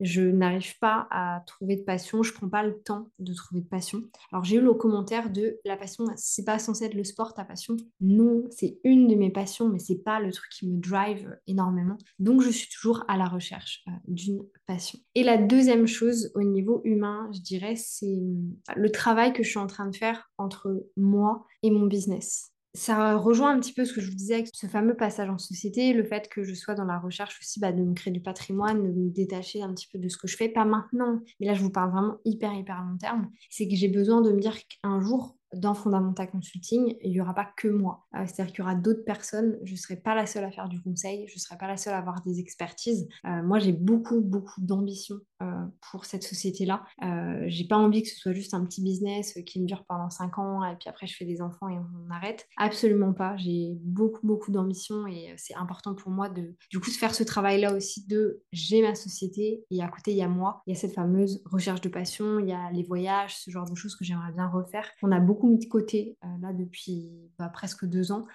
Je 0.00 0.22
n'arrive 0.22 0.78
pas 0.78 1.06
à 1.10 1.42
trouver 1.46 1.76
de 1.76 1.82
passion, 1.82 2.22
je 2.22 2.32
prends 2.32 2.48
pas 2.48 2.62
le 2.62 2.78
temps 2.78 3.08
de 3.18 3.34
trouver 3.34 3.60
de 3.60 3.68
passion. 3.68 4.02
Alors 4.32 4.44
j'ai 4.44 4.56
eu 4.56 4.60
le 4.60 4.74
commentaire 4.74 5.30
de 5.30 5.58
la 5.64 5.76
passion, 5.76 6.04
c'est 6.16 6.44
pas 6.44 6.58
censé 6.58 6.84
être 6.84 6.94
le 6.94 7.04
sport 7.04 7.34
ta 7.34 7.44
passion. 7.44 7.76
Non, 8.00 8.44
c'est 8.50 8.78
une 8.84 9.08
de 9.08 9.14
mes 9.14 9.30
passions, 9.30 9.68
mais 9.68 9.78
c'est 9.78 10.02
pas 10.02 10.20
le 10.20 10.32
truc 10.32 10.50
qui 10.50 10.68
me 10.68 10.80
drive 10.80 11.36
énormément. 11.46 11.98
Donc 12.18 12.42
je 12.42 12.50
suis 12.50 12.68
toujours 12.68 13.04
à 13.08 13.16
la 13.16 13.26
recherche 13.26 13.84
euh, 13.88 13.92
d'une 14.08 14.42
passion. 14.66 14.98
Et 15.14 15.22
la 15.22 15.36
deuxième 15.36 15.86
chose 15.86 16.32
au 16.34 16.42
niveau 16.42 16.80
humain, 16.84 17.30
je 17.32 17.40
dirais, 17.40 17.76
c'est 17.76 18.20
le 18.74 18.90
travail 18.90 19.32
que 19.32 19.42
je 19.42 19.50
suis 19.50 19.58
en 19.58 19.66
train 19.66 19.88
de 19.88 19.96
faire 19.96 20.30
entre 20.38 20.86
moi 20.96 21.46
et 21.62 21.70
mon 21.70 21.86
business 21.86 22.52
ça 22.76 23.16
rejoint 23.16 23.54
un 23.54 23.60
petit 23.60 23.72
peu 23.72 23.84
ce 23.84 23.92
que 23.92 24.00
je 24.00 24.08
vous 24.08 24.16
disais 24.16 24.34
avec 24.34 24.48
ce 24.52 24.66
fameux 24.66 24.94
passage 24.94 25.28
en 25.28 25.38
société, 25.38 25.92
le 25.92 26.04
fait 26.04 26.28
que 26.28 26.44
je 26.44 26.54
sois 26.54 26.74
dans 26.74 26.84
la 26.84 26.98
recherche 26.98 27.38
aussi 27.40 27.58
bah, 27.58 27.72
de 27.72 27.82
me 27.82 27.94
créer 27.94 28.12
du 28.12 28.20
patrimoine, 28.20 28.82
de 28.82 28.92
me 28.92 29.10
détacher 29.10 29.62
un 29.62 29.72
petit 29.72 29.88
peu 29.90 29.98
de 29.98 30.08
ce 30.08 30.16
que 30.16 30.28
je 30.28 30.36
fais, 30.36 30.48
pas 30.48 30.64
maintenant, 30.64 31.20
mais 31.40 31.46
là 31.46 31.54
je 31.54 31.62
vous 31.62 31.70
parle 31.70 31.90
vraiment 31.90 32.18
hyper 32.24 32.52
hyper 32.54 32.82
long 32.82 32.98
terme, 32.98 33.30
c'est 33.50 33.66
que 33.66 33.74
j'ai 33.74 33.88
besoin 33.88 34.20
de 34.20 34.30
me 34.30 34.40
dire 34.40 34.56
qu'un 34.68 35.00
jour 35.00 35.36
dans 35.54 35.74
Fundamental 35.74 36.28
Consulting, 36.30 36.96
il 37.02 37.10
n'y 37.10 37.20
aura 37.20 37.34
pas 37.34 37.48
que 37.56 37.68
moi. 37.68 38.06
Euh, 38.14 38.24
c'est-à-dire 38.26 38.52
qu'il 38.52 38.58
y 38.60 38.62
aura 38.62 38.74
d'autres 38.74 39.04
personnes. 39.04 39.58
Je 39.62 39.72
ne 39.72 39.76
serai 39.76 39.96
pas 39.96 40.14
la 40.14 40.26
seule 40.26 40.44
à 40.44 40.50
faire 40.50 40.68
du 40.68 40.80
conseil. 40.82 41.26
Je 41.28 41.34
ne 41.34 41.38
serai 41.38 41.56
pas 41.56 41.68
la 41.68 41.76
seule 41.76 41.94
à 41.94 41.98
avoir 41.98 42.22
des 42.22 42.40
expertises. 42.40 43.08
Euh, 43.26 43.42
moi, 43.42 43.58
j'ai 43.58 43.72
beaucoup, 43.72 44.20
beaucoup 44.20 44.60
d'ambition 44.60 45.16
pour 45.90 46.04
cette 46.04 46.22
société-là. 46.22 46.84
j'ai 47.46 47.66
pas 47.66 47.76
envie 47.76 48.02
que 48.02 48.08
ce 48.08 48.16
soit 48.16 48.32
juste 48.32 48.54
un 48.54 48.64
petit 48.64 48.82
business 48.82 49.38
qui 49.46 49.60
me 49.60 49.66
dure 49.66 49.84
pendant 49.86 50.10
5 50.10 50.38
ans 50.38 50.64
et 50.64 50.76
puis 50.76 50.88
après 50.88 51.06
je 51.06 51.16
fais 51.16 51.24
des 51.24 51.40
enfants 51.40 51.68
et 51.68 51.76
on 51.78 52.10
arrête. 52.10 52.46
Absolument 52.56 53.12
pas. 53.12 53.36
J'ai 53.36 53.76
beaucoup, 53.82 54.26
beaucoup 54.26 54.50
d'ambition 54.50 55.06
et 55.06 55.34
c'est 55.36 55.54
important 55.54 55.94
pour 55.94 56.10
moi 56.10 56.28
de, 56.28 56.54
du 56.70 56.80
coup, 56.80 56.90
de 56.90 56.96
faire 56.96 57.14
ce 57.14 57.22
travail-là 57.22 57.74
aussi 57.74 58.06
de 58.06 58.42
j'ai 58.52 58.82
ma 58.82 58.94
société 58.94 59.64
et 59.70 59.82
à 59.82 59.88
côté, 59.88 60.12
il 60.12 60.16
y 60.16 60.22
a 60.22 60.28
moi. 60.28 60.62
Il 60.66 60.74
y 60.74 60.76
a 60.76 60.80
cette 60.80 60.94
fameuse 60.94 61.42
recherche 61.46 61.80
de 61.80 61.88
passion, 61.88 62.38
il 62.38 62.48
y 62.48 62.52
a 62.52 62.70
les 62.72 62.82
voyages, 62.82 63.36
ce 63.36 63.50
genre 63.50 63.68
de 63.68 63.74
choses 63.74 63.96
que 63.96 64.04
j'aimerais 64.04 64.32
bien 64.32 64.48
refaire. 64.48 64.88
On 65.02 65.12
a 65.12 65.20
beaucoup 65.20 65.48
mis 65.48 65.58
de 65.58 65.68
côté 65.68 66.16
euh, 66.24 66.28
là 66.40 66.52
depuis 66.52 67.30
bah, 67.38 67.48
presque 67.48 67.84
deux 67.86 68.12
ans. 68.12 68.26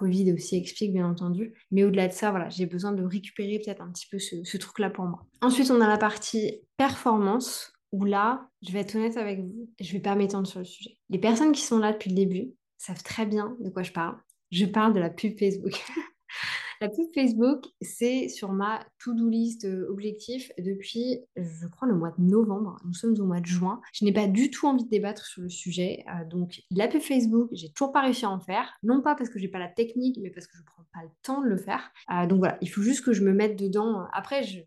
Covid 0.00 0.32
aussi 0.32 0.56
explique 0.56 0.94
bien 0.94 1.06
entendu. 1.06 1.52
Mais 1.70 1.84
au-delà 1.84 2.08
de 2.08 2.12
ça, 2.12 2.30
voilà, 2.30 2.48
j'ai 2.48 2.64
besoin 2.64 2.92
de 2.92 3.04
récupérer 3.04 3.60
peut-être 3.62 3.82
un 3.82 3.90
petit 3.92 4.06
peu 4.10 4.18
ce, 4.18 4.56
truc-là 4.56 4.88
pour 4.88 5.04
moi. 5.04 5.26
Ensuite, 5.42 5.70
on 5.70 5.80
a 5.82 5.86
la 5.86 5.98
partie 5.98 6.62
performance 6.78 7.72
où 7.92 8.04
là, 8.04 8.48
je 8.62 8.72
vais 8.72 8.80
être 8.80 8.94
honnête 8.94 9.18
avec 9.18 9.40
vous, 9.40 9.68
je 9.78 9.92
vais 9.92 10.00
pas 10.00 10.14
m'étendre 10.14 10.46
sur 10.46 10.60
le 10.60 10.64
sujet. 10.64 10.96
Les 11.10 11.18
personnes 11.18 11.52
qui 11.52 11.62
sont 11.62 11.78
là 11.78 11.92
depuis 11.92 12.08
le 12.08 12.16
début 12.16 12.52
savent 12.78 13.02
très 13.02 13.26
bien 13.26 13.56
de 13.60 13.68
quoi 13.68 13.82
je 13.82 13.92
parle. 13.92 14.16
Je 14.50 14.64
parle 14.64 14.94
de 14.94 15.00
la 15.00 15.10
pub 15.10 15.38
Facebook. 15.38 15.84
La 16.82 16.88
pub 16.88 17.12
Facebook, 17.14 17.66
c'est 17.82 18.28
sur 18.28 18.52
ma 18.52 18.80
to-do 19.04 19.28
list 19.28 19.66
euh, 19.66 19.86
objectif 19.90 20.50
depuis, 20.58 21.20
je 21.36 21.66
crois, 21.66 21.86
le 21.86 21.94
mois 21.94 22.14
de 22.16 22.22
novembre. 22.22 22.78
Nous 22.86 22.94
sommes 22.94 23.14
au 23.20 23.26
mois 23.26 23.40
de 23.40 23.44
juin. 23.44 23.82
Je 23.92 24.06
n'ai 24.06 24.14
pas 24.14 24.26
du 24.26 24.50
tout 24.50 24.66
envie 24.66 24.84
de 24.84 24.88
débattre 24.88 25.26
sur 25.26 25.42
le 25.42 25.50
sujet. 25.50 26.02
Euh, 26.08 26.24
donc, 26.24 26.62
la 26.70 26.88
pub 26.88 27.02
Facebook, 27.02 27.50
j'ai 27.52 27.70
toujours 27.70 27.92
pas 27.92 28.00
réussi 28.00 28.24
à 28.24 28.30
en 28.30 28.40
faire. 28.40 28.72
Non 28.82 29.02
pas 29.02 29.14
parce 29.14 29.28
que 29.28 29.38
j'ai 29.38 29.48
pas 29.48 29.58
la 29.58 29.68
technique, 29.68 30.18
mais 30.22 30.30
parce 30.30 30.46
que 30.46 30.56
je 30.56 30.62
prends 30.64 30.82
pas 30.94 31.02
le 31.02 31.10
temps 31.22 31.42
de 31.42 31.48
le 31.48 31.58
faire. 31.58 31.92
Euh, 32.10 32.26
donc 32.26 32.38
voilà, 32.38 32.56
il 32.62 32.70
faut 32.70 32.80
juste 32.80 33.04
que 33.04 33.12
je 33.12 33.24
me 33.24 33.34
mette 33.34 33.58
dedans. 33.58 34.06
Après, 34.14 34.42
je, 34.42 34.60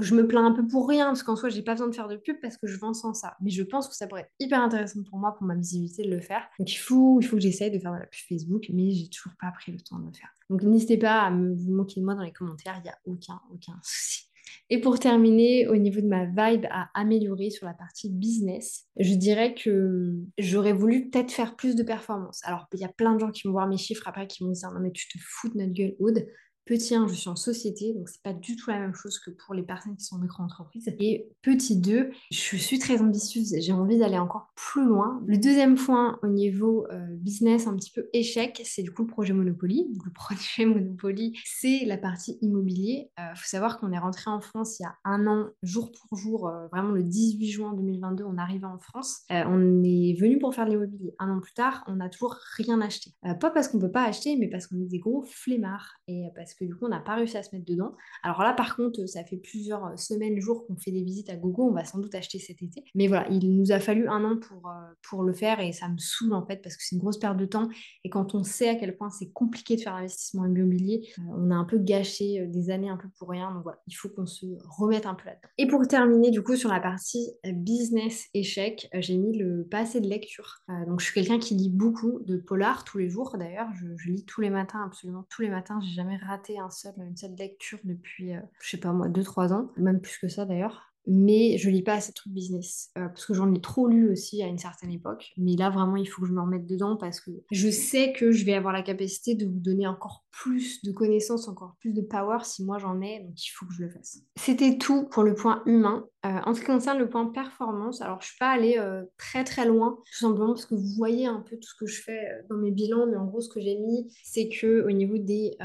je 0.00 0.14
me 0.14 0.26
plains 0.26 0.46
un 0.46 0.52
peu 0.52 0.66
pour 0.66 0.88
rien, 0.88 1.06
parce 1.06 1.22
qu'en 1.22 1.36
soi, 1.36 1.48
j'ai 1.48 1.62
pas 1.62 1.72
besoin 1.72 1.88
de 1.88 1.94
faire 1.94 2.08
de 2.08 2.16
pub 2.16 2.36
parce 2.40 2.56
que 2.56 2.66
je 2.66 2.78
vends 2.78 2.94
sans 2.94 3.14
ça. 3.14 3.36
Mais 3.40 3.50
je 3.50 3.62
pense 3.62 3.88
que 3.88 3.94
ça 3.94 4.06
pourrait 4.06 4.22
être 4.22 4.32
hyper 4.38 4.60
intéressant 4.60 5.02
pour 5.08 5.18
moi, 5.18 5.34
pour 5.34 5.46
ma 5.46 5.54
visibilité, 5.54 6.04
de 6.04 6.10
le 6.10 6.20
faire. 6.20 6.42
Donc 6.58 6.70
il 6.72 6.78
faut, 6.78 7.20
il 7.20 7.24
faut 7.24 7.36
que 7.36 7.42
j'essaye 7.42 7.70
de 7.70 7.78
faire 7.78 7.92
de 7.92 7.98
la 7.98 8.06
pub 8.06 8.20
Facebook, 8.28 8.66
mais 8.72 8.90
j'ai 8.90 9.08
toujours 9.08 9.32
pas 9.40 9.50
pris 9.52 9.72
le 9.72 9.80
temps 9.80 9.98
de 9.98 10.06
le 10.06 10.12
faire. 10.12 10.28
Donc 10.50 10.62
n'hésitez 10.62 10.98
pas 10.98 11.22
à 11.22 11.30
me, 11.30 11.54
vous 11.54 11.72
moquer 11.72 12.00
de 12.00 12.04
moi 12.04 12.14
dans 12.14 12.22
les 12.22 12.32
commentaires, 12.32 12.76
il 12.78 12.82
n'y 12.82 12.90
a 12.90 12.98
aucun, 13.06 13.40
aucun 13.52 13.78
souci. 13.82 14.30
Et 14.68 14.80
pour 14.80 14.98
terminer, 15.00 15.66
au 15.66 15.76
niveau 15.76 16.00
de 16.00 16.06
ma 16.06 16.26
vibe 16.26 16.66
à 16.70 16.90
améliorer 16.94 17.50
sur 17.50 17.66
la 17.66 17.74
partie 17.74 18.08
business, 18.08 18.86
je 18.98 19.14
dirais 19.14 19.54
que 19.54 20.14
j'aurais 20.38 20.72
voulu 20.72 21.10
peut-être 21.10 21.32
faire 21.32 21.56
plus 21.56 21.74
de 21.74 21.82
performance. 21.82 22.40
Alors, 22.44 22.66
il 22.72 22.80
y 22.80 22.84
a 22.84 22.88
plein 22.88 23.14
de 23.14 23.20
gens 23.20 23.30
qui 23.30 23.46
vont 23.46 23.52
voir 23.52 23.66
mes 23.66 23.76
chiffres 23.78 24.06
après 24.06 24.26
qui 24.26 24.44
vont 24.44 24.50
me 24.50 24.54
dire 24.54 24.70
non 24.70 24.80
mais 24.80 24.92
tu 24.92 25.08
te 25.08 25.18
fous 25.20 25.48
de 25.48 25.58
notre 25.58 25.72
gueule, 25.72 25.96
Aude. 25.98 26.24
Petit 26.70 26.94
1, 26.94 27.08
je 27.08 27.14
suis 27.14 27.28
en 27.28 27.34
société, 27.34 27.92
donc 27.94 28.08
c'est 28.08 28.22
pas 28.22 28.32
du 28.32 28.54
tout 28.54 28.70
la 28.70 28.78
même 28.78 28.94
chose 28.94 29.18
que 29.18 29.32
pour 29.32 29.54
les 29.54 29.64
personnes 29.64 29.96
qui 29.96 30.04
sont 30.04 30.14
en 30.14 30.18
micro-entreprise. 30.20 30.88
Et 31.00 31.28
petit 31.42 31.80
2, 31.80 32.10
je 32.30 32.56
suis 32.56 32.78
très 32.78 33.02
ambitieuse, 33.02 33.56
j'ai 33.58 33.72
envie 33.72 33.98
d'aller 33.98 34.20
encore 34.20 34.52
plus 34.54 34.84
loin. 34.84 35.20
Le 35.26 35.36
deuxième 35.36 35.74
point 35.74 36.20
au 36.22 36.28
niveau 36.28 36.86
euh, 36.92 37.08
business, 37.16 37.66
un 37.66 37.74
petit 37.74 37.90
peu 37.90 38.08
échec, 38.12 38.62
c'est 38.64 38.84
du 38.84 38.92
coup 38.92 39.02
le 39.02 39.08
projet 39.08 39.32
Monopoly. 39.32 39.90
Le 40.04 40.10
projet 40.14 40.64
Monopoly, 40.64 41.36
c'est 41.44 41.84
la 41.86 41.98
partie 41.98 42.38
immobilier. 42.40 43.10
Il 43.18 43.20
euh, 43.20 43.34
faut 43.34 43.48
savoir 43.48 43.80
qu'on 43.80 43.90
est 43.90 43.98
rentré 43.98 44.30
en 44.30 44.40
France 44.40 44.78
il 44.78 44.84
y 44.84 44.86
a 44.86 44.94
un 45.04 45.26
an, 45.26 45.48
jour 45.64 45.90
pour 45.90 46.16
jour, 46.16 46.46
euh, 46.46 46.68
vraiment 46.68 46.92
le 46.92 47.02
18 47.02 47.50
juin 47.50 47.74
2022, 47.74 48.22
on 48.22 48.38
arrivait 48.38 48.66
en 48.66 48.78
France. 48.78 49.22
on 49.28 49.82
est 49.82 50.16
venu 50.20 50.38
pour 50.38 50.54
faire 50.54 50.66
de 50.66 50.70
l'immobilier. 50.70 51.16
Un 51.18 51.36
an 51.36 51.40
plus 51.40 51.52
tard, 51.52 51.82
on 51.88 51.96
n'a 51.96 52.08
toujours 52.08 52.36
rien 52.56 52.80
acheté. 52.80 53.10
pas 53.40 53.50
parce 53.50 53.66
qu'on 53.66 53.80
peut 53.80 53.90
pas 53.90 54.04
acheter, 54.04 54.36
mais 54.36 54.46
parce 54.46 54.68
qu'on 54.68 54.80
est 54.80 54.88
des 54.88 55.00
gros 55.00 55.22
flemmards 55.22 55.96
et 56.06 56.28
parce 56.36 56.54
que 56.54 56.59
du 56.66 56.74
coup, 56.74 56.86
on 56.86 56.88
n'a 56.88 57.00
pas 57.00 57.14
réussi 57.14 57.36
à 57.36 57.42
se 57.42 57.54
mettre 57.54 57.66
dedans. 57.66 57.94
Alors 58.22 58.42
là, 58.42 58.52
par 58.52 58.76
contre, 58.76 59.06
ça 59.06 59.24
fait 59.24 59.36
plusieurs 59.36 59.86
euh, 59.86 59.96
semaines, 59.96 60.38
jours 60.40 60.66
qu'on 60.66 60.76
fait 60.76 60.90
des 60.90 61.02
visites 61.02 61.30
à 61.30 61.36
gogo. 61.36 61.68
On 61.68 61.72
va 61.72 61.84
sans 61.84 61.98
doute 61.98 62.14
acheter 62.14 62.38
cet 62.38 62.62
été. 62.62 62.84
Mais 62.94 63.06
voilà, 63.06 63.28
il 63.30 63.56
nous 63.56 63.72
a 63.72 63.80
fallu 63.80 64.08
un 64.08 64.24
an 64.24 64.38
pour, 64.38 64.68
euh, 64.68 64.92
pour 65.02 65.22
le 65.22 65.32
faire 65.32 65.60
et 65.60 65.72
ça 65.72 65.88
me 65.88 65.98
saoule 65.98 66.34
en 66.34 66.44
fait 66.46 66.62
parce 66.62 66.76
que 66.76 66.82
c'est 66.84 66.96
une 66.96 67.00
grosse 67.00 67.18
perte 67.18 67.36
de 67.36 67.46
temps. 67.46 67.68
Et 68.04 68.10
quand 68.10 68.34
on 68.34 68.42
sait 68.42 68.68
à 68.68 68.74
quel 68.74 68.96
point 68.96 69.10
c'est 69.10 69.30
compliqué 69.30 69.76
de 69.76 69.80
faire 69.80 69.94
l'investissement 69.94 70.46
immobilier, 70.46 71.08
euh, 71.18 71.22
on 71.36 71.50
a 71.50 71.54
un 71.54 71.64
peu 71.64 71.78
gâché 71.78 72.46
des 72.46 72.70
années 72.70 72.88
un 72.88 72.96
peu 72.96 73.08
pour 73.18 73.30
rien. 73.30 73.52
Donc 73.52 73.62
voilà, 73.62 73.78
il 73.86 73.94
faut 73.94 74.08
qu'on 74.08 74.26
se 74.26 74.46
remette 74.78 75.06
un 75.06 75.14
peu 75.14 75.26
là-dedans. 75.26 75.48
Et 75.58 75.66
pour 75.66 75.86
terminer, 75.86 76.30
du 76.30 76.42
coup, 76.42 76.56
sur 76.56 76.70
la 76.70 76.80
partie 76.80 77.30
business 77.44 78.26
échec, 78.34 78.88
j'ai 78.94 79.16
mis 79.16 79.36
le 79.36 79.66
pas 79.70 79.80
assez 79.80 80.00
de 80.00 80.08
lecture. 80.08 80.62
donc 80.86 81.00
je 81.00 81.06
suis 81.06 81.14
quelqu'un 81.14 81.38
qui 81.38 81.54
lit 81.54 81.70
beaucoup 81.70 82.20
de 82.26 82.36
polar 82.36 82.84
tous 82.84 82.98
les 82.98 83.08
jours. 83.08 83.36
D'ailleurs, 83.38 83.68
je, 83.74 83.86
je 83.96 84.10
lis 84.10 84.24
tous 84.24 84.40
les 84.40 84.50
matins, 84.50 84.82
absolument 84.84 85.24
tous 85.30 85.42
les 85.42 85.48
matins. 85.48 85.80
J'ai 85.80 85.94
jamais 85.94 86.16
raté 86.16 86.39
un 86.58 86.70
seul, 86.70 86.94
une 86.98 87.16
seule 87.16 87.34
lecture 87.34 87.78
depuis, 87.84 88.34
euh, 88.34 88.40
je 88.60 88.70
sais 88.70 88.76
pas 88.78 88.92
moi, 88.92 89.08
2-3 89.08 89.52
ans, 89.52 89.70
même 89.76 90.00
plus 90.00 90.18
que 90.18 90.28
ça 90.28 90.44
d'ailleurs 90.44 90.89
mais 91.06 91.56
je 91.58 91.70
lis 91.70 91.82
pas 91.82 91.94
assez 91.94 92.12
de 92.12 92.14
trucs 92.14 92.32
business 92.32 92.90
euh, 92.98 93.08
parce 93.08 93.26
que 93.26 93.34
j'en 93.34 93.52
ai 93.54 93.60
trop 93.60 93.88
lu 93.88 94.10
aussi 94.10 94.42
à 94.42 94.46
une 94.46 94.58
certaine 94.58 94.90
époque. 94.90 95.32
Mais 95.36 95.56
là, 95.56 95.70
vraiment, 95.70 95.96
il 95.96 96.06
faut 96.06 96.22
que 96.22 96.28
je 96.28 96.32
me 96.32 96.40
remette 96.40 96.66
dedans 96.66 96.96
parce 96.96 97.20
que 97.20 97.30
je 97.50 97.70
sais 97.70 98.12
que 98.12 98.32
je 98.32 98.44
vais 98.44 98.54
avoir 98.54 98.72
la 98.72 98.82
capacité 98.82 99.34
de 99.34 99.46
vous 99.46 99.60
donner 99.60 99.86
encore 99.86 100.24
plus 100.30 100.82
de 100.82 100.92
connaissances, 100.92 101.48
encore 101.48 101.76
plus 101.80 101.92
de 101.92 102.02
power 102.02 102.38
si 102.44 102.64
moi 102.64 102.78
j'en 102.78 103.00
ai, 103.00 103.20
donc 103.20 103.44
il 103.44 103.50
faut 103.50 103.66
que 103.66 103.74
je 103.74 103.82
le 103.82 103.90
fasse. 103.90 104.18
C'était 104.36 104.78
tout 104.78 105.08
pour 105.08 105.22
le 105.22 105.34
point 105.34 105.62
humain. 105.66 106.06
Euh, 106.26 106.38
en 106.44 106.54
ce 106.54 106.60
qui 106.60 106.66
concerne 106.66 106.98
le 106.98 107.08
point 107.08 107.26
performance, 107.26 108.02
alors 108.02 108.20
je 108.20 108.28
suis 108.28 108.38
pas 108.38 108.50
allée 108.50 108.76
euh, 108.78 109.02
très 109.16 109.42
très 109.42 109.64
loin, 109.64 109.98
tout 110.04 110.18
simplement 110.18 110.52
parce 110.52 110.66
que 110.66 110.74
vous 110.74 110.94
voyez 110.96 111.26
un 111.26 111.40
peu 111.40 111.56
tout 111.56 111.68
ce 111.68 111.74
que 111.74 111.86
je 111.86 112.02
fais 112.02 112.44
dans 112.50 112.56
mes 112.56 112.70
bilans, 112.70 113.06
mais 113.06 113.16
en 113.16 113.24
gros, 113.24 113.40
ce 113.40 113.48
que 113.48 113.58
j'ai 113.58 113.76
mis, 113.78 114.12
c'est 114.22 114.48
que 114.48 114.84
au 114.86 114.90
niveau 114.90 115.16
des 115.16 115.56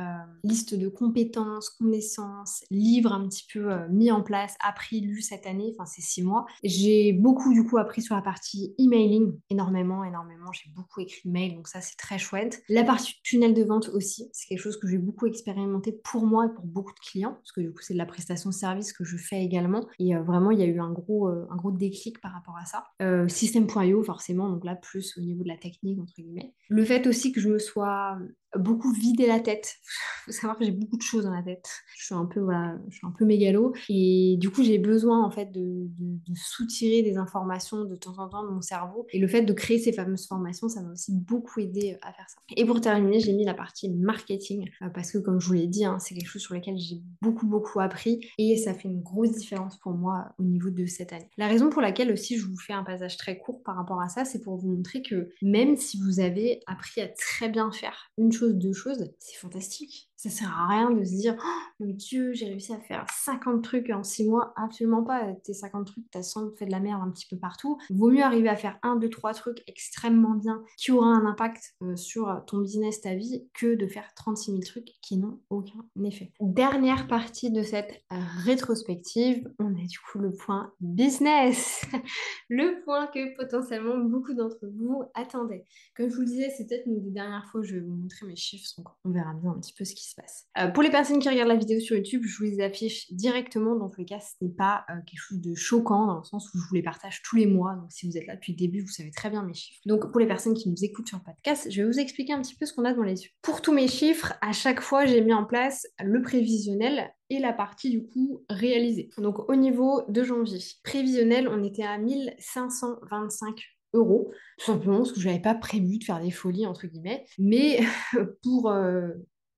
listes 0.44 0.76
de 0.76 0.88
compétences, 0.88 1.70
connaissances, 1.72 2.64
livres 2.72 3.12
un 3.12 3.28
petit 3.28 3.46
peu 3.52 3.68
mis 3.90 4.12
en 4.12 4.24
place, 4.24 4.56
appris, 4.64 5.02
lus, 5.02 5.25
cette 5.26 5.46
année, 5.46 5.74
enfin 5.74 5.86
c'est 5.86 6.02
six 6.02 6.24
mois. 6.24 6.46
J'ai 6.64 7.14
beaucoup 7.14 7.54
du 7.54 7.64
coup 7.64 7.78
appris 7.78 8.02
sur 8.02 8.16
la 8.16 8.22
partie 8.22 8.76
emailing, 8.78 9.34
énormément, 9.50 10.04
énormément. 10.04 10.52
J'ai 10.52 10.70
beaucoup 10.76 11.02
écrit 11.02 11.22
de 11.26 11.32
mails, 11.32 11.56
donc 11.56 11.68
ça 11.68 11.82
c'est 11.82 11.98
très 11.98 12.18
chouette. 12.18 12.62
La 12.70 12.84
partie 12.84 13.14
tunnel 13.24 13.54
de 13.54 13.64
vente 13.64 13.90
aussi, 13.90 14.30
c'est 14.34 14.48
quelque 14.48 14.62
chose 14.62 14.78
que 14.78 14.88
j'ai 14.88 14.98
beaucoup 14.98 15.26
expérimenté 15.26 15.92
pour 16.04 16.26
moi 16.26 16.46
et 16.46 16.54
pour 16.54 16.66
beaucoup 16.66 16.94
de 16.94 17.00
clients, 17.00 17.34
parce 17.34 17.52
que 17.52 17.62
du 17.62 17.72
coup 17.72 17.82
c'est 17.82 17.94
de 17.94 18.00
la 18.00 18.06
prestation 18.06 18.50
de 18.50 18.56
service 18.56 18.94
que 18.94 19.04
je 19.04 19.18
fais 19.18 19.44
également. 19.44 19.88
Et 20.00 20.16
euh, 20.16 20.24
vraiment 20.24 20.52
il 20.52 20.60
y 20.60 20.64
a 20.64 20.68
eu 20.68 20.80
un 20.80 20.92
gros, 20.92 21.28
euh, 21.30 21.48
déclic 21.72 22.22
par 22.22 22.32
rapport 22.32 22.58
à 22.58 22.66
ça. 22.66 22.86
Euh, 23.02 23.28
System.io 23.28 24.04
forcément, 24.04 24.50
donc 24.50 24.64
là 24.64 24.76
plus 24.76 25.18
au 25.18 25.22
niveau 25.22 25.44
de 25.44 25.48
la 25.48 25.58
technique 25.58 26.00
entre 26.00 26.14
guillemets. 26.18 26.54
Le 26.70 26.86
fait 26.86 27.08
aussi 27.08 27.32
que 27.32 27.42
je 27.42 27.50
me 27.50 27.60
sois 27.60 28.18
beaucoup 28.58 28.92
vider 28.92 29.28
la 29.28 29.40
tête. 29.40 29.76
faut 30.26 30.32
savoir 30.32 30.58
que 30.58 30.66
j'ai 30.66 30.72
beaucoup 30.72 30.98
de 30.98 31.02
choses 31.02 31.26
dans 31.26 31.34
la 31.34 31.44
tête. 31.44 31.70
Je 31.98 32.06
suis 32.06 32.16
un 32.16 32.26
peu, 32.26 32.40
voilà, 32.40 32.78
je 32.90 32.98
suis 32.98 33.08
un 33.08 33.12
peu 33.12 33.26
mégalo. 33.26 33.74
Et 33.90 34.38
du 34.40 34.50
coup, 34.50 34.64
j'ai 34.64 34.78
besoin, 34.78 35.24
en 35.24 35.32
fait, 35.32 35.52
de, 35.52 35.88
de, 36.00 36.36
soutirer 36.36 37.02
des 37.02 37.18
informations 37.18 37.86
de 37.86 37.96
temps 37.96 38.18
en 38.18 38.30
temps 38.30 38.44
de 38.44 38.50
mon 38.50 38.62
cerveau. 38.62 39.06
Et 39.12 39.20
le 39.20 39.28
fait 39.28 39.44
de 39.44 39.54
créer 39.54 39.80
ces 39.80 39.94
fameuses 39.94 40.28
formations, 40.28 40.68
ça 40.68 40.82
m'a 40.82 40.92
aussi 40.92 41.14
beaucoup 41.14 41.60
aidé 41.60 41.98
à 42.02 42.12
faire 42.12 42.26
ça. 42.28 42.38
Et 42.56 42.66
pour 42.66 42.82
terminer, 42.82 43.20
j'ai 43.20 43.34
mis 43.34 43.46
la 43.46 43.54
partie 43.54 43.90
marketing. 43.90 44.70
parce 44.94 45.12
que, 45.12 45.18
comme 45.18 45.40
je 45.40 45.48
vous 45.48 45.54
l'ai 45.54 45.68
dit, 45.68 45.86
hein, 45.86 46.00
c'est 46.00 46.16
quelque 46.16 46.30
chose 46.30 46.42
sur 46.42 46.56
lequel 46.56 46.78
j'ai 46.78 47.02
beaucoup, 47.22 47.48
beaucoup 47.48 47.80
appris. 47.80 48.20
Et 48.38 48.58
ça 48.58 48.74
fait 48.74 48.88
une 48.88 49.02
grosse 49.02 49.32
différence 49.32 49.78
pour 49.78 49.94
moi 49.94 50.34
au 50.40 50.44
niveau 50.44 50.70
de 50.70 50.86
cette 50.86 51.14
année. 51.14 51.30
La 51.38 51.48
raison 51.48 51.70
pour 51.70 51.82
laquelle 51.82 52.12
aussi 52.12 52.38
je 52.38 52.46
vous 52.46 52.58
fais 52.58 52.74
un 52.74 52.84
passage 52.84 53.18
très 53.18 53.38
court 53.38 53.62
par 53.64 53.76
rapport 53.76 54.02
à 54.02 54.10
ça, 54.10 54.26
c'est 54.26 54.42
pour 54.42 54.58
vous 54.58 54.70
montrer 54.70 55.02
que 55.02 55.30
même 55.42 55.76
si 55.76 56.00
vous 56.02 56.20
avez 56.20 56.62
appris 56.68 57.02
à 57.02 57.08
très 57.08 57.50
bien 57.50 57.72
faire 57.72 58.12
une 58.18 58.32
chose, 58.32 58.45
deux 58.54 58.74
choses, 58.74 59.12
c'est 59.20 59.36
fantastique. 59.38 60.10
Ça 60.18 60.30
sert 60.30 60.50
à 60.50 60.68
rien 60.68 60.92
de 60.92 61.04
se 61.04 61.12
dire 61.12 61.36
oh, 61.38 61.84
mon 61.84 61.94
Dieu, 61.94 62.34
j'ai 62.34 62.46
réussi 62.46 62.74
à 62.74 62.80
faire 62.80 63.06
50 63.12 63.64
trucs 63.64 63.90
en 63.90 64.04
6 64.04 64.30
mois. 64.30 64.54
Absolument 64.56 65.04
pas. 65.04 65.34
Tes 65.44 65.54
50 65.54 65.88
trucs, 65.88 66.10
t'as 66.10 66.24
sans 66.24 66.44
doute 66.44 66.58
fait 66.58 66.66
de 66.66 66.72
la 66.72 66.80
merde 66.80 67.02
un 67.04 67.12
petit 67.12 67.28
peu 67.28 67.38
partout. 67.38 67.78
Vaut 67.90 68.10
mieux 68.10 68.24
arriver 68.24 68.48
à 68.48 68.56
faire 68.56 68.80
un, 68.82 68.96
deux, 68.96 69.10
trois 69.10 69.34
trucs 69.34 69.62
extrêmement 69.68 70.36
bien 70.36 70.64
qui 70.78 70.92
aura 70.92 71.08
un 71.08 71.26
impact 71.26 71.76
euh, 71.82 71.96
sur 71.98 72.44
ton 72.48 72.62
business, 72.62 73.02
ta 73.02 73.16
vie, 73.16 73.46
que 73.54 73.76
de 73.76 73.88
faire 73.88 74.14
36 74.16 74.52
000 74.52 74.62
trucs 74.62 74.94
qui 75.02 75.18
n'ont 75.18 75.42
aucun 75.50 75.86
effet. 76.04 76.32
Dernière 76.40 77.08
partie 77.08 77.52
de 77.52 77.62
cette 77.62 78.04
rétrospective, 78.10 79.48
on 79.60 79.74
a 79.74 79.86
du 79.86 80.00
coup 80.00 80.20
le 80.20 80.32
point 80.32 80.74
business. 80.80 81.86
le 82.50 82.84
point 82.86 83.08
que 83.08 83.36
potentiellement 83.36 83.98
beaucoup 83.98 84.34
d'entre 84.34 84.60
vous 84.64 85.04
attendaient. 85.14 85.66
Comme 85.96 86.10
je 86.10 86.16
vous 86.16 86.22
le 86.22 86.28
disais, 86.28 86.54
c'est 86.56 86.68
peut-être 86.68 86.88
une 86.88 87.04
des 87.04 87.12
dernières 87.12 87.46
fois 87.50 87.62
je 87.64 87.76
vais 87.76 87.82
vous 87.82 87.94
montrer 87.94 88.26
mes 88.26 88.36
chiffres. 88.36 88.82
On 89.04 89.12
verra 89.12 89.34
bien 89.34 89.52
un 89.52 89.60
petit 89.60 89.74
peu 89.74 89.84
ce 89.84 89.94
qui 89.96 90.05
se 90.10 90.16
passe. 90.16 90.46
Euh, 90.58 90.68
pour 90.68 90.84
les 90.84 90.90
personnes 90.90 91.20
qui 91.20 91.30
regardent 91.30 91.50
la 91.50 91.56
vidéo 91.56 91.80
sur 91.80 91.96
YouTube, 91.96 92.24
je 92.26 92.38
vous 92.38 92.44
les 92.44 92.62
affiche 92.62 93.12
directement. 93.12 93.76
Dans 93.76 93.90
tous 93.90 94.02
les 94.02 94.06
cas, 94.06 94.20
ce 94.20 94.44
n'est 94.44 94.54
pas 94.54 94.86
euh, 94.90 94.94
quelque 95.06 95.20
chose 95.20 95.42
de 95.42 95.56
choquant 95.56 96.08
dans 96.08 96.18
le 96.18 96.24
sens 96.24 96.54
où 96.54 96.58
je 96.58 96.68
vous 96.68 96.76
les 96.76 96.84
partage 96.84 97.22
tous 97.22 97.36
les 97.36 97.48
mois. 97.48 97.76
Donc 97.76 97.92
si 97.92 98.08
vous 98.08 98.18
êtes 98.18 98.28
là 98.28 98.36
depuis 98.36 98.54
le 98.54 98.58
début, 98.58 98.82
vous 98.82 98.92
savez 98.92 99.12
très 99.12 99.30
bien 99.30 99.44
mes 99.44 99.54
chiffres. 99.54 99.80
Donc 99.86 100.12
pour 100.12 100.20
les 100.20 100.28
personnes 100.28 100.54
qui 100.54 100.70
nous 100.70 100.84
écoutent 100.84 101.08
sur 101.08 101.18
le 101.18 101.24
podcast, 101.24 101.68
je 101.70 101.82
vais 101.82 101.88
vous 101.88 102.00
expliquer 102.00 102.34
un 102.34 102.42
petit 102.42 102.56
peu 102.56 102.66
ce 102.66 102.74
qu'on 102.74 102.86
a 102.86 102.94
dans 102.94 103.04
les 103.04 103.24
yeux. 103.24 103.30
Pour 103.42 103.62
tous 103.62 103.74
mes 103.74 103.88
chiffres, 103.88 104.34
à 104.42 104.52
chaque 104.52 104.82
fois, 104.82 105.06
j'ai 105.06 105.22
mis 105.22 105.34
en 105.34 105.46
place 105.46 105.88
le 106.04 106.22
prévisionnel 106.22 107.12
et 107.30 107.40
la 107.40 107.54
partie 107.54 107.90
du 107.90 108.06
coup 108.06 108.44
réalisée. 108.50 109.10
Donc 109.18 109.50
au 109.50 109.56
niveau 109.56 110.04
de 110.08 110.24
janvier, 110.24 110.60
prévisionnel, 110.84 111.48
on 111.48 111.64
était 111.64 111.84
à 111.84 111.98
1525 111.98 113.56
euros, 113.94 114.32
tout 114.58 114.66
simplement 114.66 114.98
parce 114.98 115.12
que 115.12 115.20
je 115.20 115.28
n'avais 115.28 115.42
pas 115.42 115.56
prévu 115.56 115.98
de 115.98 116.04
faire 116.04 116.22
des 116.22 116.32
folies 116.32 116.66
entre 116.66 116.88
guillemets, 116.88 117.26
mais 117.40 117.80
pour 118.44 118.70
euh, 118.70 119.10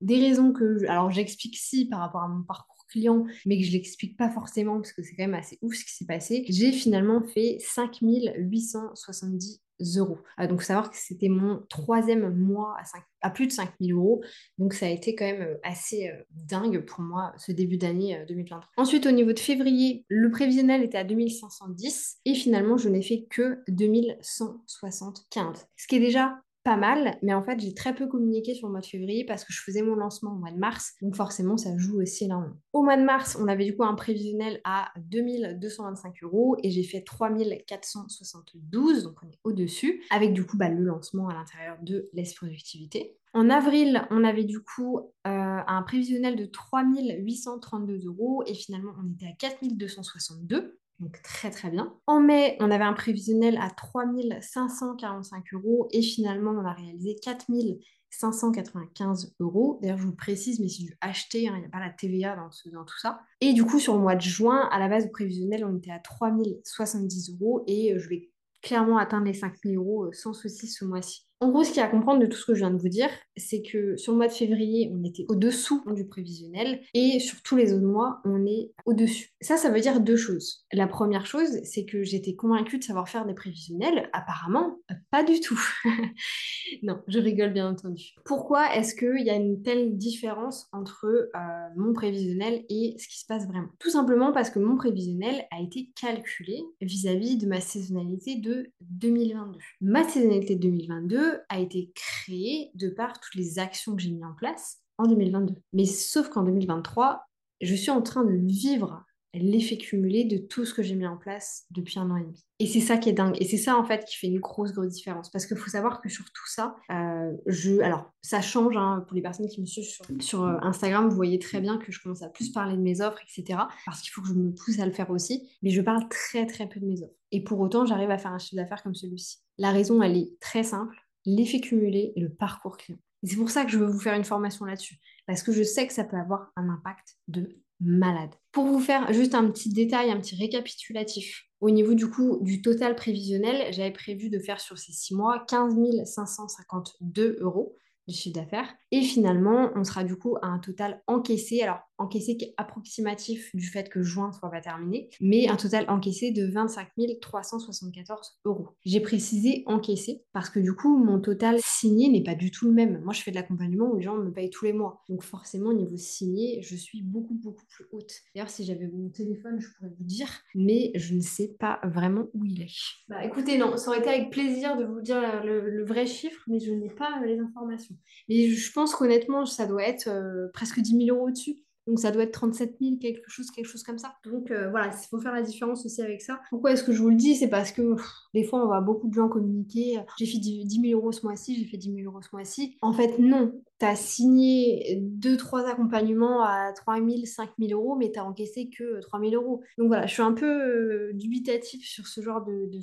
des 0.01 0.19
raisons 0.19 0.53
que, 0.53 0.86
alors 0.88 1.12
j'explique 1.12 1.57
si 1.57 1.88
par 1.88 1.99
rapport 1.99 2.21
à 2.21 2.27
mon 2.27 2.43
parcours 2.43 2.77
client, 2.88 3.25
mais 3.45 3.60
que 3.60 3.65
je 3.65 3.71
l'explique 3.71 4.17
pas 4.17 4.29
forcément 4.29 4.75
parce 4.75 4.93
que 4.93 5.03
c'est 5.03 5.15
quand 5.15 5.23
même 5.23 5.33
assez 5.33 5.57
ouf 5.62 5.75
ce 5.75 5.86
qui 5.86 5.91
s'est 5.91 6.05
passé, 6.05 6.45
j'ai 6.47 6.71
finalement 6.71 7.21
fait 7.21 7.57
5870 7.60 9.62
euros. 9.97 10.17
Ah, 10.38 10.47
donc, 10.47 10.63
savoir 10.63 10.89
que 10.89 10.97
c'était 10.97 11.29
mon 11.29 11.63
troisième 11.69 12.33
mois 12.33 12.75
à, 13.21 13.29
plus 13.29 13.45
de 13.47 13.51
5000 13.51 13.93
euros. 13.93 14.23
Donc, 14.57 14.73
ça 14.73 14.88
a 14.88 14.89
été 14.89 15.15
quand 15.15 15.25
même 15.25 15.41
euh, 15.41 15.57
assez 15.63 16.10
euh, 16.10 16.23
dingue 16.31 16.83
pour 16.86 17.01
moi 17.01 17.33
ce 17.38 17.51
début 17.51 17.77
d'année 17.77 18.25
2023. 18.27 18.60
Euh, 18.60 18.81
Ensuite, 18.81 19.05
au 19.05 19.12
niveau 19.12 19.33
de 19.33 19.39
février, 19.39 20.03
le 20.07 20.31
prévisionnel 20.31 20.81
était 20.83 20.97
à 20.97 21.03
2510 21.03 22.17
et 22.25 22.33
finalement, 22.33 22.77
je 22.77 22.89
n'ai 22.89 23.03
fait 23.03 23.27
que 23.29 23.60
2175. 23.67 25.67
Ce 25.75 25.88
qui 25.88 25.97
est 25.97 25.99
déjà 25.99 26.39
pas 26.67 26.75
mal, 26.75 27.17
mais 27.21 27.34
en 27.34 27.41
fait, 27.41 27.62
j'ai 27.62 27.73
très 27.73 27.95
peu 27.95 28.08
communiqué 28.08 28.53
sur 28.53 28.67
le 28.67 28.73
mois 28.73 28.82
de 28.82 28.86
février 28.86 29.23
parce 29.23 29.45
que 29.45 29.53
je 29.53 29.62
faisais 29.62 29.82
mon 29.82 29.95
lancement 29.95 30.34
au 30.34 30.36
mois 30.36 30.51
de 30.51 30.58
mars, 30.58 30.95
donc 31.01 31.15
forcément, 31.15 31.56
ça 31.56 31.69
joue 31.77 32.01
aussi 32.01 32.25
énormément. 32.25 32.58
Au 32.73 32.84
mois 32.84 32.97
de 32.97 33.03
mars, 33.03 33.38
on 33.41 33.47
avait 33.47 33.63
du 33.63 33.73
coup 33.73 33.86
un 33.86 33.95
prévisionnel 33.95 34.60
à 34.65 34.91
2225 34.97 36.23
euros 36.23 36.58
et 36.63 36.69
j'ai 36.69 36.84
fait 36.84 37.03
3472, 37.03 39.03
donc 39.03 39.15
on 39.23 39.30
est 39.30 39.39
au-dessus, 39.45 40.03
avec 40.10 40.34
du 40.34 40.45
coup 40.45 40.58
bah, 40.58 40.67
le 40.67 40.84
lancement 40.84 41.30
à 41.30 41.36
l'intérieur 41.36 41.77
de 41.84 42.10
l'esprit 42.12 42.47
productivité. 42.47 43.15
En 43.34 43.49
avril, 43.49 44.06
on 44.12 44.25
avait 44.25 44.43
du 44.43 44.60
coup 44.60 44.99
euh, 44.99 45.03
un 45.25 45.82
prévisionnel 45.84 46.36
de 46.36 46.45
3832 46.45 48.08
euros 48.08 48.43
et 48.45 48.53
finalement 48.53 48.91
on 49.01 49.13
était 49.13 49.27
à 49.27 49.36
4262 49.39 50.77
donc 50.99 51.21
très 51.21 51.51
très 51.51 51.69
bien. 51.69 51.93
En 52.07 52.19
mai, 52.19 52.57
on 52.60 52.71
avait 52.71 52.83
un 52.83 52.93
prévisionnel 52.93 53.60
à 53.62 53.69
3545 53.69 55.53
euros 55.53 55.88
et 55.91 56.01
finalement 56.01 56.49
on 56.51 56.65
a 56.65 56.73
réalisé 56.73 57.15
4595 57.21 59.36
euros. 59.39 59.77
D'ailleurs, 59.81 59.99
je 59.99 60.05
vous 60.05 60.15
précise, 60.15 60.60
mais 60.60 60.69
c'est 60.69 60.81
du 60.83 60.97
acheté, 61.01 61.47
hein, 61.47 61.53
il 61.55 61.60
n'y 61.60 61.67
a 61.67 61.69
pas 61.69 61.79
la 61.79 61.91
TVA 61.91 62.36
dans, 62.36 62.49
dans, 62.71 62.86
tout 62.86 62.97
ça. 62.99 63.21
Et 63.41 63.53
du 63.53 63.63
coup, 63.63 63.79
sur 63.79 63.93
le 63.93 64.01
mois 64.01 64.15
de 64.15 64.21
juin, 64.21 64.67
à 64.71 64.79
la 64.79 64.88
base 64.88 65.05
du 65.05 65.12
prévisionnel, 65.12 65.63
on 65.65 65.77
était 65.77 65.91
à 65.91 65.99
3070 65.99 67.33
euros 67.33 67.63
et 67.67 67.93
je 67.99 68.10
vais 68.10 68.31
clairement 68.63 68.97
atteindre 68.97 69.25
les 69.25 69.33
5000 69.33 69.77
euros 69.77 70.05
euh, 70.05 70.13
sans 70.13 70.33
souci 70.33 70.67
ce 70.67 70.83
mois-ci. 70.83 71.26
En 71.39 71.50
gros, 71.50 71.63
ce 71.63 71.69
qu'il 71.69 71.78
y 71.78 71.82
a 71.82 71.86
à 71.86 71.89
comprendre 71.89 72.19
de 72.19 72.26
tout 72.26 72.38
ce 72.38 72.45
que 72.45 72.56
je 72.56 72.60
viens 72.60 72.71
de 72.71 72.82
vous 72.82 72.89
dire, 72.89 73.10
c'est 73.36 73.62
que 73.62 73.95
sur 73.95 74.12
le 74.12 74.17
mois 74.17 74.28
de 74.28 74.34
février, 74.34 74.91
on 74.91 75.04
était 75.04 75.26
au-dessous 75.30 75.84
du 75.93 76.08
prévisionnel 76.08 76.82
et 76.95 77.19
sur 77.19 77.41
tous 77.43 77.56
les 77.56 77.73
autres 77.73 77.86
mois, 77.86 78.21
on 78.26 78.45
est 78.47 78.71
au-dessus. 78.86 79.30
Ça, 79.41 79.56
ça 79.56 79.69
veut 79.69 79.80
dire 79.80 80.00
deux 80.00 80.15
choses. 80.17 80.65
La 80.73 80.88
première 80.88 81.28
chose, 81.28 81.60
c'est 81.63 81.86
que 81.86 82.04
j'étais 82.04 82.36
convaincue 82.36 82.80
de 82.80 82.84
savoir 82.84 83.08
faire 83.08 83.26
des 83.26 83.36
prévisionnels. 83.36 84.10
Apparemment, 84.13 84.80
pas 85.12 85.23
du 85.23 85.39
tout. 85.39 85.60
non, 86.84 87.02
je 87.08 87.19
rigole 87.19 87.54
bien 87.54 87.69
entendu. 87.69 88.15
Pourquoi 88.26 88.76
est-ce 88.76 88.95
qu'il 88.95 89.23
y 89.23 89.30
a 89.30 89.36
une 89.36 89.62
telle 89.62 89.95
différence 89.95 90.67
entre 90.71 91.06
euh, 91.06 91.30
mon 91.76 91.93
prévisionnel 91.93 92.65
et 92.69 92.95
ce 92.97 93.08
qui 93.08 93.19
se 93.19 93.26
passe 93.28 93.47
vraiment? 93.47 93.69
Tout 93.80 93.91
simplement 93.91 94.32
parce 94.32 94.50
que 94.50 94.58
mon 94.60 94.76
prévisionnel 94.76 95.45
a 95.52 95.62
été 95.62 95.91
calculé 96.00 96.63
vis-à-vis 96.82 97.36
-vis 97.36 97.41
de 97.41 97.47
ma 97.47 97.62
saisonnalité 97.62 98.36
de 98.36 98.71
2022. 98.82 99.60
Ma 99.82 100.04
saisonnalité 100.04 100.56
de 100.56 100.62
2022, 100.62 101.26
a 101.49 101.59
été 101.59 101.91
créé 101.95 102.71
de 102.75 102.89
par 102.89 103.19
toutes 103.19 103.35
les 103.35 103.59
actions 103.59 103.95
que 103.95 104.01
j'ai 104.01 104.11
mis 104.11 104.23
en 104.23 104.33
place 104.33 104.79
en 104.97 105.07
2022. 105.07 105.55
Mais 105.73 105.85
sauf 105.85 106.29
qu'en 106.29 106.43
2023, 106.43 107.23
je 107.61 107.75
suis 107.75 107.91
en 107.91 108.01
train 108.01 108.23
de 108.23 108.33
vivre 108.33 109.03
l'effet 109.39 109.77
cumulé 109.77 110.25
de 110.25 110.37
tout 110.37 110.65
ce 110.65 110.73
que 110.73 110.81
j'ai 110.81 110.95
mis 110.95 111.05
en 111.05 111.17
place 111.17 111.65
depuis 111.71 111.99
un 111.99 112.09
an 112.09 112.17
et 112.17 112.23
demi. 112.23 112.43
Et 112.59 112.65
c'est 112.65 112.79
ça 112.79 112.97
qui 112.97 113.09
est 113.09 113.13
dingue. 113.13 113.35
Et 113.39 113.45
c'est 113.45 113.57
ça, 113.57 113.77
en 113.77 113.83
fait, 113.83 114.03
qui 114.05 114.17
fait 114.17 114.27
une 114.27 114.39
grosse, 114.39 114.73
grosse 114.73 114.89
différence. 114.89 115.29
Parce 115.29 115.45
qu'il 115.45 115.57
faut 115.57 115.69
savoir 115.69 116.01
que 116.01 116.09
sur 116.09 116.25
tout 116.25 116.47
ça, 116.47 116.75
euh, 116.91 117.31
je... 117.45 117.79
Alors, 117.81 118.11
ça 118.21 118.41
change, 118.41 118.75
hein, 118.77 119.03
pour 119.07 119.15
les 119.15 119.21
personnes 119.21 119.47
qui 119.47 119.61
me 119.61 119.65
suivent 119.65 119.85
sur, 119.85 120.05
sur, 120.19 120.43
euh, 120.43 120.57
Instagram, 120.61 121.07
vous 121.07 121.15
voyez 121.15 121.39
très 121.39 121.61
bien 121.61 121.77
que 121.77 121.91
je 121.91 122.01
commence 122.01 122.23
à 122.23 122.29
plus 122.29 122.51
parler 122.51 122.75
de 122.75 122.81
mes 122.81 123.01
offres, 123.01 123.19
etc. 123.21 123.59
Parce 123.85 124.01
qu'il 124.01 124.11
faut 124.11 124.21
que 124.21 124.29
je 124.29 124.33
me 124.33 124.51
pousse 124.51 124.79
à 124.79 124.85
le 124.85 124.91
faire 124.91 125.11
aussi. 125.11 125.47
Mais 125.61 125.69
je 125.69 125.81
parle 125.81 126.07
très, 126.09 126.45
très 126.45 126.67
peu 126.67 126.79
de 126.79 126.85
mes 126.85 127.03
offres. 127.03 127.13
Et 127.31 127.43
pour 127.43 127.59
autant, 127.59 127.85
j'arrive 127.85 128.09
à 128.09 128.17
faire 128.17 128.31
un 128.31 128.39
chiffre 128.39 128.55
d'affaires 128.55 128.81
comme 128.81 128.95
celui-ci. 128.95 129.37
La 129.57 129.71
raison, 129.71 130.01
elle 130.01 130.17
est 130.17 130.39
très 130.39 130.63
simple 130.63 130.95
l'effet 131.27 131.59
cumulé 131.59 132.13
et 132.15 132.19
le 132.19 132.29
parcours 132.29 132.77
client. 132.77 132.97
c'est 133.23 133.35
pour 133.35 133.51
ça 133.51 133.65
que 133.65 133.71
je 133.71 133.77
veux 133.77 133.85
vous 133.85 133.99
faire 133.99 134.15
une 134.15 134.23
formation 134.23 134.65
là-dessus, 134.65 134.97
parce 135.27 135.43
que 135.43 135.51
je 135.51 135.61
sais 135.61 135.85
que 135.85 135.93
ça 135.93 136.05
peut 136.05 136.17
avoir 136.17 136.51
un 136.55 136.69
impact 136.69 137.17
de 137.27 137.61
malade. 137.79 138.31
Pour 138.51 138.65
vous 138.65 138.79
faire 138.79 139.13
juste 139.13 139.35
un 139.35 139.51
petit 139.51 139.69
détail, 139.69 140.09
un 140.09 140.19
petit 140.19 140.35
récapitulatif, 140.35 141.43
au 141.59 141.69
niveau 141.69 141.93
du 141.93 142.09
coup 142.09 142.39
du 142.41 142.61
total 142.61 142.95
prévisionnel, 142.95 143.71
j'avais 143.73 143.91
prévu 143.91 144.29
de 144.29 144.39
faire 144.39 144.59
sur 144.59 144.77
ces 144.77 144.93
six 144.93 145.13
mois 145.13 145.45
15 145.47 145.75
552 146.05 147.37
euros 147.41 147.75
de 148.07 148.13
chiffre 148.13 148.39
d'affaires. 148.39 148.73
Et 148.91 149.01
finalement, 149.01 149.71
on 149.75 149.83
sera 149.83 150.03
du 150.03 150.15
coup 150.15 150.37
à 150.41 150.47
un 150.47 150.59
total 150.59 151.03
encaissé. 151.07 151.61
Alors, 151.61 151.79
encaissé 151.97 152.38
qui 152.38 152.45
est 152.45 152.53
approximatif 152.57 153.55
du 153.55 153.65
fait 153.65 153.89
que 153.89 154.01
juin 154.01 154.31
soit 154.31 154.49
pas 154.49 154.62
terminé, 154.62 155.10
mais 155.19 155.47
un 155.47 155.55
total 155.55 155.86
encaissé 155.89 156.31
de 156.31 156.45
25 156.45 156.89
374 157.21 158.39
euros. 158.45 158.69
J'ai 158.86 158.99
précisé 158.99 159.63
encaissé 159.65 160.23
parce 160.33 160.49
que 160.49 160.60
du 160.60 160.73
coup, 160.73 160.97
mon 160.97 161.19
total 161.19 161.60
signé 161.63 162.10
n'est 162.10 162.23
pas 162.23 162.36
du 162.36 162.51
tout 162.51 162.67
le 162.67 162.73
même. 162.73 163.01
Moi, 163.03 163.13
je 163.13 163.21
fais 163.21 163.31
de 163.31 163.36
l'accompagnement 163.36 163.91
où 163.91 163.97
les 163.97 164.03
gens 164.03 164.15
me 164.15 164.31
payent 164.31 164.49
tous 164.49 164.65
les 164.65 164.73
mois. 164.73 165.03
Donc 165.10 165.23
forcément, 165.23 165.69
au 165.69 165.73
niveau 165.73 165.97
signé, 165.97 166.62
je 166.62 166.75
suis 166.75 167.01
beaucoup, 167.01 167.36
beaucoup 167.36 167.65
plus 167.69 167.86
haute. 167.91 168.12
D'ailleurs, 168.33 168.49
si 168.49 168.65
j'avais 168.65 168.88
mon 168.88 169.10
téléphone, 169.10 169.60
je 169.60 169.67
pourrais 169.77 169.91
vous 169.97 170.03
dire, 170.03 170.29
mais 170.55 170.91
je 170.95 171.13
ne 171.13 171.21
sais 171.21 171.55
pas 171.60 171.79
vraiment 171.83 172.27
où 172.33 172.45
il 172.45 172.62
est. 172.62 172.67
Bah 173.07 173.23
écoutez, 173.23 173.57
non, 173.57 173.77
ça 173.77 173.89
aurait 173.89 173.99
été 173.99 174.10
avec 174.10 174.31
plaisir 174.31 174.77
de 174.77 174.86
vous 174.86 175.01
dire 175.01 175.43
le, 175.43 175.86
vrai 175.86 176.05
chiffre, 176.05 176.41
mais 176.47 176.60
je 176.60 176.71
n'ai 176.71 176.89
pas 176.89 177.21
les 177.25 177.39
informations. 177.39 177.95
Mais 178.29 178.49
je 178.49 178.71
pense 178.71 178.95
qu'honnêtement, 178.95 179.45
ça 179.45 179.65
doit 179.65 179.83
être 179.83 180.07
euh, 180.07 180.47
presque 180.53 180.79
10 180.79 181.05
000 181.05 181.15
euros 181.15 181.27
au-dessus. 181.27 181.63
Donc 181.88 182.00
ça 182.00 182.12
doit 182.12 182.23
être 182.23 182.34
37 182.34 182.78
000, 182.82 182.97
quelque 182.97 183.30
chose, 183.30 183.50
quelque 183.52 183.67
chose 183.67 183.84
comme 183.84 183.97
ça. 183.97 184.13
Donc 184.26 184.52
euh, 184.52 184.69
voilà, 184.69 184.88
il 184.88 185.08
faut 185.08 185.19
faire 185.19 185.34
la 185.34 185.41
différence 185.41 185.86
aussi 185.86 186.02
avec 186.02 186.21
ça. 186.21 186.41
Pourquoi 186.50 186.71
est-ce 186.71 186.84
que 186.84 186.91
je 186.91 187.02
vous 187.02 187.10
le 187.10 187.15
dis? 187.15 187.36
C'est 187.36 187.47
parce 187.47 187.71
que 187.71 187.95
des 188.34 188.43
fois, 188.43 188.63
on 188.63 188.67
voit 188.67 188.82
beaucoup 188.82 189.08
de 189.08 189.13
gens 189.13 189.30
communiquer. 189.30 190.00
J'ai 190.19 190.26
fait 190.26 190.38
10 190.38 190.82
000 190.82 191.00
euros 191.00 191.12
ce 191.12 191.26
mois-ci, 191.26 191.56
j'ai 191.56 191.65
fait 191.65 191.78
10 191.78 191.93
000 191.93 192.12
euros 192.12 192.21
ce 192.21 192.30
mois-ci. 192.34 192.78
En 192.82 192.93
fait, 192.93 193.17
non. 193.19 193.54
Tu 193.80 193.86
as 193.86 193.95
signé 193.95 195.02
2-3 195.19 195.65
accompagnements 195.65 196.43
à 196.43 196.73
3 196.73 196.97
000, 196.97 197.26
5 197.26 197.50
000 197.60 197.80
euros, 197.80 197.95
mais 197.95 198.12
tu 198.12 198.19
n'as 198.19 198.26
encaissé 198.26 198.69
que 198.69 199.00
3 199.02 199.19
000 199.19 199.34
euros. 199.34 199.62
Donc 199.78 199.88
voilà, 199.88 200.06
je 200.08 200.13
suis 200.13 200.23
un 200.23 200.34
peu 200.34 200.45
euh, 200.45 201.12
dubitatif 201.13 201.88
sur 201.88 202.08
ce 202.08 202.21
genre 202.21 202.43
de, 202.43 202.69
de 202.71 202.80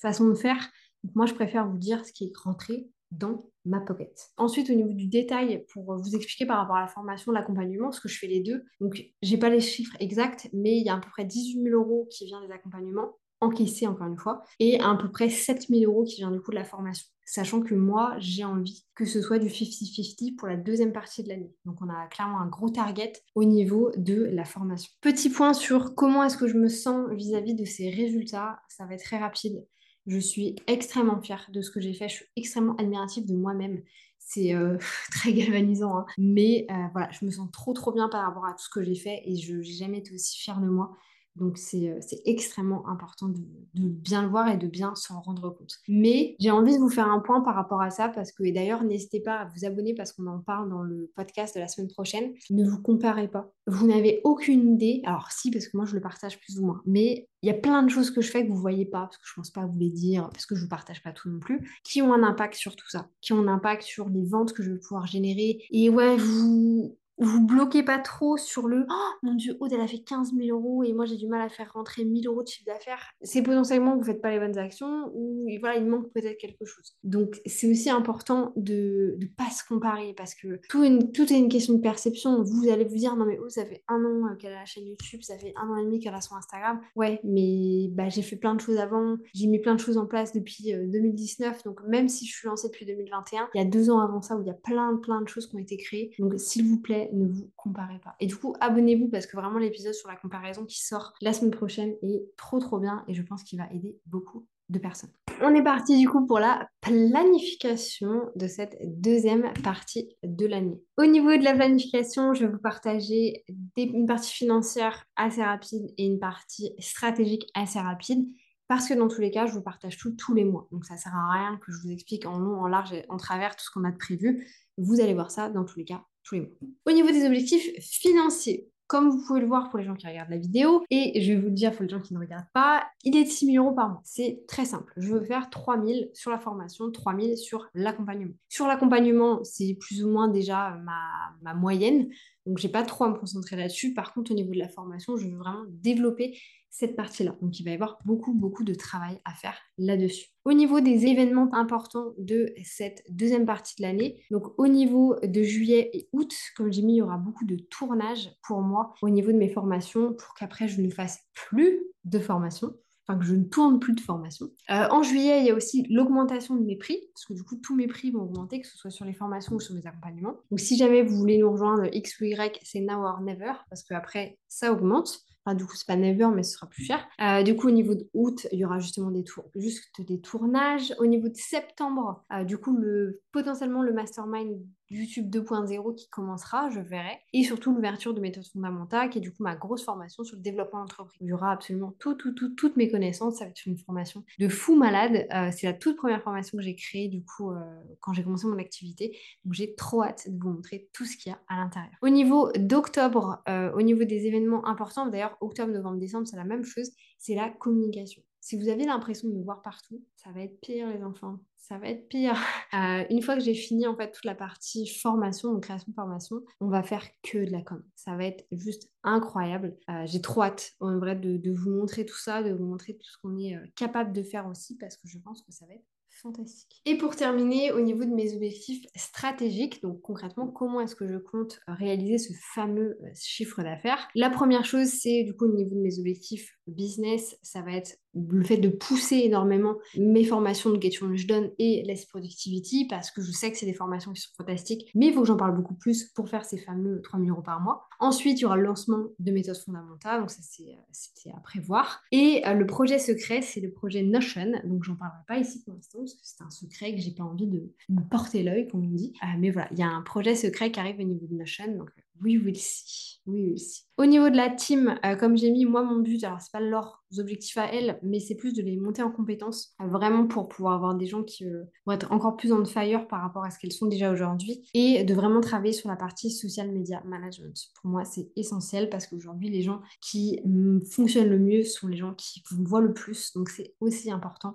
façon 0.00 0.28
de 0.28 0.34
faire. 0.34 0.70
Donc 1.04 1.14
moi, 1.14 1.26
je 1.26 1.34
préfère 1.34 1.68
vous 1.68 1.78
dire 1.78 2.04
ce 2.04 2.12
qui 2.12 2.24
est 2.24 2.36
rentré 2.36 2.88
dans 3.10 3.50
ma 3.64 3.80
pocket. 3.80 4.30
Ensuite, 4.36 4.70
au 4.70 4.74
niveau 4.74 4.92
du 4.92 5.06
détail, 5.06 5.64
pour 5.72 5.96
vous 5.96 6.14
expliquer 6.14 6.46
par 6.46 6.58
rapport 6.58 6.76
à 6.76 6.80
la 6.80 6.86
formation, 6.88 7.32
l'accompagnement, 7.32 7.86
parce 7.86 8.00
que 8.00 8.08
je 8.08 8.18
fais 8.18 8.26
les 8.26 8.40
deux. 8.40 8.64
Donc, 8.80 9.04
j'ai 9.22 9.38
pas 9.38 9.50
les 9.50 9.60
chiffres 9.60 9.96
exacts, 10.00 10.48
mais 10.52 10.76
il 10.78 10.84
y 10.84 10.88
a 10.88 10.94
à 10.94 11.00
peu 11.00 11.10
près 11.10 11.24
18 11.24 11.62
000 11.62 11.74
euros 11.74 12.08
qui 12.10 12.26
vient 12.26 12.40
des 12.44 12.52
accompagnements, 12.52 13.18
encaissés 13.40 13.86
encore 13.86 14.06
une 14.06 14.16
fois, 14.16 14.42
et 14.58 14.80
à 14.80 14.94
peu 14.94 15.10
près 15.10 15.28
7 15.28 15.68
000 15.68 15.90
euros 15.90 16.04
qui 16.04 16.16
vient 16.16 16.30
du 16.30 16.40
coup 16.40 16.50
de 16.50 16.56
la 16.56 16.64
formation. 16.64 17.06
Sachant 17.24 17.60
que 17.60 17.74
moi, 17.74 18.14
j'ai 18.18 18.42
envie 18.44 18.86
que 18.94 19.04
ce 19.04 19.20
soit 19.20 19.38
du 19.38 19.48
50-50 19.48 20.36
pour 20.36 20.48
la 20.48 20.56
deuxième 20.56 20.94
partie 20.94 21.22
de 21.22 21.28
l'année. 21.28 21.52
Donc, 21.66 21.76
on 21.82 21.88
a 21.90 22.06
clairement 22.06 22.40
un 22.40 22.48
gros 22.48 22.70
target 22.70 23.12
au 23.34 23.44
niveau 23.44 23.92
de 23.96 24.24
la 24.32 24.46
formation. 24.46 24.90
Petit 25.02 25.28
point 25.28 25.52
sur 25.52 25.94
comment 25.94 26.24
est-ce 26.24 26.38
que 26.38 26.48
je 26.48 26.56
me 26.56 26.68
sens 26.68 27.06
vis-à-vis 27.12 27.52
-vis 27.52 27.60
de 27.60 27.64
ces 27.66 27.90
résultats. 27.90 28.58
Ça 28.68 28.86
va 28.86 28.94
être 28.94 29.04
très 29.04 29.18
rapide. 29.18 29.62
Je 30.08 30.18
suis 30.18 30.56
extrêmement 30.66 31.20
fière 31.20 31.46
de 31.52 31.60
ce 31.60 31.70
que 31.70 31.80
j'ai 31.80 31.92
fait. 31.92 32.08
Je 32.08 32.14
suis 32.14 32.26
extrêmement 32.34 32.74
admirative 32.76 33.26
de 33.26 33.34
moi-même. 33.34 33.82
C'est 34.18 34.54
euh, 34.54 34.78
très 35.12 35.34
galvanisant, 35.34 35.98
hein. 35.98 36.06
mais 36.16 36.66
euh, 36.70 36.74
voilà, 36.92 37.10
je 37.10 37.24
me 37.26 37.30
sens 37.30 37.50
trop 37.52 37.74
trop 37.74 37.92
bien 37.92 38.08
par 38.08 38.24
rapport 38.24 38.46
à 38.46 38.52
tout 38.52 38.64
ce 38.64 38.70
que 38.70 38.82
j'ai 38.82 38.94
fait 38.94 39.22
et 39.26 39.36
je 39.36 39.56
n'ai 39.56 39.62
jamais 39.62 39.98
été 39.98 40.14
aussi 40.14 40.38
fière 40.38 40.60
de 40.60 40.68
moi. 40.68 40.96
Donc 41.38 41.58
euh, 41.74 41.98
c'est 42.00 42.22
extrêmement 42.24 42.88
important 42.88 43.28
de, 43.28 43.40
bien 43.74 44.22
le 44.22 44.28
voir 44.28 44.48
et 44.48 44.56
de 44.56 44.66
bien 44.66 44.94
s'en 44.94 45.20
rendre 45.20 45.50
compte. 45.50 45.74
Mais 45.88 46.36
j'ai 46.38 46.50
envie 46.50 46.74
de 46.74 46.80
vous 46.80 46.90
faire 46.90 47.10
un 47.10 47.20
point 47.20 47.40
par 47.40 47.54
rapport 47.54 47.80
à 47.80 47.90
ça 47.90 48.08
parce 48.08 48.32
que, 48.32 48.42
et 48.44 48.52
d'ailleurs, 48.52 48.84
n'hésitez 48.84 49.20
pas 49.20 49.36
à 49.36 49.44
vous 49.46 49.64
abonner 49.64 49.94
parce 49.94 50.12
qu'on 50.12 50.26
en 50.26 50.40
parle 50.40 50.68
dans 50.68 50.82
le 50.82 51.10
podcast 51.14 51.54
de 51.54 51.60
la 51.60 51.68
semaine 51.68 51.88
prochaine. 51.88 52.32
Ne 52.50 52.68
vous 52.68 52.80
comparez 52.80 53.28
pas. 53.28 53.50
Vous 53.66 53.86
n'avez 53.86 54.20
aucune 54.24 54.74
idée. 54.74 55.02
Alors 55.04 55.30
si, 55.30 55.50
parce 55.50 55.68
que 55.68 55.76
moi 55.76 55.86
je 55.86 55.94
le 55.94 56.00
partage 56.00 56.38
plus 56.40 56.58
ou 56.58 56.66
moins. 56.66 56.82
Mais 56.86 57.28
il 57.42 57.46
y 57.46 57.50
a 57.50 57.54
plein 57.54 57.82
de 57.82 57.88
choses 57.88 58.10
que 58.10 58.20
je 58.20 58.30
fais 58.30 58.42
que 58.42 58.48
vous 58.48 58.56
ne 58.56 58.60
voyez 58.60 58.84
pas, 58.84 59.02
parce 59.02 59.16
que 59.16 59.24
je 59.26 59.32
ne 59.32 59.36
pense 59.36 59.50
pas 59.50 59.64
vous 59.64 59.78
les 59.78 59.90
dire, 59.90 60.28
parce 60.30 60.44
que 60.44 60.54
je 60.54 60.60
ne 60.60 60.64
vous 60.64 60.70
partage 60.70 61.02
pas 61.02 61.12
tout 61.12 61.30
non 61.30 61.38
plus, 61.38 61.80
qui 61.84 62.02
ont 62.02 62.12
un 62.12 62.22
impact 62.24 62.54
sur 62.54 62.74
tout 62.74 62.88
ça, 62.88 63.08
qui 63.20 63.32
ont 63.32 63.38
un 63.38 63.48
impact 63.48 63.82
sur 63.82 64.08
les 64.08 64.24
ventes 64.24 64.52
que 64.52 64.62
je 64.62 64.72
vais 64.72 64.78
pouvoir 64.78 65.06
générer. 65.06 65.62
Et 65.70 65.88
ouais, 65.88 66.16
vous, 66.16 66.98
vous 67.18 67.44
bloquez 67.44 67.82
pas 67.82 67.98
trop 67.98 68.36
sur 68.36 68.68
le 68.68 68.86
oh 68.88 69.12
mon 69.22 69.34
dieu, 69.34 69.56
Aude 69.60 69.72
elle 69.72 69.80
a 69.80 69.86
fait 69.86 69.98
15 69.98 70.34
000 70.34 70.56
euros 70.56 70.82
et 70.84 70.92
moi 70.92 71.04
j'ai 71.04 71.16
du 71.16 71.26
mal 71.26 71.40
à 71.40 71.48
faire 71.48 71.72
rentrer 71.72 72.04
1000 72.04 72.26
euros 72.26 72.42
de 72.42 72.48
chiffre 72.48 72.66
d'affaires. 72.66 73.12
C'est 73.22 73.42
potentiellement 73.42 73.94
que 73.94 73.98
vous 73.98 74.04
faites 74.04 74.22
pas 74.22 74.30
les 74.30 74.38
bonnes 74.38 74.58
actions 74.58 75.10
ou 75.14 75.48
voilà, 75.60 75.76
il 75.76 75.86
manque 75.86 76.12
peut-être 76.12 76.38
quelque 76.38 76.64
chose. 76.64 76.96
Donc 77.04 77.40
c'est 77.46 77.70
aussi 77.70 77.90
important 77.90 78.52
de 78.56 79.16
ne 79.20 79.26
pas 79.26 79.50
se 79.50 79.64
comparer 79.64 80.14
parce 80.16 80.34
que 80.34 80.60
tout, 80.68 80.84
est 80.84 81.38
une 81.38 81.48
question 81.48 81.74
de 81.74 81.80
perception. 81.80 82.42
Vous 82.42 82.68
allez 82.70 82.84
vous 82.84 82.96
dire 82.96 83.16
non 83.16 83.24
mais 83.24 83.38
Aude 83.38 83.50
ça 83.50 83.64
fait 83.64 83.82
un 83.88 84.04
an 84.04 84.36
qu'elle 84.36 84.52
a 84.52 84.60
la 84.60 84.64
chaîne 84.64 84.86
YouTube, 84.86 85.20
ça 85.22 85.36
fait 85.38 85.54
un 85.56 85.68
an 85.68 85.76
et 85.76 85.84
demi 85.84 86.00
qu'elle 86.00 86.14
a 86.14 86.20
son 86.20 86.36
Instagram. 86.36 86.80
Ouais, 86.96 87.20
mais 87.24 87.88
bah, 87.92 88.08
j'ai 88.08 88.22
fait 88.22 88.36
plein 88.36 88.54
de 88.54 88.60
choses 88.60 88.78
avant, 88.78 89.16
j'ai 89.34 89.46
mis 89.46 89.58
plein 89.58 89.74
de 89.74 89.80
choses 89.80 89.98
en 89.98 90.06
place 90.06 90.32
depuis 90.32 90.72
2019. 90.72 91.56
Euh, 91.56 91.60
Donc 91.64 91.80
même 91.86 92.08
si 92.08 92.26
je 92.26 92.34
suis 92.34 92.46
lancée 92.46 92.68
depuis 92.68 92.86
2021, 92.86 93.48
il 93.54 93.58
y 93.58 93.60
a 93.60 93.64
deux 93.64 93.90
ans 93.90 94.00
avant 94.00 94.22
ça 94.22 94.36
où 94.36 94.42
il 94.42 94.46
y 94.46 94.50
a 94.50 94.54
plein 94.54 94.96
plein 94.96 95.22
de 95.22 95.28
choses 95.28 95.46
qui 95.46 95.56
ont 95.56 95.58
été 95.58 95.76
créées. 95.76 96.12
Donc 96.18 96.34
s'il 96.38 96.66
vous 96.66 96.80
plaît, 96.80 97.07
ne 97.12 97.26
vous 97.26 97.50
comparez 97.56 97.98
pas. 97.98 98.14
Et 98.20 98.26
du 98.26 98.36
coup, 98.36 98.54
abonnez-vous 98.60 99.08
parce 99.08 99.26
que 99.26 99.36
vraiment 99.36 99.58
l'épisode 99.58 99.94
sur 99.94 100.08
la 100.08 100.16
comparaison 100.16 100.64
qui 100.64 100.84
sort 100.84 101.12
la 101.20 101.32
semaine 101.32 101.50
prochaine 101.50 101.94
est 102.02 102.22
trop 102.36 102.58
trop 102.58 102.78
bien 102.78 103.04
et 103.08 103.14
je 103.14 103.22
pense 103.22 103.42
qu'il 103.42 103.58
va 103.58 103.68
aider 103.72 103.98
beaucoup 104.06 104.46
de 104.68 104.78
personnes. 104.78 105.10
On 105.40 105.54
est 105.54 105.62
parti 105.62 105.98
du 105.98 106.08
coup 106.08 106.26
pour 106.26 106.40
la 106.40 106.68
planification 106.80 108.30
de 108.34 108.46
cette 108.46 108.76
deuxième 108.82 109.52
partie 109.62 110.16
de 110.22 110.46
l'année. 110.46 110.82
Au 110.98 111.06
niveau 111.06 111.36
de 111.36 111.44
la 111.44 111.54
planification, 111.54 112.34
je 112.34 112.44
vais 112.44 112.52
vous 112.52 112.58
partager 112.58 113.44
une 113.76 114.06
partie 114.06 114.32
financière 114.32 115.04
assez 115.16 115.42
rapide 115.42 115.86
et 115.96 116.04
une 116.04 116.18
partie 116.18 116.72
stratégique 116.78 117.48
assez 117.54 117.78
rapide. 117.78 118.26
Parce 118.66 118.86
que 118.86 118.92
dans 118.92 119.08
tous 119.08 119.22
les 119.22 119.30
cas, 119.30 119.46
je 119.46 119.52
vous 119.52 119.62
partage 119.62 119.96
tout 119.96 120.14
tous 120.14 120.34
les 120.34 120.44
mois. 120.44 120.68
Donc 120.70 120.84
ça 120.84 120.98
sert 120.98 121.14
à 121.14 121.32
rien 121.32 121.58
que 121.64 121.72
je 121.72 121.78
vous 121.80 121.90
explique 121.90 122.26
en 122.26 122.38
long, 122.38 122.60
en 122.60 122.68
large 122.68 122.92
et 122.92 123.06
en 123.08 123.16
travers 123.16 123.56
tout 123.56 123.64
ce 123.64 123.70
qu'on 123.70 123.84
a 123.84 123.90
de 123.90 123.96
prévu. 123.96 124.46
Vous 124.76 125.00
allez 125.00 125.14
voir 125.14 125.30
ça 125.30 125.48
dans 125.48 125.64
tous 125.64 125.78
les 125.78 125.86
cas 125.86 126.04
au 126.36 126.92
niveau 126.92 127.10
des 127.10 127.24
objectifs 127.24 127.70
financiers, 127.80 128.68
comme 128.88 129.10
vous 129.10 129.22
pouvez 129.26 129.40
le 129.40 129.46
voir 129.46 129.68
pour 129.68 129.78
les 129.78 129.84
gens 129.84 129.94
qui 129.94 130.06
regardent 130.06 130.30
la 130.30 130.38
vidéo, 130.38 130.82
et 130.90 131.20
je 131.20 131.32
vais 131.32 131.38
vous 131.38 131.48
le 131.48 131.52
dire 131.52 131.72
pour 131.72 131.82
les 131.82 131.90
gens 131.90 132.00
qui 132.00 132.14
ne 132.14 132.18
regardent 132.18 132.50
pas, 132.54 132.86
il 133.04 133.16
est 133.16 133.24
de 133.24 133.28
6 133.28 133.52
000 133.52 133.64
euros 133.64 133.74
par 133.74 133.90
mois. 133.90 134.00
C'est 134.02 134.40
très 134.48 134.64
simple. 134.64 134.90
Je 134.96 135.08
veux 135.08 135.20
faire 135.20 135.50
3 135.50 135.84
000 135.84 135.98
sur 136.14 136.30
la 136.30 136.38
formation, 136.38 136.90
3 136.90 137.14
000 137.14 137.36
sur 137.36 137.68
l'accompagnement. 137.74 138.32
Sur 138.48 138.66
l'accompagnement, 138.66 139.44
c'est 139.44 139.76
plus 139.78 140.02
ou 140.02 140.08
moins 140.08 140.28
déjà 140.28 140.70
ma, 140.82 141.02
ma 141.42 141.52
moyenne. 141.52 142.08
Donc, 142.46 142.56
j'ai 142.56 142.70
pas 142.70 142.82
trop 142.82 143.04
à 143.04 143.10
me 143.10 143.18
concentrer 143.18 143.56
là-dessus. 143.56 143.92
Par 143.92 144.14
contre, 144.14 144.32
au 144.32 144.34
niveau 144.34 144.52
de 144.52 144.58
la 144.58 144.68
formation, 144.68 145.18
je 145.18 145.26
veux 145.26 145.36
vraiment 145.36 145.64
développer 145.68 146.38
cette 146.70 146.96
partie-là. 146.96 147.36
Donc, 147.40 147.58
il 147.58 147.64
va 147.64 147.70
y 147.70 147.74
avoir 147.74 147.98
beaucoup, 148.04 148.34
beaucoup 148.34 148.64
de 148.64 148.74
travail 148.74 149.20
à 149.24 149.34
faire 149.34 149.58
là-dessus. 149.78 150.26
Au 150.44 150.52
niveau 150.52 150.80
des 150.80 151.06
événements 151.06 151.52
importants 151.54 152.12
de 152.18 152.52
cette 152.64 153.02
deuxième 153.10 153.46
partie 153.46 153.74
de 153.78 153.82
l'année, 153.82 154.22
donc 154.30 154.58
au 154.58 154.68
niveau 154.68 155.16
de 155.22 155.42
juillet 155.42 155.90
et 155.92 156.08
août, 156.12 156.34
comme 156.56 156.72
j'ai 156.72 156.82
mis, 156.82 156.94
il 156.94 156.98
y 156.98 157.02
aura 157.02 157.18
beaucoup 157.18 157.44
de 157.44 157.56
tournages 157.56 158.30
pour 158.42 158.60
moi 158.60 158.94
au 159.02 159.10
niveau 159.10 159.32
de 159.32 159.36
mes 159.36 159.48
formations 159.48 160.14
pour 160.14 160.34
qu'après 160.34 160.68
je 160.68 160.80
ne 160.80 160.90
fasse 160.90 161.20
plus 161.34 161.80
de 162.04 162.18
formation 162.18 162.74
enfin 163.08 163.18
que 163.18 163.24
je 163.24 163.34
ne 163.34 163.44
tourne 163.44 163.80
plus 163.80 163.94
de 163.94 164.00
formation. 164.00 164.50
Euh, 164.70 164.86
en 164.90 165.02
juillet, 165.02 165.40
il 165.40 165.46
y 165.46 165.50
a 165.50 165.54
aussi 165.54 165.86
l'augmentation 165.88 166.56
de 166.56 166.64
mes 166.64 166.76
prix, 166.76 167.00
parce 167.14 167.24
que 167.24 167.32
du 167.32 167.42
coup, 167.42 167.56
tous 167.56 167.74
mes 167.74 167.86
prix 167.86 168.10
vont 168.10 168.22
augmenter, 168.22 168.60
que 168.60 168.66
ce 168.66 168.76
soit 168.76 168.90
sur 168.90 169.04
les 169.04 169.14
formations 169.14 169.54
ou 169.54 169.60
sur 169.60 169.74
mes 169.74 169.86
accompagnements. 169.86 170.36
Donc, 170.50 170.60
si 170.60 170.76
jamais 170.76 171.02
vous 171.02 171.16
voulez 171.16 171.38
nous 171.38 171.50
rejoindre, 171.50 171.84
X 171.92 172.20
ou 172.20 172.24
Y, 172.24 172.60
c'est 172.62 172.80
now 172.80 173.02
or 173.04 173.20
never, 173.22 173.52
parce 173.70 173.82
qu'après, 173.82 174.38
ça 174.48 174.72
augmente. 174.72 175.20
Enfin, 175.48 175.56
du 175.56 175.64
coup, 175.64 175.76
c'est 175.76 175.86
pas 175.86 175.96
never, 175.96 176.28
mais 176.34 176.42
ce 176.42 176.52
sera 176.52 176.66
plus 176.66 176.84
cher. 176.84 177.08
Euh, 177.22 177.42
du 177.42 177.56
coup, 177.56 177.68
au 177.68 177.70
niveau 177.70 177.94
d'août, 177.94 178.46
il 178.52 178.58
y 178.58 178.66
aura 178.66 178.80
justement 178.80 179.10
des 179.10 179.24
tours, 179.24 179.50
juste 179.56 179.98
des 179.98 180.20
tournages. 180.20 180.94
Au 180.98 181.06
niveau 181.06 181.28
de 181.28 181.36
septembre, 181.36 182.22
euh, 182.34 182.44
du 182.44 182.58
coup, 182.58 182.76
le, 182.76 183.22
potentiellement 183.32 183.82
le 183.82 183.94
mastermind 183.94 184.60
YouTube 184.90 185.28
2.0 185.30 185.94
qui 185.94 186.08
commencera, 186.08 186.70
je 186.70 186.80
verrai. 186.80 187.18
Et 187.32 187.44
surtout 187.44 187.74
l'ouverture 187.74 188.14
de 188.14 188.20
méthodes 188.20 188.46
fondamentales, 188.46 189.10
qui 189.10 189.18
est 189.18 189.20
du 189.20 189.32
coup 189.32 189.42
ma 189.42 189.54
grosse 189.54 189.84
formation 189.84 190.24
sur 190.24 190.36
le 190.36 190.42
développement 190.42 190.80
d'entreprise. 190.80 191.18
Il 191.20 191.28
y 191.28 191.32
aura 191.32 191.52
absolument 191.52 191.94
tout, 191.98 192.14
tout, 192.14 192.32
tout, 192.32 192.54
toutes 192.54 192.76
mes 192.76 192.90
connaissances. 192.90 193.36
Ça 193.36 193.44
va 193.44 193.50
être 193.50 193.66
une 193.66 193.76
formation 193.76 194.24
de 194.38 194.48
fou 194.48 194.76
malade. 194.76 195.26
Euh, 195.34 195.50
c'est 195.54 195.66
la 195.66 195.74
toute 195.74 195.96
première 195.96 196.22
formation 196.22 196.56
que 196.58 196.64
j'ai 196.64 196.76
créée 196.76 197.08
du 197.08 197.24
coup 197.24 197.50
euh, 197.50 197.60
quand 198.00 198.12
j'ai 198.12 198.22
commencé 198.22 198.46
mon 198.46 198.58
activité. 198.58 199.16
Donc 199.44 199.54
j'ai 199.54 199.74
trop 199.74 200.02
hâte 200.02 200.28
de 200.28 200.38
vous 200.42 200.50
montrer 200.50 200.88
tout 200.92 201.04
ce 201.04 201.16
qu'il 201.16 201.30
y 201.30 201.34
a 201.34 201.38
à 201.48 201.56
l'intérieur. 201.56 201.92
Au 202.02 202.08
niveau 202.08 202.50
d'octobre, 202.56 203.42
euh, 203.48 203.72
au 203.72 203.82
niveau 203.82 204.04
des 204.04 204.26
événements 204.26 204.66
importants, 204.66 205.06
d'ailleurs 205.06 205.36
octobre, 205.40 205.72
novembre, 205.72 205.98
décembre, 205.98 206.26
c'est 206.26 206.36
la 206.36 206.44
même 206.44 206.64
chose, 206.64 206.90
c'est 207.18 207.34
la 207.34 207.50
communication. 207.50 208.22
Si 208.48 208.56
vous 208.56 208.70
avez 208.70 208.86
l'impression 208.86 209.28
de 209.28 209.34
me 209.34 209.44
voir 209.44 209.60
partout, 209.60 210.02
ça 210.16 210.32
va 210.32 210.40
être 210.40 210.58
pire 210.62 210.88
les 210.88 211.04
enfants 211.04 211.38
ça 211.68 211.78
va 211.78 211.88
être 211.88 212.08
pire. 212.08 212.34
Euh, 212.74 213.02
une 213.08 213.22
fois 213.22 213.34
que 213.34 213.40
j'ai 213.40 213.54
fini 213.54 213.86
en 213.86 213.96
fait 213.96 214.12
toute 214.12 214.26
la 214.26 214.34
partie 214.34 214.86
formation, 214.86 215.54
donc 215.54 215.62
création 215.62 215.86
de 215.88 215.94
formation, 215.94 216.42
on 216.60 216.68
va 216.68 216.82
faire 216.82 217.02
que 217.22 217.38
de 217.38 217.50
la 217.50 217.62
com. 217.62 217.82
Ça 217.96 218.14
va 218.14 218.26
être 218.26 218.46
juste 218.52 218.90
incroyable. 219.02 219.74
Euh, 219.88 220.04
j'ai 220.04 220.20
trop 220.20 220.42
hâte 220.42 220.72
en 220.78 220.98
vrai 220.98 221.16
de, 221.16 221.50
vous 221.50 221.70
montrer 221.70 222.04
tout 222.04 222.18
ça, 222.18 222.42
de 222.42 222.52
vous 222.52 222.66
montrer 222.66 222.92
tout 222.92 223.08
ce 223.10 223.16
qu'on 223.22 223.38
est 223.38 223.56
euh, 223.56 223.66
capable 223.74 224.12
de 224.12 224.22
faire 224.22 224.46
aussi 224.46 224.76
parce 224.76 224.98
que 224.98 225.08
je 225.08 225.18
pense 225.18 225.40
que 225.40 225.50
ça 225.50 225.64
va 225.64 225.72
être 225.72 225.86
fantastique. 226.10 226.82
Et 226.84 226.98
pour 226.98 227.16
terminer, 227.16 227.72
au 227.72 227.80
niveau 227.80 228.04
de 228.04 228.14
mes 228.14 228.34
objectifs 228.34 228.84
stratégiques, 228.94 229.80
donc 229.82 230.02
concrètement, 230.02 230.46
comment 230.46 230.82
est-ce 230.82 230.94
que 230.94 231.08
je 231.08 231.16
compte 231.16 231.60
réaliser 231.68 232.18
ce 232.18 232.34
fameux 232.54 232.98
chiffre 233.14 233.62
d'affaires? 233.62 234.08
La 234.14 234.28
première 234.28 234.66
chose, 234.66 234.88
c'est 234.88 235.24
du 235.24 235.34
coup 235.34 235.46
au 235.46 235.54
niveau 235.54 235.74
de 235.74 235.80
mes 235.80 235.98
objectifs 235.98 236.58
business, 236.66 237.38
ça 237.42 237.62
va 237.62 237.72
être 237.72 237.96
le 238.14 238.44
fait 238.44 238.56
de 238.56 238.68
pousser 238.68 239.16
énormément 239.16 239.76
mes 239.96 240.24
formations 240.24 240.70
de 240.70 240.80
Get 240.80 240.90
que 240.90 241.16
je 241.16 241.26
donne 241.26 241.50
et 241.58 241.82
Less 241.86 242.06
Productivity 242.06 242.86
parce 242.86 243.10
que 243.10 243.22
je 243.22 243.30
sais 243.30 243.50
que 243.50 243.58
c'est 243.58 243.66
des 243.66 243.74
formations 243.74 244.12
qui 244.12 244.20
sont 244.20 244.32
fantastiques, 244.36 244.90
mais 244.94 245.06
il 245.06 245.12
faut 245.12 245.20
que 245.20 245.26
j'en 245.26 245.36
parle 245.36 245.54
beaucoup 245.54 245.74
plus 245.74 246.04
pour 246.14 246.28
faire 246.28 246.44
ces 246.44 246.58
fameux 246.58 247.00
3000 247.02 247.30
euros 247.30 247.42
par 247.42 247.60
mois. 247.60 247.88
Ensuite, 248.00 248.38
il 248.38 248.42
y 248.42 248.44
aura 248.44 248.56
le 248.56 248.62
lancement 248.62 249.04
de 249.18 249.32
méthodes 249.32 249.56
fondamentales, 249.56 250.20
donc 250.20 250.30
ça 250.30 250.42
c'est 250.42 251.30
à 251.30 251.40
prévoir. 251.40 252.02
Et 252.12 252.42
euh, 252.46 252.54
le 252.54 252.66
projet 252.66 252.98
secret, 252.98 253.42
c'est 253.42 253.60
le 253.60 253.70
projet 253.70 254.02
Notion, 254.02 254.52
donc 254.64 254.84
j'en 254.84 254.96
parlerai 254.96 255.22
pas 255.26 255.38
ici 255.38 255.62
pour 255.62 255.74
l'instant 255.74 255.98
parce 255.98 256.14
que 256.14 256.20
c'est 256.22 256.42
un 256.42 256.50
secret 256.50 256.94
que 256.94 257.00
j'ai 257.00 257.12
pas 257.12 257.24
envie 257.24 257.46
de 257.46 257.72
me 257.88 258.00
porter 258.08 258.42
l'œil, 258.42 258.68
comme 258.68 258.84
on 258.84 258.94
dit. 258.94 259.12
Euh, 259.22 259.26
mais 259.38 259.50
voilà, 259.50 259.68
il 259.72 259.78
y 259.78 259.82
a 259.82 259.88
un 259.88 260.02
projet 260.02 260.34
secret 260.34 260.70
qui 260.70 260.80
arrive 260.80 260.98
au 261.00 261.04
niveau 261.04 261.26
de 261.26 261.34
Notion, 261.34 261.76
donc 261.76 261.90
oui, 262.22 262.54
si. 262.54 263.20
Oui, 263.26 263.50
oui, 263.50 263.58
si. 263.58 263.84
Au 263.96 264.06
niveau 264.06 264.30
de 264.30 264.36
la 264.36 264.48
team, 264.48 264.98
euh, 265.04 265.16
comme 265.16 265.36
j'ai 265.36 265.50
mis, 265.50 265.64
moi, 265.64 265.82
mon 265.82 265.98
but, 266.00 266.22
alors 266.24 266.40
c'est 266.40 266.52
pas 266.52 266.60
leurs 266.60 267.02
objectifs 267.18 267.56
à 267.58 267.72
elles, 267.72 267.98
mais 268.02 268.20
c'est 268.20 268.36
plus 268.36 268.54
de 268.54 268.62
les 268.62 268.76
monter 268.76 269.02
en 269.02 269.10
compétences, 269.10 269.74
vraiment 269.80 270.26
pour 270.26 270.48
pouvoir 270.48 270.74
avoir 270.74 270.94
des 270.94 271.06
gens 271.06 271.22
qui 271.22 271.44
euh, 271.44 271.64
vont 271.86 271.92
être 271.92 272.12
encore 272.12 272.36
plus 272.36 272.52
on 272.52 272.64
fire 272.64 273.08
par 273.08 273.22
rapport 273.22 273.44
à 273.44 273.50
ce 273.50 273.58
qu'elles 273.58 273.72
sont 273.72 273.86
déjà 273.86 274.12
aujourd'hui, 274.12 274.68
et 274.74 275.04
de 275.04 275.14
vraiment 275.14 275.40
travailler 275.40 275.72
sur 275.72 275.88
la 275.88 275.96
partie 275.96 276.30
social 276.30 276.70
media 276.70 277.02
management. 277.04 277.56
Pour 277.80 277.90
moi, 277.90 278.04
c'est 278.04 278.30
essentiel 278.36 278.88
parce 278.88 279.06
qu'aujourd'hui, 279.06 279.50
les 279.50 279.62
gens 279.62 279.80
qui 280.00 280.40
mm, 280.44 280.82
fonctionnent 280.82 281.30
le 281.30 281.38
mieux 281.38 281.64
sont 281.64 281.88
les 281.88 281.96
gens 281.96 282.14
qui 282.14 282.42
voient 282.50 282.80
le 282.80 282.92
plus, 282.92 283.32
donc 283.32 283.48
c'est 283.48 283.74
aussi 283.80 284.10
important 284.10 284.54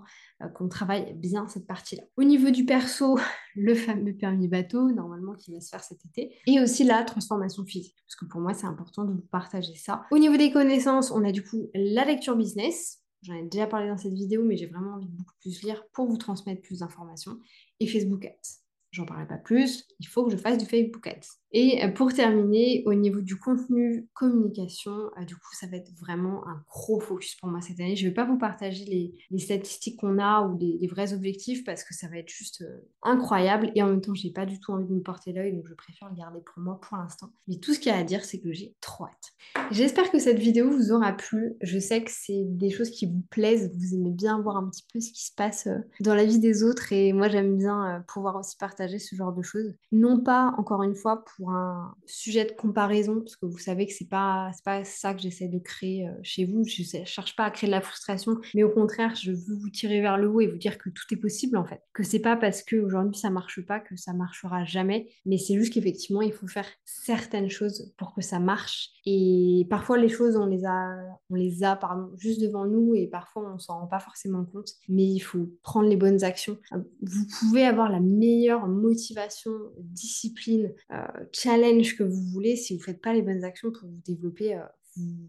qu'on 0.49 0.69
travaille 0.69 1.13
bien 1.15 1.47
cette 1.47 1.67
partie-là. 1.67 2.03
Au 2.17 2.23
niveau 2.23 2.49
du 2.49 2.65
perso, 2.65 3.17
le 3.55 3.75
fameux 3.75 4.13
permis 4.13 4.47
bateau, 4.47 4.91
normalement, 4.91 5.33
qui 5.33 5.53
va 5.53 5.59
se 5.59 5.69
faire 5.69 5.83
cet 5.83 6.05
été, 6.05 6.35
et 6.47 6.59
aussi 6.59 6.83
la 6.83 7.03
transformation 7.03 7.65
physique, 7.65 7.95
parce 8.07 8.15
que 8.15 8.25
pour 8.25 8.41
moi, 8.41 8.53
c'est 8.53 8.67
important 8.67 9.05
de 9.05 9.13
vous 9.13 9.27
partager 9.31 9.75
ça. 9.75 10.03
Au 10.11 10.17
niveau 10.17 10.37
des 10.37 10.51
connaissances, 10.51 11.11
on 11.11 11.23
a 11.23 11.31
du 11.31 11.43
coup 11.43 11.69
la 11.73 12.05
lecture 12.05 12.35
business, 12.35 13.03
J'en 13.23 13.35
ai 13.35 13.43
déjà 13.43 13.67
parlé 13.67 13.87
dans 13.87 13.97
cette 13.97 14.13
vidéo, 14.13 14.43
mais 14.43 14.57
j'ai 14.57 14.65
vraiment 14.65 14.95
envie 14.95 15.07
de 15.07 15.15
beaucoup 15.15 15.33
plus 15.39 15.63
lire 15.63 15.81
pour 15.93 16.07
vous 16.07 16.17
transmettre 16.17 16.61
plus 16.61 16.79
d'informations. 16.79 17.39
Et 17.79 17.87
Facebook 17.87 18.25
Ads. 18.25 18.59
J'en 18.91 19.05
parlerai 19.05 19.27
pas 19.27 19.37
plus, 19.37 19.87
il 19.99 20.07
faut 20.07 20.25
que 20.25 20.31
je 20.31 20.37
fasse 20.37 20.57
du 20.57 20.65
Facebook 20.65 21.07
Ads. 21.07 21.39
Et 21.53 21.83
euh, 21.83 21.87
pour 21.89 22.11
terminer, 22.11 22.81
au 22.87 22.95
niveau 22.95 23.21
du 23.21 23.37
contenu 23.37 24.09
communication, 24.13 25.11
euh, 25.19 25.23
du 25.23 25.35
coup, 25.35 25.53
ça 25.53 25.67
va 25.67 25.77
être 25.77 25.91
vraiment 25.99 26.47
un 26.47 26.63
gros 26.67 26.99
focus 26.99 27.35
pour 27.35 27.47
moi 27.47 27.61
cette 27.61 27.79
année. 27.79 27.95
Je 27.95 28.03
ne 28.03 28.09
vais 28.09 28.13
pas 28.13 28.25
vous 28.25 28.39
partager 28.39 28.83
les, 28.85 29.39
statistiques 29.39 29.99
qu'on 29.99 30.17
a 30.17 30.41
ou 30.41 30.57
les, 30.57 30.87
vrais 30.87 31.13
objectifs 31.13 31.63
parce 31.63 31.83
que 31.83 31.93
ça 31.93 32.07
va 32.07 32.17
être 32.17 32.29
juste 32.29 32.63
euh, 32.63 32.89
incroyable. 33.03 33.71
Et 33.75 33.83
en 33.83 33.87
même 33.87 34.01
temps, 34.01 34.15
je 34.15 34.25
n'ai 34.25 34.33
pas 34.33 34.47
du 34.47 34.59
tout 34.59 34.71
envie 34.71 34.87
de 34.87 34.93
me 34.93 35.01
porter 35.01 35.31
l'œil, 35.31 35.53
donc 35.53 35.67
je 35.67 35.75
préfère 35.75 36.09
le 36.09 36.15
garder 36.15 36.39
pour 36.41 36.63
moi 36.63 36.81
pour 36.81 36.97
l'instant. 36.97 37.29
Mais 37.47 37.57
tout 37.57 37.73
ce 37.73 37.79
qu'il 37.79 37.91
y 37.91 37.95
a 37.95 37.99
à 37.99 38.03
dire, 38.03 38.25
c'est 38.25 38.39
que 38.39 38.51
j'ai 38.51 38.73
trop 38.81 39.05
hâte. 39.05 39.69
J'espère 39.69 40.09
que 40.09 40.17
cette 40.17 40.39
vidéo 40.39 40.71
vous 40.71 40.91
aura 40.91 41.13
plu. 41.13 41.55
Je 41.61 41.77
sais 41.77 42.03
que 42.03 42.11
c'est 42.11 42.45
des 42.45 42.71
choses 42.71 42.89
qui 42.89 43.05
vous 43.05 43.23
plaisent. 43.29 43.71
Vous 43.77 43.93
aimez 43.93 44.11
bien 44.11 44.41
voir 44.41 44.57
un 44.57 44.67
petit 44.69 44.85
peu 44.91 44.99
ce 44.99 45.11
qui 45.11 45.25
se 45.27 45.33
passe 45.35 45.67
dans 45.99 46.15
la 46.15 46.25
vie 46.25 46.39
des 46.39 46.63
autres. 46.63 46.91
Et 46.91 47.13
moi, 47.13 47.29
j'aime 47.29 47.57
bien 47.57 48.03
pouvoir 48.07 48.37
aussi 48.37 48.57
partager 48.57 48.97
ce 48.97 49.15
genre 49.15 49.33
de 49.33 49.43
choses. 49.43 49.73
Non 49.91 50.19
pas, 50.19 50.55
encore 50.57 50.81
une 50.81 50.95
fois, 50.95 51.23
pour 51.23 51.42
un 51.51 51.95
sujet 52.05 52.45
de 52.45 52.51
comparaison, 52.51 53.19
parce 53.19 53.35
que 53.35 53.45
vous 53.45 53.57
savez 53.57 53.85
que 53.87 53.93
c'est 53.93 54.09
pas, 54.09 54.51
pas 54.63 54.83
ça 54.83 55.13
que 55.13 55.21
j'essaie 55.21 55.47
de 55.47 55.59
créer 55.59 56.07
euh, 56.07 56.11
chez 56.23 56.45
vous. 56.45 56.63
Je 56.65 56.99
ne 56.99 57.05
cherche 57.05 57.35
pas 57.35 57.45
à 57.45 57.51
créer 57.51 57.67
de 57.67 57.71
la 57.71 57.81
frustration, 57.81 58.37
mais 58.53 58.63
au 58.63 58.69
contraire, 58.69 59.15
je 59.15 59.31
veux 59.31 59.55
vous 59.55 59.69
tirer 59.69 60.01
vers 60.01 60.17
le 60.17 60.27
haut 60.29 60.41
et 60.41 60.47
vous 60.47 60.57
dire 60.57 60.77
que 60.77 60.89
tout 60.89 61.05
est 61.11 61.17
possible 61.17 61.57
en 61.57 61.65
fait. 61.65 61.81
Que 61.93 62.03
c'est 62.03 62.19
pas 62.19 62.35
parce 62.35 62.63
qu'aujourd'hui 62.63 63.17
ça 63.17 63.29
marche 63.29 63.61
pas 63.65 63.79
que 63.79 63.95
ça 63.95 64.13
marchera 64.13 64.65
jamais, 64.65 65.07
mais 65.25 65.37
c'est 65.37 65.55
juste 65.55 65.73
qu'effectivement, 65.73 66.21
il 66.21 66.33
faut 66.33 66.47
faire 66.47 66.67
certaines 66.85 67.49
choses 67.49 67.93
pour 67.97 68.13
que 68.13 68.21
ça 68.21 68.39
marche. 68.39 68.89
Et 69.05 69.67
parfois, 69.69 69.97
les 69.97 70.09
choses, 70.09 70.37
on 70.37 70.45
les 70.45 70.65
a, 70.65 70.95
on 71.29 71.35
les 71.35 71.63
a 71.63 71.75
pardon, 71.75 72.11
juste 72.17 72.41
devant 72.41 72.65
nous 72.65 72.95
et 72.95 73.07
parfois, 73.07 73.51
on 73.53 73.59
s'en 73.59 73.79
rend 73.79 73.87
pas 73.87 73.99
forcément 73.99 74.45
compte, 74.45 74.69
mais 74.87 75.05
il 75.05 75.19
faut 75.19 75.49
prendre 75.61 75.87
les 75.87 75.97
bonnes 75.97 76.23
actions. 76.23 76.57
Vous 77.01 77.25
pouvez 77.39 77.65
avoir 77.65 77.91
la 77.91 77.99
meilleure 77.99 78.67
motivation, 78.67 79.51
discipline, 79.79 80.73
euh, 80.91 81.05
challenge 81.33 81.97
que 81.97 82.03
vous 82.03 82.21
voulez, 82.31 82.55
si 82.55 82.73
vous 82.73 82.79
ne 82.79 82.83
faites 82.83 83.01
pas 83.01 83.13
les 83.13 83.21
bonnes 83.21 83.43
actions 83.43 83.71
pour 83.71 83.87
vous 83.87 84.01
développer, 84.05 84.55
euh, 84.55 84.63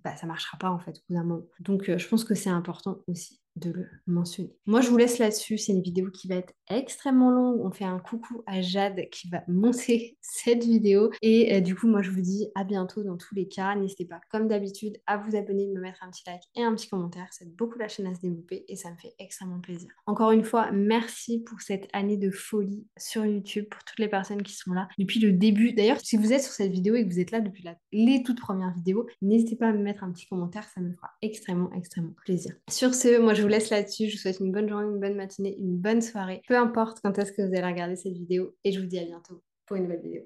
bah, 0.05 0.16
ça 0.16 0.26
ne 0.26 0.28
marchera 0.28 0.59
pas 0.59 0.70
en 0.70 0.78
fait 0.78 1.02
au 1.09 1.22
bout. 1.22 1.48
Donc 1.61 1.88
euh, 1.88 1.98
je 1.98 2.09
pense 2.09 2.24
que 2.24 2.34
c'est 2.34 2.50
important 2.50 2.98
aussi 3.07 3.40
de 3.57 3.70
le 3.70 3.88
mentionner. 4.07 4.57
Moi, 4.66 4.80
je 4.80 4.90
vous 4.90 4.96
laisse 4.96 5.18
là-dessus. 5.18 5.59
C'est 5.59 5.72
une 5.72 5.82
vidéo 5.82 6.11
qui 6.11 6.28
va 6.28 6.36
être 6.36 6.52
extrêmement 6.68 7.30
longue. 7.30 7.61
On 7.64 7.70
fait 7.70 7.84
un 7.84 7.98
coucou 7.98 8.42
à 8.46 8.61
Jade 8.61 9.09
qui 9.11 9.28
va 9.28 9.42
monter 9.48 10.16
cette 10.20 10.64
vidéo. 10.64 11.11
Et 11.22 11.55
euh, 11.55 11.61
du 11.61 11.74
coup, 11.74 11.86
moi, 11.86 12.02
je 12.02 12.11
vous 12.11 12.20
dis 12.20 12.48
à 12.55 12.64
bientôt 12.64 13.02
dans 13.02 13.16
tous 13.16 13.34
les 13.34 13.48
cas. 13.48 13.74
N'hésitez 13.74 14.05
pas, 14.05 14.20
comme 14.30 14.48
d'habitude, 14.48 14.98
à 15.07 15.16
vous 15.16 15.36
abonner, 15.36 15.66
me 15.68 15.80
mettre 15.80 16.02
un 16.02 16.11
petit 16.11 16.24
like 16.26 16.42
et 16.57 16.62
un 16.62 16.74
petit 16.74 16.88
commentaire. 16.88 17.26
Ça 17.32 17.44
aide 17.44 17.55
beaucoup 17.55 17.78
la 17.78 17.88
chaîne 17.88 18.07
à 18.07 18.14
se 18.14 18.20
développer 18.20 18.64
et 18.68 18.76
ça 18.76 18.90
me 18.90 18.96
fait 18.96 19.14
extrêmement 19.18 19.61
plaisir. 19.61 19.90
Encore 20.07 20.32
une 20.32 20.44
fois, 20.44 20.70
merci 20.72 21.40
pour 21.40 21.61
cette 21.61 21.88
année 21.92 22.16
de 22.16 22.30
folie 22.30 22.86
sur 22.96 23.24
YouTube, 23.24 23.66
pour 23.70 23.84
toutes 23.84 23.98
les 23.98 24.09
personnes 24.09 24.42
qui 24.42 24.55
sont 24.55 24.72
là 24.72 24.88
depuis 24.98 25.20
le 25.20 25.32
début. 25.32 25.72
D'ailleurs, 25.72 26.00
si 26.02 26.16
vous 26.16 26.32
êtes 26.32 26.42
sur 26.42 26.52
cette 26.52 26.72
vidéo 26.72 26.94
et 26.94 27.05
que 27.07 27.12
vous 27.12 27.20
êtes 27.20 27.30
là 27.30 27.40
depuis 27.40 27.64
les 27.92 28.22
toutes 28.22 28.40
premières 28.40 28.74
vidéos, 28.74 29.07
n'hésitez 29.22 29.57
pas 29.57 29.68
à 29.68 29.72
me 29.72 29.78
mettre 29.78 30.02
un 30.05 30.12
petit 30.12 30.26
commentaire. 30.26 30.64
Ça 30.74 30.80
me 30.80 30.92
fera 30.92 31.11
extrêmement, 31.22 31.72
extrêmement 31.72 32.14
plaisir. 32.24 32.55
Sur 32.68 32.94
ce, 32.94 33.20
moi, 33.20 33.34
je 33.34 33.43
vous 33.45 33.51
laisse 33.51 33.70
là-dessus. 33.70 34.09
Je 34.09 34.16
vous 34.16 34.22
souhaite 34.22 34.40
une 34.40 34.53
bonne 34.53 34.68
journée, 34.68 34.86
une 34.86 35.01
bonne 35.01 35.14
matinée, 35.14 35.57
une 35.59 35.76
bonne 35.76 36.01
soirée. 36.01 36.42
Peu 36.49 36.57
importe 36.57 36.99
quand 37.03 37.18
est-ce 37.18 37.32
que 37.32 37.42
vous 37.42 37.55
allez 37.55 37.72
regarder 37.72 37.97
cette 37.97 38.14
vidéo. 38.14 38.55
Et 38.64 38.72
je 38.72 38.80
vous 38.80 38.86
dis 38.86 38.99
à 38.99 39.05
bientôt 39.05 39.42
pour 39.66 39.76
une 39.76 39.84
nouvelle 39.84 40.03
vidéo. 40.03 40.22